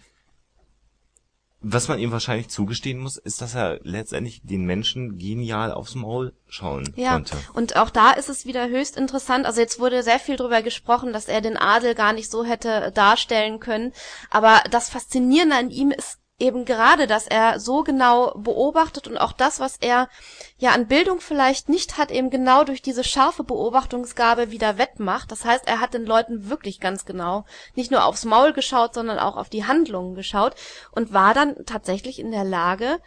was 1.62 1.90
man 1.90 2.00
ihm 2.00 2.12
wahrscheinlich 2.14 2.48
zugestehen 2.48 3.00
muss, 3.00 3.18
ist, 3.18 3.42
dass 3.42 3.54
er 3.54 3.82
letztendlich 3.84 4.42
den 4.44 4.64
Menschen 4.64 5.18
genial 5.18 5.74
aufs 5.74 5.94
Maul 5.94 6.34
schauen 6.48 6.94
Ja, 6.96 7.12
konnte. 7.16 7.36
und 7.54 7.76
auch 7.76 7.90
da 7.90 8.12
ist 8.12 8.30
es 8.30 8.46
wieder 8.46 8.70
höchst 8.70 8.96
interessant. 8.96 9.46
Also 9.46 9.60
jetzt 9.60 9.78
wurde 9.78 10.02
sehr 10.02 10.20
viel 10.20 10.38
drüber 10.38 10.62
gesprochen, 10.62 11.12
dass 11.12 11.28
er 11.28 11.42
den 11.42 11.58
Adel 11.58 11.96
gar 11.96 12.14
nicht 12.14 12.32
so 12.32 12.46
hätte 12.46 12.94
darstellen 12.94 13.60
können. 13.60 13.92
Aber 14.30 14.62
das 14.72 14.90
Faszinierende 14.90 15.58
an 15.58 15.70
ihm 15.70 15.92
ist 15.92 16.19
eben 16.40 16.66
gerade, 16.66 17.06
dass 17.06 17.28
er 17.28 17.60
so 17.60 17.84
genau 17.84 18.34
beobachtet 18.36 19.08
und 19.08 19.18
auch 19.18 19.34
das, 19.34 19.60
was 19.60 19.78
er 19.78 20.10
ja 20.58 20.72
an 20.72 20.88
Bildung 20.88 21.20
vielleicht 21.20 21.70
nicht 21.70 21.98
hat, 21.98 22.12
eben 22.12 22.30
genau 22.30 22.64
durch 22.64 22.82
diese 22.82 23.04
scharfe 23.04 23.44
Beobachtungsgabe 23.44 24.52
wieder 24.52 24.78
wettmacht. 24.78 25.32
Das 25.32 25.46
heißt, 25.46 25.68
er 25.68 25.82
hat 25.82 25.94
den 25.94 26.06
Leuten 26.06 26.50
wirklich 26.50 26.80
ganz 26.80 27.06
genau 27.06 27.46
nicht 27.76 27.92
nur 27.92 28.06
aufs 28.06 28.26
Maul 28.26 28.54
geschaut, 28.54 28.94
sondern 28.94 29.20
auch 29.20 29.38
auf 29.38 29.50
die 29.50 29.66
Handlungen 29.66 30.16
geschaut 30.16 30.56
und 30.92 31.14
war 31.14 31.34
dann 31.34 31.66
tatsächlich 31.66 32.20
in 32.20 32.32
der 32.32 32.46
Lage, 32.46 33.00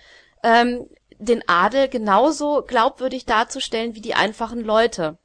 ähm, 0.42 0.86
den 1.18 1.48
Adel 1.48 1.88
genauso 1.88 2.62
glaubwürdig 2.66 3.26
darzustellen 3.26 3.94
wie 3.94 4.00
die 4.00 4.14
einfachen 4.14 4.60
Leute. 4.60 5.18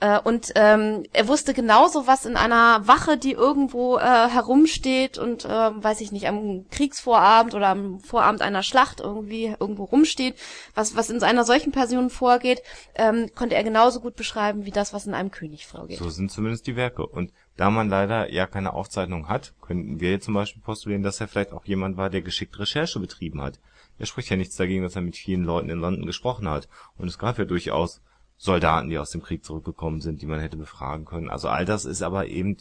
Äh, 0.00 0.20
und 0.20 0.52
ähm, 0.54 1.04
er 1.12 1.26
wusste 1.26 1.54
genauso, 1.54 2.06
was 2.06 2.24
in 2.24 2.36
einer 2.36 2.86
Wache, 2.86 3.18
die 3.18 3.32
irgendwo 3.32 3.98
äh, 3.98 4.28
herumsteht 4.28 5.18
und, 5.18 5.44
äh, 5.44 5.48
weiß 5.48 6.00
ich 6.00 6.12
nicht, 6.12 6.28
am 6.28 6.66
Kriegsvorabend 6.70 7.54
oder 7.54 7.68
am 7.68 7.98
Vorabend 8.00 8.42
einer 8.42 8.62
Schlacht 8.62 9.00
irgendwie 9.00 9.56
irgendwo 9.58 9.84
rumsteht, 9.84 10.36
was, 10.74 10.94
was 10.94 11.10
in 11.10 11.22
einer 11.22 11.44
solchen 11.44 11.72
Person 11.72 12.10
vorgeht, 12.10 12.62
ähm, 12.94 13.30
konnte 13.34 13.56
er 13.56 13.64
genauso 13.64 14.00
gut 14.00 14.14
beschreiben 14.14 14.64
wie 14.64 14.70
das, 14.70 14.92
was 14.92 15.06
in 15.06 15.14
einem 15.14 15.32
König 15.32 15.66
vorgeht. 15.66 15.98
So 15.98 16.10
sind 16.10 16.30
zumindest 16.30 16.66
die 16.68 16.76
Werke. 16.76 17.04
Und 17.04 17.32
da 17.56 17.70
man 17.70 17.88
leider 17.88 18.32
ja 18.32 18.46
keine 18.46 18.74
Aufzeichnung 18.74 19.28
hat, 19.28 19.52
könnten 19.60 19.98
wir 19.98 20.20
zum 20.20 20.34
Beispiel 20.34 20.62
postulieren, 20.62 21.02
dass 21.02 21.20
er 21.20 21.26
vielleicht 21.26 21.52
auch 21.52 21.64
jemand 21.64 21.96
war, 21.96 22.08
der 22.08 22.22
geschickt 22.22 22.56
Recherche 22.58 23.00
betrieben 23.00 23.42
hat. 23.42 23.58
Er 23.98 24.06
spricht 24.06 24.30
ja 24.30 24.36
nichts 24.36 24.54
dagegen, 24.54 24.84
dass 24.84 24.94
er 24.94 25.02
mit 25.02 25.16
vielen 25.16 25.42
Leuten 25.42 25.70
in 25.70 25.80
London 25.80 26.06
gesprochen 26.06 26.48
hat. 26.48 26.68
Und 26.98 27.08
es 27.08 27.18
gab 27.18 27.36
ja 27.36 27.44
durchaus 27.44 28.00
Soldaten, 28.38 28.88
die 28.88 28.98
aus 28.98 29.10
dem 29.10 29.22
Krieg 29.22 29.44
zurückgekommen 29.44 30.00
sind, 30.00 30.22
die 30.22 30.26
man 30.26 30.40
hätte 30.40 30.56
befragen 30.56 31.04
können. 31.04 31.28
Also 31.28 31.48
all 31.48 31.64
das 31.64 31.84
ist 31.84 32.02
aber 32.02 32.28
eben 32.28 32.56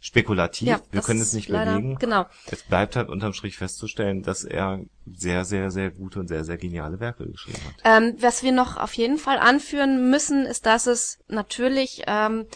spekulativ. 0.00 0.68
Ja, 0.68 0.80
wir 0.90 1.02
können 1.02 1.20
es 1.20 1.32
nicht 1.32 1.48
leider- 1.48 1.72
belegen. 1.74 1.98
genau. 1.98 2.26
Es 2.50 2.62
bleibt 2.62 2.96
halt 2.96 3.08
unterm 3.08 3.32
Strich 3.34 3.56
festzustellen, 3.56 4.22
dass 4.22 4.44
er 4.44 4.80
sehr, 5.12 5.44
sehr, 5.44 5.70
sehr 5.70 5.90
gute 5.90 6.20
und 6.20 6.28
sehr, 6.28 6.44
sehr 6.44 6.56
geniale 6.56 6.98
Werke 7.00 7.28
geschrieben 7.28 7.58
hat. 7.66 7.74
Ähm, 8.02 8.14
was 8.20 8.42
wir 8.42 8.52
noch 8.52 8.76
auf 8.76 8.94
jeden 8.94 9.18
Fall 9.18 9.38
anführen 9.38 10.08
müssen, 10.10 10.46
ist, 10.46 10.66
dass 10.66 10.86
es 10.86 11.18
natürlich 11.28 12.04
ähm, 12.06 12.46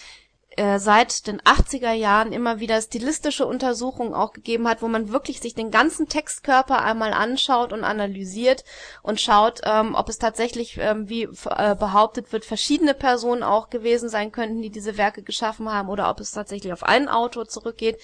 äh, 0.56 0.78
seit 0.78 1.26
den 1.26 1.40
80er 1.40 1.92
Jahren 1.92 2.32
immer 2.32 2.60
wieder 2.60 2.80
stilistische 2.80 3.46
Untersuchungen 3.46 4.14
auch 4.14 4.32
gegeben 4.32 4.68
hat, 4.68 4.82
wo 4.82 4.88
man 4.88 5.12
wirklich 5.12 5.40
sich 5.40 5.54
den 5.54 5.70
ganzen 5.70 6.08
Textkörper 6.08 6.82
einmal 6.82 7.12
anschaut 7.12 7.72
und 7.72 7.84
analysiert 7.84 8.64
und 9.02 9.20
schaut, 9.20 9.60
ähm, 9.64 9.94
ob 9.94 10.08
es 10.08 10.18
tatsächlich, 10.18 10.78
ähm, 10.78 11.08
wie 11.08 11.24
äh, 11.24 11.74
behauptet 11.74 12.32
wird, 12.32 12.44
verschiedene 12.44 12.94
Personen 12.94 13.42
auch 13.42 13.70
gewesen 13.70 14.08
sein 14.08 14.32
könnten, 14.32 14.62
die 14.62 14.70
diese 14.70 14.96
Werke 14.96 15.22
geschaffen 15.22 15.70
haben 15.70 15.88
oder 15.88 16.10
ob 16.10 16.20
es 16.20 16.32
tatsächlich 16.32 16.72
auf 16.72 16.82
einen 16.82 17.08
Autor 17.08 17.48
zurückgeht. 17.48 17.98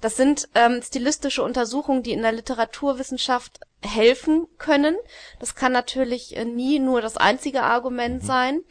Das 0.00 0.16
sind 0.16 0.48
ähm, 0.54 0.80
stilistische 0.82 1.42
Untersuchungen, 1.42 2.02
die 2.02 2.12
in 2.12 2.22
der 2.22 2.32
Literaturwissenschaft 2.32 3.60
helfen 3.80 4.48
können. 4.58 4.96
Das 5.38 5.54
kann 5.54 5.70
natürlich 5.70 6.36
äh, 6.36 6.44
nie 6.44 6.80
nur 6.80 7.00
das 7.00 7.16
einzige 7.16 7.62
Argument 7.62 8.24
sein, 8.24 8.62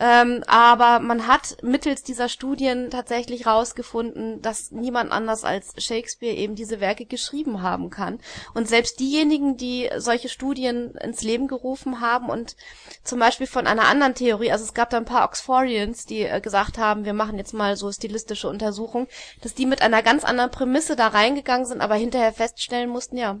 ähm, 0.00 0.42
aber 0.46 1.00
man 1.00 1.26
hat 1.26 1.58
mittels 1.62 2.02
dieser 2.02 2.30
Studien 2.30 2.90
tatsächlich 2.90 3.44
herausgefunden, 3.44 4.40
dass 4.40 4.70
niemand 4.70 5.12
anders 5.12 5.44
als 5.44 5.74
Shakespeare 5.76 6.34
eben 6.34 6.54
diese 6.54 6.80
Werke 6.80 7.04
geschrieben 7.04 7.60
haben 7.60 7.90
kann. 7.90 8.18
Und 8.54 8.66
selbst 8.66 8.98
diejenigen, 8.98 9.58
die 9.58 9.90
solche 9.98 10.30
Studien 10.30 10.94
ins 10.94 11.22
Leben 11.22 11.48
gerufen 11.48 12.00
haben 12.00 12.30
und 12.30 12.56
zum 13.04 13.18
Beispiel 13.18 13.46
von 13.46 13.66
einer 13.66 13.88
anderen 13.88 14.14
Theorie, 14.14 14.52
also 14.52 14.64
es 14.64 14.74
gab 14.74 14.88
da 14.88 14.96
ein 14.96 15.04
paar 15.04 15.24
Oxfordians, 15.24 16.06
die 16.06 16.22
äh, 16.22 16.40
gesagt 16.40 16.78
haben, 16.78 17.04
wir 17.04 17.14
machen 17.14 17.36
jetzt 17.36 17.52
mal 17.52 17.76
so 17.76 17.92
stilistische 17.92 18.48
Untersuchungen, 18.48 19.06
dass 19.42 19.52
die 19.52 19.66
mit 19.66 19.82
einer 19.82 20.02
ganz 20.02 20.24
anderen 20.24 20.50
Prämisse 20.50 20.96
da 20.96 21.08
reingegangen 21.08 21.66
sind, 21.66 21.82
aber 21.82 21.96
hinterher 21.96 22.32
feststellen 22.32 22.88
mussten, 22.88 23.18
ja, 23.18 23.38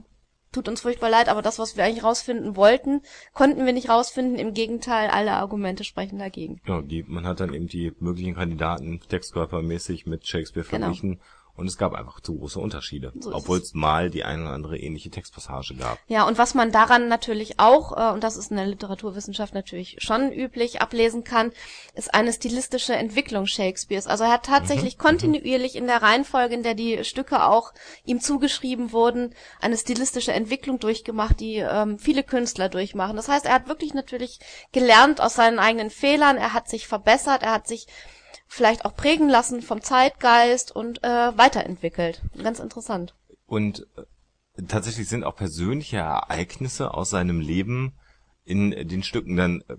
tut 0.56 0.68
uns 0.68 0.80
furchtbar 0.80 1.10
leid, 1.10 1.28
aber 1.28 1.42
das, 1.42 1.58
was 1.58 1.76
wir 1.76 1.84
eigentlich 1.84 2.02
rausfinden 2.02 2.56
wollten, 2.56 3.02
konnten 3.34 3.66
wir 3.66 3.72
nicht 3.72 3.90
rausfinden. 3.90 4.38
Im 4.38 4.54
Gegenteil, 4.54 5.10
alle 5.10 5.32
Argumente 5.32 5.84
sprechen 5.84 6.18
dagegen. 6.18 6.60
Ja, 6.66 6.80
die, 6.80 7.02
man 7.02 7.26
hat 7.26 7.40
dann 7.40 7.52
eben 7.52 7.68
die 7.68 7.92
möglichen 8.00 8.34
Kandidaten 8.34 9.00
textkörpermäßig 9.08 10.06
mit 10.06 10.26
Shakespeare 10.26 10.66
Genau. 10.66 11.18
Und 11.56 11.66
es 11.66 11.78
gab 11.78 11.94
einfach 11.94 12.20
zu 12.20 12.36
große 12.36 12.60
Unterschiede, 12.60 13.12
So 13.18 13.34
obwohl 13.34 13.58
es 13.58 13.74
mal 13.74 14.10
die 14.10 14.24
eine 14.24 14.42
oder 14.42 14.52
andere 14.52 14.78
ähnliche 14.78 15.10
Textpassage 15.10 15.74
gab. 15.74 15.98
Ja, 16.06 16.26
und 16.26 16.38
was 16.38 16.54
man 16.54 16.70
daran 16.70 17.08
natürlich 17.08 17.58
auch, 17.58 17.96
äh, 17.96 18.12
und 18.12 18.22
das 18.22 18.36
ist 18.36 18.50
in 18.50 18.56
der 18.56 18.66
Literaturwissenschaft 18.66 19.54
natürlich 19.54 19.96
schon 20.00 20.32
üblich, 20.32 20.80
ablesen 20.80 21.24
kann, 21.24 21.52
ist 21.94 22.14
eine 22.14 22.32
stilistische 22.32 22.94
Entwicklung 22.94 23.46
Shakespeares. 23.46 24.06
Also 24.06 24.24
er 24.24 24.32
hat 24.32 24.46
tatsächlich 24.46 24.98
kontinuierlich 24.98 25.76
in 25.76 25.86
der 25.86 26.02
Reihenfolge, 26.02 26.54
in 26.54 26.62
der 26.62 26.74
die 26.74 27.04
Stücke 27.04 27.44
auch 27.44 27.72
ihm 28.04 28.20
zugeschrieben 28.20 28.92
wurden, 28.92 29.34
eine 29.60 29.76
stilistische 29.76 30.32
Entwicklung 30.32 30.78
durchgemacht, 30.78 31.40
die 31.40 31.56
ähm, 31.56 31.98
viele 31.98 32.22
Künstler 32.22 32.68
durchmachen. 32.68 33.16
Das 33.16 33.28
heißt, 33.28 33.46
er 33.46 33.54
hat 33.54 33.68
wirklich 33.68 33.94
natürlich 33.94 34.40
gelernt 34.72 35.20
aus 35.20 35.34
seinen 35.34 35.58
eigenen 35.58 35.90
Fehlern, 35.90 36.36
er 36.36 36.52
hat 36.52 36.68
sich 36.68 36.86
verbessert, 36.86 37.42
er 37.42 37.52
hat 37.52 37.66
sich 37.66 37.86
vielleicht 38.46 38.84
auch 38.84 38.94
prägen 38.96 39.28
lassen 39.28 39.62
vom 39.62 39.82
Zeitgeist 39.82 40.74
und 40.74 41.02
äh, 41.04 41.36
weiterentwickelt. 41.36 42.22
Ganz 42.42 42.58
interessant. 42.60 43.14
Und 43.46 43.86
äh, 44.56 44.62
tatsächlich 44.68 45.08
sind 45.08 45.24
auch 45.24 45.36
persönliche 45.36 45.98
Ereignisse 45.98 46.94
aus 46.94 47.10
seinem 47.10 47.40
Leben 47.40 47.92
in 48.44 48.70
den 48.70 49.02
Stücken 49.02 49.36
dann 49.36 49.62
äh, 49.68 49.74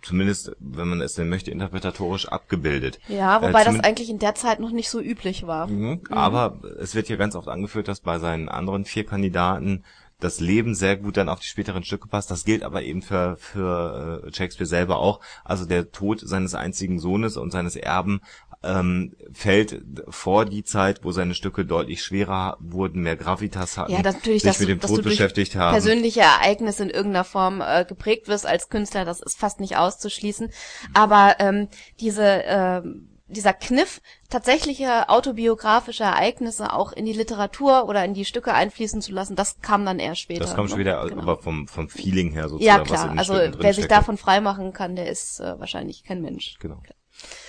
zumindest, 0.00 0.52
wenn 0.60 0.88
man 0.88 1.00
es 1.02 1.14
denn 1.14 1.28
möchte, 1.28 1.50
interpretatorisch 1.50 2.26
abgebildet. 2.28 2.98
Ja, 3.08 3.38
Äh, 3.38 3.48
wobei 3.48 3.64
das 3.64 3.74
zum- 3.74 3.84
eigentlich 3.84 4.08
in 4.08 4.18
der 4.18 4.34
Zeit 4.34 4.60
noch 4.60 4.70
nicht 4.70 4.88
so 4.88 5.00
üblich 5.00 5.46
war. 5.46 5.66
Mhm. 5.66 6.00
Aber 6.10 6.60
es 6.80 6.94
wird 6.94 7.08
hier 7.08 7.16
ganz 7.18 7.34
oft 7.36 7.48
angeführt, 7.48 7.88
dass 7.88 8.00
bei 8.00 8.18
seinen 8.18 8.48
anderen 8.48 8.84
vier 8.86 9.04
Kandidaten 9.04 9.84
das 10.20 10.40
Leben 10.40 10.74
sehr 10.74 10.96
gut 10.96 11.16
dann 11.16 11.28
auf 11.28 11.40
die 11.40 11.46
späteren 11.46 11.84
Stücke 11.84 12.08
passt. 12.08 12.30
Das 12.30 12.44
gilt 12.44 12.62
aber 12.64 12.82
eben 12.82 13.02
für, 13.02 13.36
für 13.36 14.22
äh, 14.26 14.32
Shakespeare 14.34 14.66
selber 14.66 14.98
auch. 14.98 15.20
Also 15.44 15.64
der 15.64 15.92
Tod 15.92 16.20
seines 16.20 16.54
einzigen 16.54 16.98
Sohnes 16.98 17.36
und 17.36 17.50
seines 17.52 17.76
Erben 17.76 18.20
ähm, 18.64 19.14
fällt 19.32 19.82
vor 20.08 20.44
die 20.44 20.64
Zeit, 20.64 21.04
wo 21.04 21.12
seine 21.12 21.34
Stücke 21.34 21.64
deutlich 21.64 22.02
schwerer 22.02 22.56
wurden, 22.58 23.02
mehr 23.02 23.16
Gravitas 23.16 23.78
hatten, 23.78 23.92
Ja, 23.92 24.02
das 24.02 24.16
natürlich, 24.16 24.42
sich 24.42 24.50
dass, 24.50 24.60
mit 24.60 24.68
dem 24.68 24.80
dass 24.80 24.90
Tod 24.90 24.98
du 24.98 25.02
durch 25.02 25.16
beschäftigt 25.16 25.54
haben. 25.54 25.72
persönliche 25.72 26.20
Ereignisse 26.20 26.82
in 26.82 26.90
irgendeiner 26.90 27.24
Form 27.24 27.60
äh, 27.60 27.84
geprägt 27.84 28.26
wirst 28.26 28.46
als 28.46 28.68
Künstler, 28.68 29.04
das 29.04 29.20
ist 29.20 29.38
fast 29.38 29.60
nicht 29.60 29.76
auszuschließen. 29.76 30.50
Aber 30.92 31.36
ähm, 31.38 31.68
diese 32.00 32.24
ähm, 32.24 33.17
dieser 33.28 33.52
Kniff, 33.52 34.00
tatsächliche 34.30 35.08
autobiografische 35.08 36.04
Ereignisse 36.04 36.72
auch 36.72 36.92
in 36.92 37.04
die 37.04 37.12
Literatur 37.12 37.88
oder 37.88 38.04
in 38.04 38.14
die 38.14 38.24
Stücke 38.24 38.54
einfließen 38.54 39.00
zu 39.02 39.12
lassen, 39.12 39.36
das 39.36 39.60
kam 39.60 39.84
dann 39.84 39.98
eher 39.98 40.14
später. 40.14 40.40
das 40.40 40.54
kommt 40.54 40.70
ne? 40.70 40.76
später, 40.76 41.06
Genau. 41.08 41.22
aber 41.22 41.36
vom, 41.36 41.68
vom 41.68 41.88
Feeling 41.88 42.32
her 42.32 42.48
sozusagen, 42.48 42.64
ja 42.64 42.80
was 42.80 43.04
in 43.04 43.10
klar, 43.10 43.18
also 43.18 43.62
wer 43.62 43.74
sich 43.74 43.86
davon 43.86 44.16
freimachen 44.16 44.72
kann, 44.72 44.96
der 44.96 45.08
ist 45.08 45.40
äh, 45.40 45.58
wahrscheinlich 45.58 46.04
kein 46.04 46.22
Mensch. 46.22 46.56
Genau. 46.58 46.82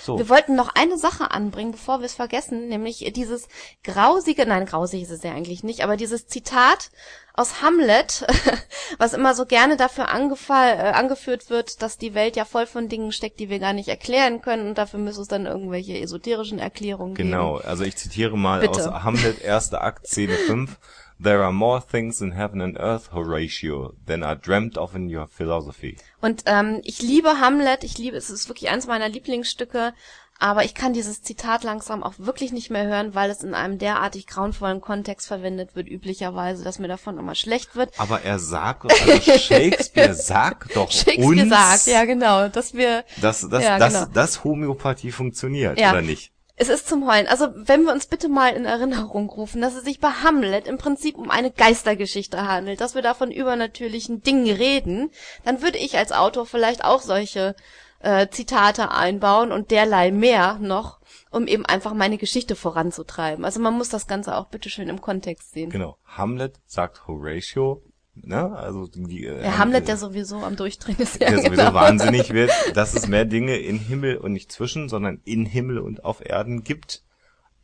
So. 0.02 0.18
Wir 0.18 0.28
wollten 0.28 0.56
noch 0.56 0.70
eine 0.74 0.98
Sache 0.98 1.30
anbringen, 1.30 1.72
bevor 1.72 2.00
wir 2.00 2.06
es 2.06 2.14
vergessen, 2.14 2.68
nämlich 2.68 3.12
dieses 3.14 3.48
grausige, 3.84 4.46
nein, 4.46 4.66
grausig 4.66 5.02
ist 5.02 5.10
es 5.10 5.22
ja 5.22 5.32
eigentlich 5.32 5.62
nicht, 5.62 5.82
aber 5.84 5.96
dieses 5.96 6.26
Zitat 6.26 6.90
aus 7.34 7.62
Hamlet, 7.62 8.26
was 8.98 9.12
immer 9.12 9.34
so 9.34 9.46
gerne 9.46 9.76
dafür 9.76 10.08
angefall, 10.08 10.70
äh, 10.76 10.92
angeführt 10.92 11.48
wird, 11.50 11.82
dass 11.82 11.98
die 11.98 12.14
Welt 12.14 12.36
ja 12.36 12.44
voll 12.44 12.66
von 12.66 12.88
Dingen 12.88 13.12
steckt, 13.12 13.38
die 13.40 13.48
wir 13.48 13.58
gar 13.60 13.72
nicht 13.72 13.88
erklären 13.88 14.42
können 14.42 14.68
und 14.68 14.78
dafür 14.78 14.98
müsste 14.98 15.22
es 15.22 15.28
dann 15.28 15.46
irgendwelche 15.46 15.98
esoterischen 15.98 16.58
Erklärungen 16.58 17.14
Genau, 17.14 17.56
geben. 17.58 17.68
also 17.68 17.84
ich 17.84 17.96
zitiere 17.96 18.36
mal 18.36 18.60
Bitte. 18.60 18.80
aus 18.80 19.02
Hamlet, 19.04 19.40
erster 19.40 19.82
Akt, 19.82 20.06
Szene 20.06 20.34
5. 20.34 20.76
There 21.22 21.42
are 21.42 21.52
more 21.52 21.82
things 21.86 22.20
in 22.20 22.32
heaven 22.32 22.60
and 22.62 22.78
earth, 22.78 23.12
Horatio, 23.12 23.92
than 24.06 24.22
are 24.22 24.36
dreamt 24.36 24.78
of 24.78 24.94
in 24.94 25.14
your 25.14 25.26
philosophy. 25.26 25.96
Und 26.20 26.44
ähm, 26.46 26.80
ich 26.84 27.02
liebe 27.02 27.40
Hamlet, 27.40 27.84
ich 27.84 27.98
liebe, 27.98 28.16
es 28.16 28.30
ist 28.30 28.48
wirklich 28.48 28.70
eins 28.70 28.86
meiner 28.86 29.08
Lieblingsstücke, 29.08 29.92
aber 30.38 30.64
ich 30.64 30.74
kann 30.74 30.94
dieses 30.94 31.20
Zitat 31.20 31.62
langsam 31.64 32.02
auch 32.02 32.14
wirklich 32.16 32.50
nicht 32.52 32.70
mehr 32.70 32.86
hören, 32.86 33.14
weil 33.14 33.28
es 33.28 33.42
in 33.42 33.52
einem 33.52 33.76
derartig 33.76 34.26
grauenvollen 34.26 34.80
Kontext 34.80 35.26
verwendet 35.28 35.76
wird, 35.76 35.86
üblicherweise, 35.86 36.64
dass 36.64 36.78
mir 36.78 36.88
davon 36.88 37.18
immer 37.18 37.34
schlecht 37.34 37.76
wird. 37.76 37.92
Aber 38.00 38.22
er 38.22 38.38
sagt, 38.38 38.90
also 38.90 39.38
Shakespeare 39.38 40.14
sagt 40.14 40.74
doch 40.74 40.90
Shakespeare 40.90 41.42
uns, 41.42 41.50
sagt, 41.50 41.86
ja 41.88 42.06
genau, 42.06 42.48
dass 42.48 42.72
wir 42.72 43.04
dass, 43.20 43.46
dass, 43.46 43.62
Ja, 43.62 43.78
dass, 43.78 43.92
genau. 43.92 44.06
dass 44.14 44.42
Homöopathie 44.42 45.12
funktioniert, 45.12 45.78
Ja. 45.78 45.90
oder 45.90 46.00
nicht? 46.00 46.32
Es 46.60 46.68
ist 46.68 46.86
zum 46.88 47.10
Heulen. 47.10 47.26
Also, 47.26 47.48
wenn 47.54 47.84
wir 47.84 47.92
uns 47.92 48.04
bitte 48.04 48.28
mal 48.28 48.50
in 48.50 48.66
Erinnerung 48.66 49.30
rufen, 49.30 49.62
dass 49.62 49.74
es 49.74 49.82
sich 49.82 49.98
bei 49.98 50.10
Hamlet 50.10 50.66
im 50.66 50.76
Prinzip 50.76 51.16
um 51.16 51.30
eine 51.30 51.50
Geistergeschichte 51.50 52.46
handelt, 52.46 52.82
dass 52.82 52.94
wir 52.94 53.00
da 53.00 53.14
von 53.14 53.30
übernatürlichen 53.30 54.22
Dingen 54.22 54.54
reden, 54.54 55.10
dann 55.42 55.62
würde 55.62 55.78
ich 55.78 55.96
als 55.96 56.12
Autor 56.12 56.44
vielleicht 56.44 56.84
auch 56.84 57.00
solche 57.00 57.56
äh, 58.00 58.28
Zitate 58.28 58.90
einbauen 58.90 59.52
und 59.52 59.70
derlei 59.70 60.10
mehr 60.10 60.58
noch, 60.60 61.00
um 61.30 61.46
eben 61.46 61.64
einfach 61.64 61.94
meine 61.94 62.18
Geschichte 62.18 62.54
voranzutreiben. 62.56 63.46
Also 63.46 63.58
man 63.58 63.78
muss 63.78 63.88
das 63.88 64.06
Ganze 64.06 64.36
auch 64.36 64.48
bitteschön 64.48 64.90
im 64.90 65.00
Kontext 65.00 65.52
sehen. 65.52 65.70
Genau. 65.70 65.96
Hamlet 66.04 66.60
sagt 66.66 67.06
Horatio, 67.08 67.82
ne? 68.14 68.56
Also 68.56 68.86
die 68.86 69.26
äh, 69.26 69.40
Der 69.40 69.58
Hamlet, 69.58 69.88
der 69.88 69.96
sowieso 69.96 70.36
am 70.38 70.56
Durchdrehen 70.56 70.98
ist. 70.98 71.20
der 71.20 71.30
Ja, 71.30 71.36
sowieso 71.38 71.50
genau. 71.50 71.74
wahnsinnig 71.74 72.32
wird, 72.32 72.50
dass 72.74 72.94
es 72.94 73.08
mehr 73.08 73.24
Dinge 73.24 73.56
in 73.56 73.78
Himmel 73.78 74.16
und 74.16 74.32
nicht 74.32 74.52
zwischen, 74.52 74.88
sondern 74.88 75.20
in 75.24 75.46
Himmel 75.46 75.78
und 75.78 76.04
auf 76.04 76.24
Erden 76.24 76.62
gibt, 76.64 77.02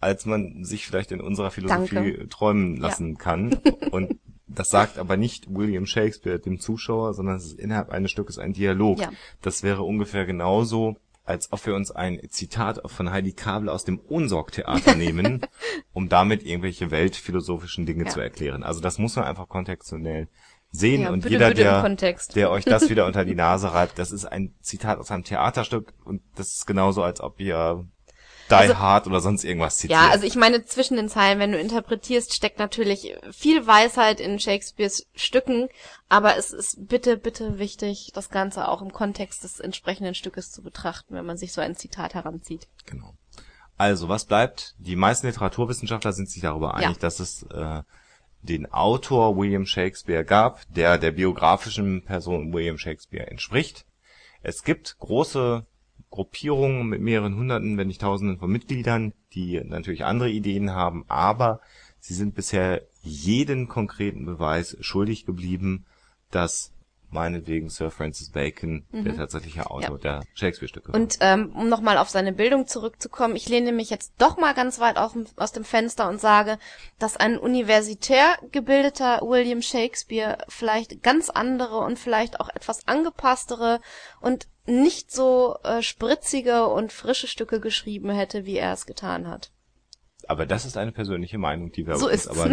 als 0.00 0.26
man 0.26 0.64
sich 0.64 0.86
vielleicht 0.86 1.12
in 1.12 1.20
unserer 1.20 1.50
Philosophie 1.50 1.94
Danke. 1.94 2.28
träumen 2.28 2.76
lassen 2.76 3.18
kann. 3.18 3.54
Und 3.90 4.18
das 4.46 4.70
sagt 4.70 4.98
aber 4.98 5.16
nicht 5.16 5.52
William 5.54 5.86
Shakespeare 5.86 6.38
dem 6.38 6.60
Zuschauer, 6.60 7.14
sondern 7.14 7.36
es 7.36 7.46
ist 7.46 7.58
innerhalb 7.58 7.90
eines 7.90 8.10
Stückes 8.10 8.38
ein 8.38 8.52
Dialog. 8.52 9.00
Ja. 9.00 9.10
Das 9.42 9.62
wäre 9.62 9.82
ungefähr 9.82 10.24
genauso, 10.24 10.96
als 11.26 11.52
ob 11.52 11.66
wir 11.66 11.74
uns 11.74 11.90
ein 11.90 12.20
Zitat 12.30 12.80
von 12.86 13.10
Heidi 13.10 13.32
Kabel 13.32 13.68
aus 13.68 13.84
dem 13.84 14.00
Ohnsorg-Theater 14.08 14.94
nehmen, 14.96 15.42
um 15.92 16.08
damit 16.08 16.44
irgendwelche 16.44 16.90
weltphilosophischen 16.90 17.84
Dinge 17.84 18.04
Ja. 18.04 18.10
zu 18.10 18.20
erklären. 18.20 18.62
Also 18.62 18.80
das 18.80 18.98
muss 18.98 19.16
man 19.16 19.24
einfach 19.24 19.48
kontextuell 19.48 20.28
sehen 20.70 21.02
Ja, 21.02 21.10
und 21.10 21.20
bitte, 21.20 21.34
jeder, 21.34 21.48
bitte 21.48 21.62
der, 21.62 22.16
der 22.34 22.50
euch 22.50 22.64
das 22.64 22.88
wieder 22.90 23.06
unter 23.06 23.24
die 23.24 23.34
Nase 23.34 23.72
reibt, 23.72 23.98
das 23.98 24.12
ist 24.12 24.24
ein 24.24 24.54
Zitat 24.60 24.98
aus 24.98 25.10
einem 25.10 25.24
Theaterstück 25.24 25.92
und 26.04 26.22
das 26.36 26.54
ist 26.54 26.66
genauso, 26.66 27.02
als 27.02 27.20
ob 27.20 27.40
ihr 27.40 27.86
Die 28.48 28.54
Also- 28.54 28.78
Hard 28.78 29.06
oder 29.06 29.20
sonst 29.20 29.44
irgendwas 29.44 29.78
zitiert. 29.78 29.98
Ja, 30.00 30.08
also 30.10 30.24
ich 30.24 30.36
meine, 30.36 30.64
zwischen 30.64 30.96
den 30.96 31.08
Zeilen, 31.08 31.38
wenn 31.40 31.52
du 31.52 31.58
interpretierst, 31.58 32.32
steckt 32.34 32.58
natürlich 32.58 33.14
viel 33.32 33.66
Weisheit 33.66 34.20
in 34.20 34.38
Shakespeares 34.38 35.06
Stücken, 35.14 35.68
aber 36.08 36.36
es 36.36 36.52
ist 36.52 36.86
bitte, 36.88 37.16
bitte 37.16 37.58
wichtig, 37.58 38.12
das 38.14 38.30
Ganze 38.30 38.68
auch 38.68 38.82
im 38.82 38.92
Kontext 38.92 39.42
des 39.44 39.58
entsprechenden 39.60 40.14
Stückes 40.14 40.52
zu 40.52 40.62
betrachten, 40.62 41.14
wenn 41.14 41.26
man 41.26 41.36
sich 41.36 41.52
so 41.52 41.60
ein 41.60 41.74
Zitat 41.76 42.14
heranzieht. 42.14 42.68
Genau. 42.86 43.14
Also, 43.78 44.08
was 44.08 44.24
bleibt? 44.24 44.74
Die 44.78 44.96
meisten 44.96 45.26
Literaturwissenschaftler 45.26 46.12
sind 46.12 46.30
sich 46.30 46.42
darüber 46.42 46.74
einig, 46.74 46.96
Ja. 46.96 47.00
dass 47.00 47.20
es 47.20 47.42
äh, 47.52 47.82
den 48.42 48.72
Autor 48.72 49.36
William 49.36 49.66
Shakespeare 49.66 50.24
gab, 50.24 50.60
der 50.72 50.98
der 50.98 51.10
biografischen 51.10 52.04
Person 52.04 52.52
William 52.54 52.78
Shakespeare 52.78 53.26
entspricht. 53.26 53.84
Es 54.42 54.62
gibt 54.62 54.96
große 54.98 55.66
Gruppierungen 56.10 56.88
mit 56.88 57.00
mehreren 57.00 57.36
Hunderten, 57.36 57.76
wenn 57.76 57.88
nicht 57.88 58.00
Tausenden 58.00 58.38
von 58.38 58.50
Mitgliedern, 58.50 59.12
die 59.32 59.60
natürlich 59.62 60.04
andere 60.04 60.30
Ideen 60.30 60.70
haben, 60.70 61.04
aber 61.08 61.60
sie 61.98 62.14
sind 62.14 62.34
bisher 62.34 62.82
jeden 63.02 63.68
konkreten 63.68 64.24
Beweis 64.24 64.76
schuldig 64.80 65.26
geblieben, 65.26 65.84
dass 66.30 66.72
meinetwegen 67.10 67.68
Sir 67.68 67.90
Francis 67.90 68.30
Bacon 68.30 68.84
der 68.92 69.16
tatsächliche 69.16 69.70
Autor 69.70 69.96
Mhm. 69.96 70.02
Ja. 70.04 70.18
der 70.20 70.22
Shakespeare-Stücke. 70.34 70.92
Und 70.92 71.18
ähm, 71.20 71.52
um 71.54 71.68
nochmal 71.68 71.98
auf 71.98 72.08
seine 72.10 72.32
Bildung 72.32 72.66
zurückzukommen, 72.66 73.36
ich 73.36 73.48
lehne 73.48 73.72
mich 73.72 73.90
jetzt 73.90 74.14
doch 74.18 74.36
mal 74.38 74.54
ganz 74.54 74.80
weit 74.80 74.96
auf, 74.96 75.16
aus 75.36 75.52
dem 75.52 75.64
Fenster 75.64 76.08
und 76.08 76.20
sage, 76.20 76.58
dass 76.98 77.16
ein 77.16 77.38
universitär 77.38 78.36
gebildeter 78.52 79.20
William 79.22 79.62
Shakespeare 79.62 80.38
vielleicht 80.48 81.02
ganz 81.02 81.30
andere 81.30 81.78
und 81.78 81.98
vielleicht 81.98 82.40
auch 82.40 82.48
etwas 82.48 82.86
angepasstere 82.88 83.80
und 84.20 84.48
nicht 84.66 85.12
so 85.12 85.56
äh, 85.62 85.82
spritzige 85.82 86.66
und 86.66 86.92
frische 86.92 87.28
Stücke 87.28 87.60
geschrieben 87.60 88.10
hätte, 88.10 88.44
wie 88.46 88.56
er 88.56 88.72
es 88.72 88.84
getan 88.86 89.28
hat. 89.28 89.52
Aber 90.28 90.46
das 90.46 90.64
ist 90.64 90.76
eine 90.76 90.92
persönliche 90.92 91.38
Meinung, 91.38 91.72
die 91.72 91.86
wir 91.86 91.96
So 91.96 92.08
ist's. 92.08 92.28
aber 92.28 92.50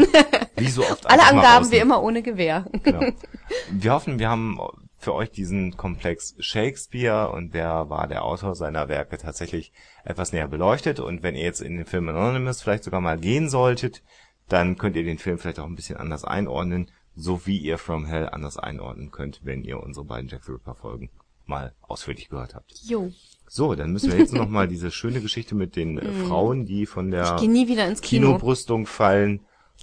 wie 0.57 0.67
so 0.67 0.81
oft 0.83 1.05
Alle 1.09 1.23
Angaben 1.23 1.71
wie 1.71 1.77
immer 1.77 2.01
ohne 2.03 2.21
Gewehr. 2.21 2.65
Genau. 2.83 3.01
Wir 3.71 3.91
hoffen, 3.93 4.19
wir 4.19 4.29
haben 4.29 4.59
für 4.97 5.13
euch 5.13 5.29
diesen 5.31 5.75
Komplex 5.75 6.35
Shakespeare 6.39 7.29
und 7.31 7.53
wer 7.53 7.89
war 7.89 8.07
der 8.07 8.23
Autor 8.23 8.55
seiner 8.55 8.87
Werke 8.87 9.17
tatsächlich 9.17 9.73
etwas 10.05 10.31
näher 10.31 10.47
beleuchtet. 10.47 10.99
Und 10.99 11.23
wenn 11.23 11.35
ihr 11.35 11.43
jetzt 11.43 11.61
in 11.61 11.75
den 11.77 11.85
Film 11.85 12.07
Anonymous 12.09 12.61
vielleicht 12.61 12.83
sogar 12.85 13.01
mal 13.01 13.17
gehen 13.17 13.49
solltet, 13.49 14.01
dann 14.47 14.77
könnt 14.77 14.95
ihr 14.95 15.03
den 15.03 15.17
Film 15.17 15.37
vielleicht 15.37 15.59
auch 15.59 15.65
ein 15.65 15.75
bisschen 15.75 15.97
anders 15.97 16.23
einordnen, 16.23 16.89
so 17.15 17.45
wie 17.45 17.57
ihr 17.57 17.77
From 17.77 18.05
Hell 18.05 18.29
anders 18.29 18.57
einordnen 18.57 19.11
könnt, 19.11 19.41
wenn 19.43 19.63
ihr 19.63 19.81
unsere 19.81 20.05
beiden 20.05 20.29
Jack 20.29 20.45
the 20.45 20.53
Ripper 20.53 20.75
Folgen 20.75 21.09
mal 21.45 21.73
ausführlich 21.81 22.29
gehört 22.29 22.55
habt. 22.55 22.71
Jo. 22.85 23.11
So, 23.55 23.75
dann 23.75 23.91
müssen 23.91 24.11
wir 24.11 24.17
jetzt 24.17 24.33
noch 24.33 24.49
mal 24.49 24.67
diese 24.67 24.89
schöne 24.89 25.21
Geschichte 25.21 25.53
mit 25.53 25.75
den 25.75 25.99
äh, 25.99 26.11
Frauen, 26.27 26.65
die 26.65 26.87
von 26.87 27.11
der 27.11 27.35
Kino. 27.35 27.93
Kinobrüstung 28.01 28.87
fallen. 28.87 29.41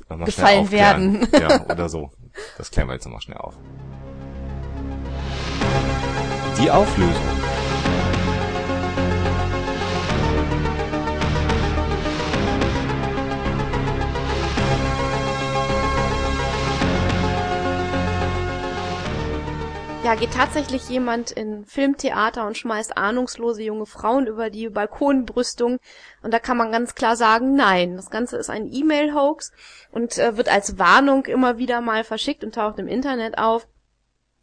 noch 0.09 0.17
mal 0.19 0.29
schnell 0.29 0.63
Gefallen 0.63 0.71
werden. 0.73 1.29
Ja, 1.33 1.67
oder 1.71 1.89
so. 1.89 2.11
Das 2.59 2.73
klären 2.73 2.89
wir 2.89 2.95
jetzt 2.95 3.05
nochmal 3.05 3.21
schnell 3.21 3.37
auf. 3.37 3.57
Die 6.61 6.69
Auflösung. 6.69 7.50
Ja, 20.11 20.17
geht 20.17 20.33
tatsächlich 20.35 20.89
jemand 20.89 21.31
in 21.31 21.65
Filmtheater 21.65 22.45
und 22.45 22.59
schmeißt 22.59 22.97
ahnungslose 22.97 23.63
junge 23.63 23.87
Frauen 23.87 24.27
über 24.27 24.51
die 24.51 24.69
Balkonbrüstung. 24.69 25.79
Und 26.21 26.35
da 26.35 26.41
kann 26.41 26.57
man 26.57 26.73
ganz 26.73 26.97
klar 26.97 27.15
sagen, 27.15 27.55
nein. 27.55 27.95
Das 27.95 28.11
Ganze 28.11 28.37
ist 28.37 28.51
ein 28.51 28.67
E-Mail-Hoax 28.73 29.53
und 29.93 30.19
äh, 30.19 30.37
wird 30.37 30.49
als 30.49 30.81
Warnung 30.81 31.27
immer 31.27 31.59
wieder 31.59 31.81
mal 31.81 32.03
verschickt 32.03 32.43
und 32.43 32.57
taucht 32.57 32.81
im 32.81 32.89
Internet 32.89 33.39
auf. 33.39 33.69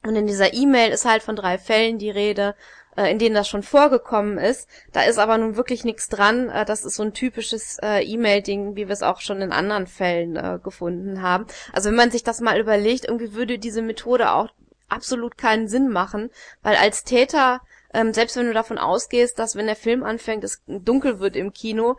Und 0.06 0.16
in 0.16 0.26
dieser 0.26 0.54
E-Mail 0.54 0.92
ist 0.92 1.04
halt 1.04 1.22
von 1.22 1.36
drei 1.36 1.58
Fällen 1.58 1.98
die 1.98 2.12
Rede, 2.12 2.56
äh, 2.96 3.12
in 3.12 3.20
denen 3.20 3.36
das 3.36 3.50
schon 3.50 3.62
vorgekommen 3.62 4.38
ist. 4.38 4.70
Da 4.94 5.02
ist 5.02 5.20
aber 5.20 5.38
nun 5.38 5.58
wirklich 5.58 5.84
nichts 5.84 6.08
dran. 6.08 6.48
Äh, 6.48 6.64
das 6.64 6.86
ist 6.86 6.96
so 6.96 7.04
ein 7.04 7.14
typisches 7.14 7.78
äh, 7.84 8.06
E-Mail-Ding, 8.06 8.78
wie 8.78 8.88
wir 8.88 8.94
es 8.94 9.04
auch 9.04 9.20
schon 9.20 9.42
in 9.42 9.52
anderen 9.52 9.88
Fällen 9.88 10.38
äh, 10.38 10.60
gefunden 10.64 11.22
haben. 11.22 11.46
Also 11.74 11.90
wenn 11.90 11.98
man 11.98 12.12
sich 12.12 12.24
das 12.24 12.40
mal 12.40 12.58
überlegt, 12.58 13.04
irgendwie 13.04 13.34
würde 13.34 13.60
diese 13.60 13.82
Methode 13.82 14.32
auch 14.32 14.48
absolut 14.90 15.38
keinen 15.38 15.68
Sinn 15.68 15.90
machen, 15.90 16.30
weil 16.64 16.76
als 16.76 17.04
Täter, 17.04 17.62
ähm, 17.94 18.14
selbst 18.14 18.36
wenn 18.36 18.48
du 18.48 18.54
davon 18.54 18.78
ausgehst, 18.78 19.40
dass 19.40 19.56
wenn 19.56 19.68
der 19.68 19.76
Film 19.76 20.04
anfängt, 20.04 20.44
es 20.44 20.62
dunkel 20.68 21.20
wird 21.20 21.36
im 21.36 21.54
Kino, 21.54 21.98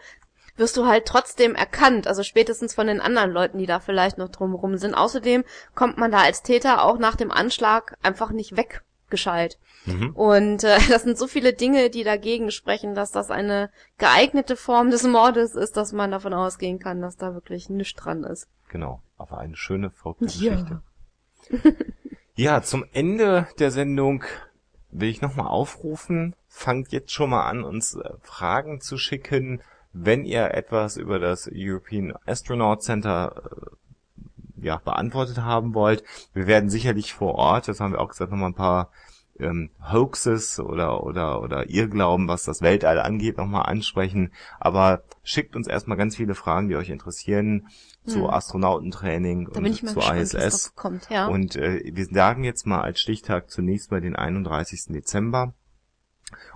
wirst 0.57 0.76
du 0.76 0.86
halt 0.86 1.07
trotzdem 1.07 1.55
erkannt, 1.55 2.09
also 2.09 2.22
spätestens 2.22 2.74
von 2.74 2.89
den 2.89 3.01
anderen 3.01 3.30
Leuten, 3.30 3.59
die 3.59 3.66
da 3.66 3.78
vielleicht 3.78 4.18
noch 4.18 4.28
drumherum 4.28 4.76
sind. 4.76 4.95
Außerdem 4.95 5.45
kommt 5.74 5.99
man 5.99 6.11
da 6.11 6.18
als 6.18 6.43
Täter 6.43 6.84
auch 6.84 6.99
nach 6.99 7.14
dem 7.14 7.30
Anschlag 7.30 7.97
einfach 8.03 8.30
nicht 8.30 8.57
weg 8.57 8.82
gescheit. 9.09 9.59
Und 10.14 10.64
äh, 10.64 10.78
das 10.89 11.03
sind 11.03 11.18
so 11.18 11.26
viele 11.26 11.53
Dinge, 11.53 11.91
die 11.91 12.05
dagegen 12.05 12.51
sprechen, 12.51 12.95
dass 12.95 13.11
das 13.11 13.30
eine 13.30 13.70
geeignete 13.97 14.57
Form 14.57 14.91
des 14.91 15.05
Mordes 15.05 15.55
ist, 15.55 15.76
dass 15.76 15.93
man 15.93 16.11
davon 16.11 16.34
ausgehen 16.34 16.78
kann, 16.78 17.01
dass 17.01 17.16
da 17.16 17.34
wirklich 17.34 17.70
nichts 17.70 18.01
dran 18.01 18.24
ist. 18.24 18.49
Genau. 18.68 19.01
Aber 19.16 19.39
eine 19.39 19.57
schöne, 19.57 19.91
verrückte 19.91 20.26
Ja. 20.26 20.82
Ja, 22.39 22.62
zum 22.62 22.84
Ende 22.93 23.49
der 23.59 23.72
Sendung 23.72 24.22
will 24.93 25.09
ich 25.09 25.20
nochmal 25.20 25.49
aufrufen. 25.49 26.36
Fangt 26.47 26.93
jetzt 26.93 27.11
schon 27.11 27.30
mal 27.30 27.49
an, 27.49 27.64
uns 27.64 27.97
äh, 27.97 28.11
Fragen 28.22 28.80
zu 28.80 28.97
schicken, 28.97 29.61
wenn 29.93 30.24
ihr 30.24 30.55
etwas 30.55 30.99
über 30.99 31.18
das 31.18 31.51
European 31.53 32.14
Astronaut 32.26 32.84
Center 32.84 33.43
äh, 34.62 34.66
ja, 34.66 34.76
beantwortet 34.76 35.39
haben 35.39 35.74
wollt. 35.74 36.05
Wir 36.32 36.47
werden 36.47 36.70
sicherlich 36.70 37.12
vor 37.12 37.34
Ort, 37.34 37.66
das 37.66 37.80
haben 37.80 37.95
wir 37.95 38.01
auch 38.01 38.11
gesagt, 38.11 38.30
nochmal 38.30 38.51
ein 38.51 38.55
paar 38.55 38.93
ähm, 39.41 39.70
Hoaxes 39.80 40.61
oder, 40.61 41.05
oder, 41.05 41.43
oder 41.43 41.68
Irrglauben, 41.68 42.28
was 42.28 42.45
das 42.45 42.62
Weltall 42.62 42.99
angeht, 42.99 43.39
nochmal 43.39 43.66
ansprechen. 43.66 44.32
Aber 44.61 45.03
schickt 45.22 45.57
uns 45.57 45.66
erstmal 45.66 45.97
ganz 45.97 46.16
viele 46.16 46.34
Fragen, 46.34 46.68
die 46.68 46.76
euch 46.76 46.91
interessieren, 46.91 47.68
zu 48.07 48.28
Astronautentraining 48.28 49.47
Hm. 49.47 49.53
Da 49.53 49.61
und 49.61 49.74
zu 49.74 49.95
gespannt, 49.95 50.20
ISS. 50.20 50.74
kommt, 50.74 51.09
ja. 51.11 51.26
Und 51.26 51.57
äh, 51.57 51.82
wir 51.84 52.07
sagen 52.07 52.45
jetzt 52.45 52.66
mal 52.66 52.80
als 52.80 53.01
Stichtag 53.01 53.51
zunächst 53.51 53.91
mal 53.91 54.01
den 54.01 54.16
31. 54.16 54.86
Dezember. 54.89 55.55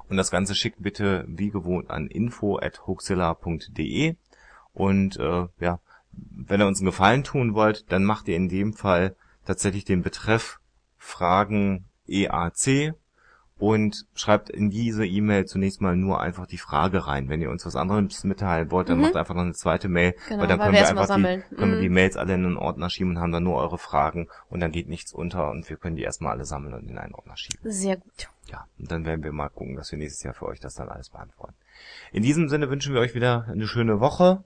Und 0.09 0.17
das 0.17 0.31
Ganze 0.31 0.55
schickt 0.55 0.83
bitte 0.83 1.25
wie 1.29 1.51
gewohnt 1.51 1.91
an 1.91 2.07
info.hoaxilla.de. 2.07 4.17
Und 4.73 5.19
äh, 5.19 5.47
ja, 5.61 5.81
wenn 6.11 6.61
ihr 6.61 6.67
uns 6.67 6.81
einen 6.81 6.87
Gefallen 6.87 7.25
tun 7.25 7.55
wollt, 7.55 7.91
dann 7.91 8.05
macht 8.05 8.29
ihr 8.29 8.37
in 8.37 8.49
dem 8.49 8.75
Fall 8.75 9.17
tatsächlich 9.45 9.85
den 9.85 10.03
Betreff 10.03 10.61
Fragen 10.97 11.87
EAC 12.09 12.95
und 13.59 14.07
schreibt 14.17 14.51
in 14.51 14.71
diese 14.71 15.07
E-Mail 15.07 15.45
zunächst 15.47 15.81
mal 15.81 15.95
nur 15.95 16.21
einfach 16.21 16.47
die 16.47 16.59
Frage 16.59 17.07
rein. 17.07 17.29
Wenn 17.29 17.41
ihr 17.41 17.49
uns 17.51 17.65
was 17.65 17.77
anderes 17.77 18.25
mitteilen 18.25 18.73
wollt, 18.73 18.89
dann 18.89 18.99
macht 19.01 19.15
einfach 19.15 19.37
noch 19.37 19.43
eine 19.43 19.53
zweite 19.53 19.89
Mail, 19.89 20.15
Genau, 20.29 20.41
weil 20.41 20.49
dann 20.49 20.59
weil 20.59 20.67
können 20.67 20.75
wir 20.79 20.81
wir 20.83 20.89
einfach 20.89 21.03
die, 21.05 21.09
sammeln. 21.09 21.45
können 21.57 21.73
wir 21.75 21.81
die 21.81 21.89
Mhm. 21.89 21.95
Mails 21.95 22.17
alle 22.17 22.35
in 22.35 22.45
einen 22.45 22.57
Ordner 22.57 22.91
schieben 22.91 23.11
und 23.13 23.21
haben 23.21 23.31
dann 23.31 23.45
nur 23.45 23.57
eure 23.59 23.79
Fragen 23.79 24.27
und 24.51 24.59
dann 24.61 24.73
geht 24.73 24.89
nichts 24.89 25.13
unter 25.13 25.49
und 25.53 25.69
wir 25.71 25.77
können 25.77 25.95
die 25.95 26.03
erstmal 26.03 26.33
alle 26.33 26.45
sammeln 26.45 26.75
und 26.75 26.91
in 26.91 26.99
einen 26.99 27.15
Ordner 27.15 27.37
schieben. 27.37 27.59
Sehr 27.71 27.99
gut. 27.99 28.29
Ja, 28.51 28.67
und 28.81 28.91
dann 28.91 29.05
werden 29.05 29.23
wir 29.23 29.31
mal 29.33 29.49
gucken, 29.49 29.77
dass 29.77 29.93
wir 29.93 29.99
nächstes 29.99 30.25
Jahr 30.25 30.35
für 30.35 30.47
euch 30.47 30.59
das 30.59 30.75
dann 30.75 30.89
alles 30.89 31.11
beantworten. 31.11 31.55
In 32.11 32.25
diesem 32.25 32.49
Sinne 32.49 32.69
wünschen 32.69 32.95
wir 32.95 33.01
euch 33.01 33.15
wieder 33.15 33.47
eine 33.49 33.69
schöne 33.69 34.01
Woche 34.01 34.43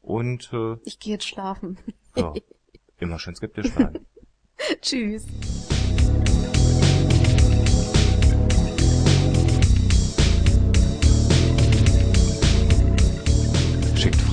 und 0.00 0.50
äh, 0.54 0.76
Ich 0.84 0.98
gehe 1.00 1.12
jetzt 1.14 1.26
schlafen. 1.28 1.76
ja, 2.16 2.32
immer 2.98 3.18
schön 3.18 3.34
skeptisch 3.34 3.70
bleiben. 3.74 4.06
Tschüss. 4.80 5.26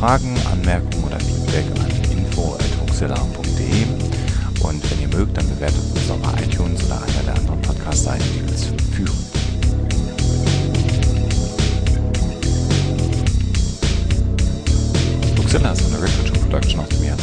Fragen, 0.02 0.36
Anmerkungen 0.52 1.04
oder 1.04 1.20
Feedback 1.20 1.66
an 1.80 1.92
info.huxilla.de 2.12 3.84
und 4.64 4.90
wenn 4.90 5.00
ihr 5.00 5.08
mögt, 5.16 5.38
dann 5.38 5.48
bewertet 5.48 5.78
uns 5.94 6.10
auch 6.10 6.18
bei 6.18 6.42
iTunes 6.42 6.84
oder 6.86 7.04
einer 7.04 7.24
der 7.24 7.36
anderen 7.36 7.62
Podcast-Seiten, 7.62 8.26
die 8.34 8.42
uns 8.52 8.66
führen. 8.96 9.16
Huxilla 15.38 15.72
ist 15.72 15.86
eine 15.86 16.02
Record 16.02 16.34
Production 16.42 16.80
aus 16.80 16.90
dem 16.90 17.04
Jahr 17.04 17.18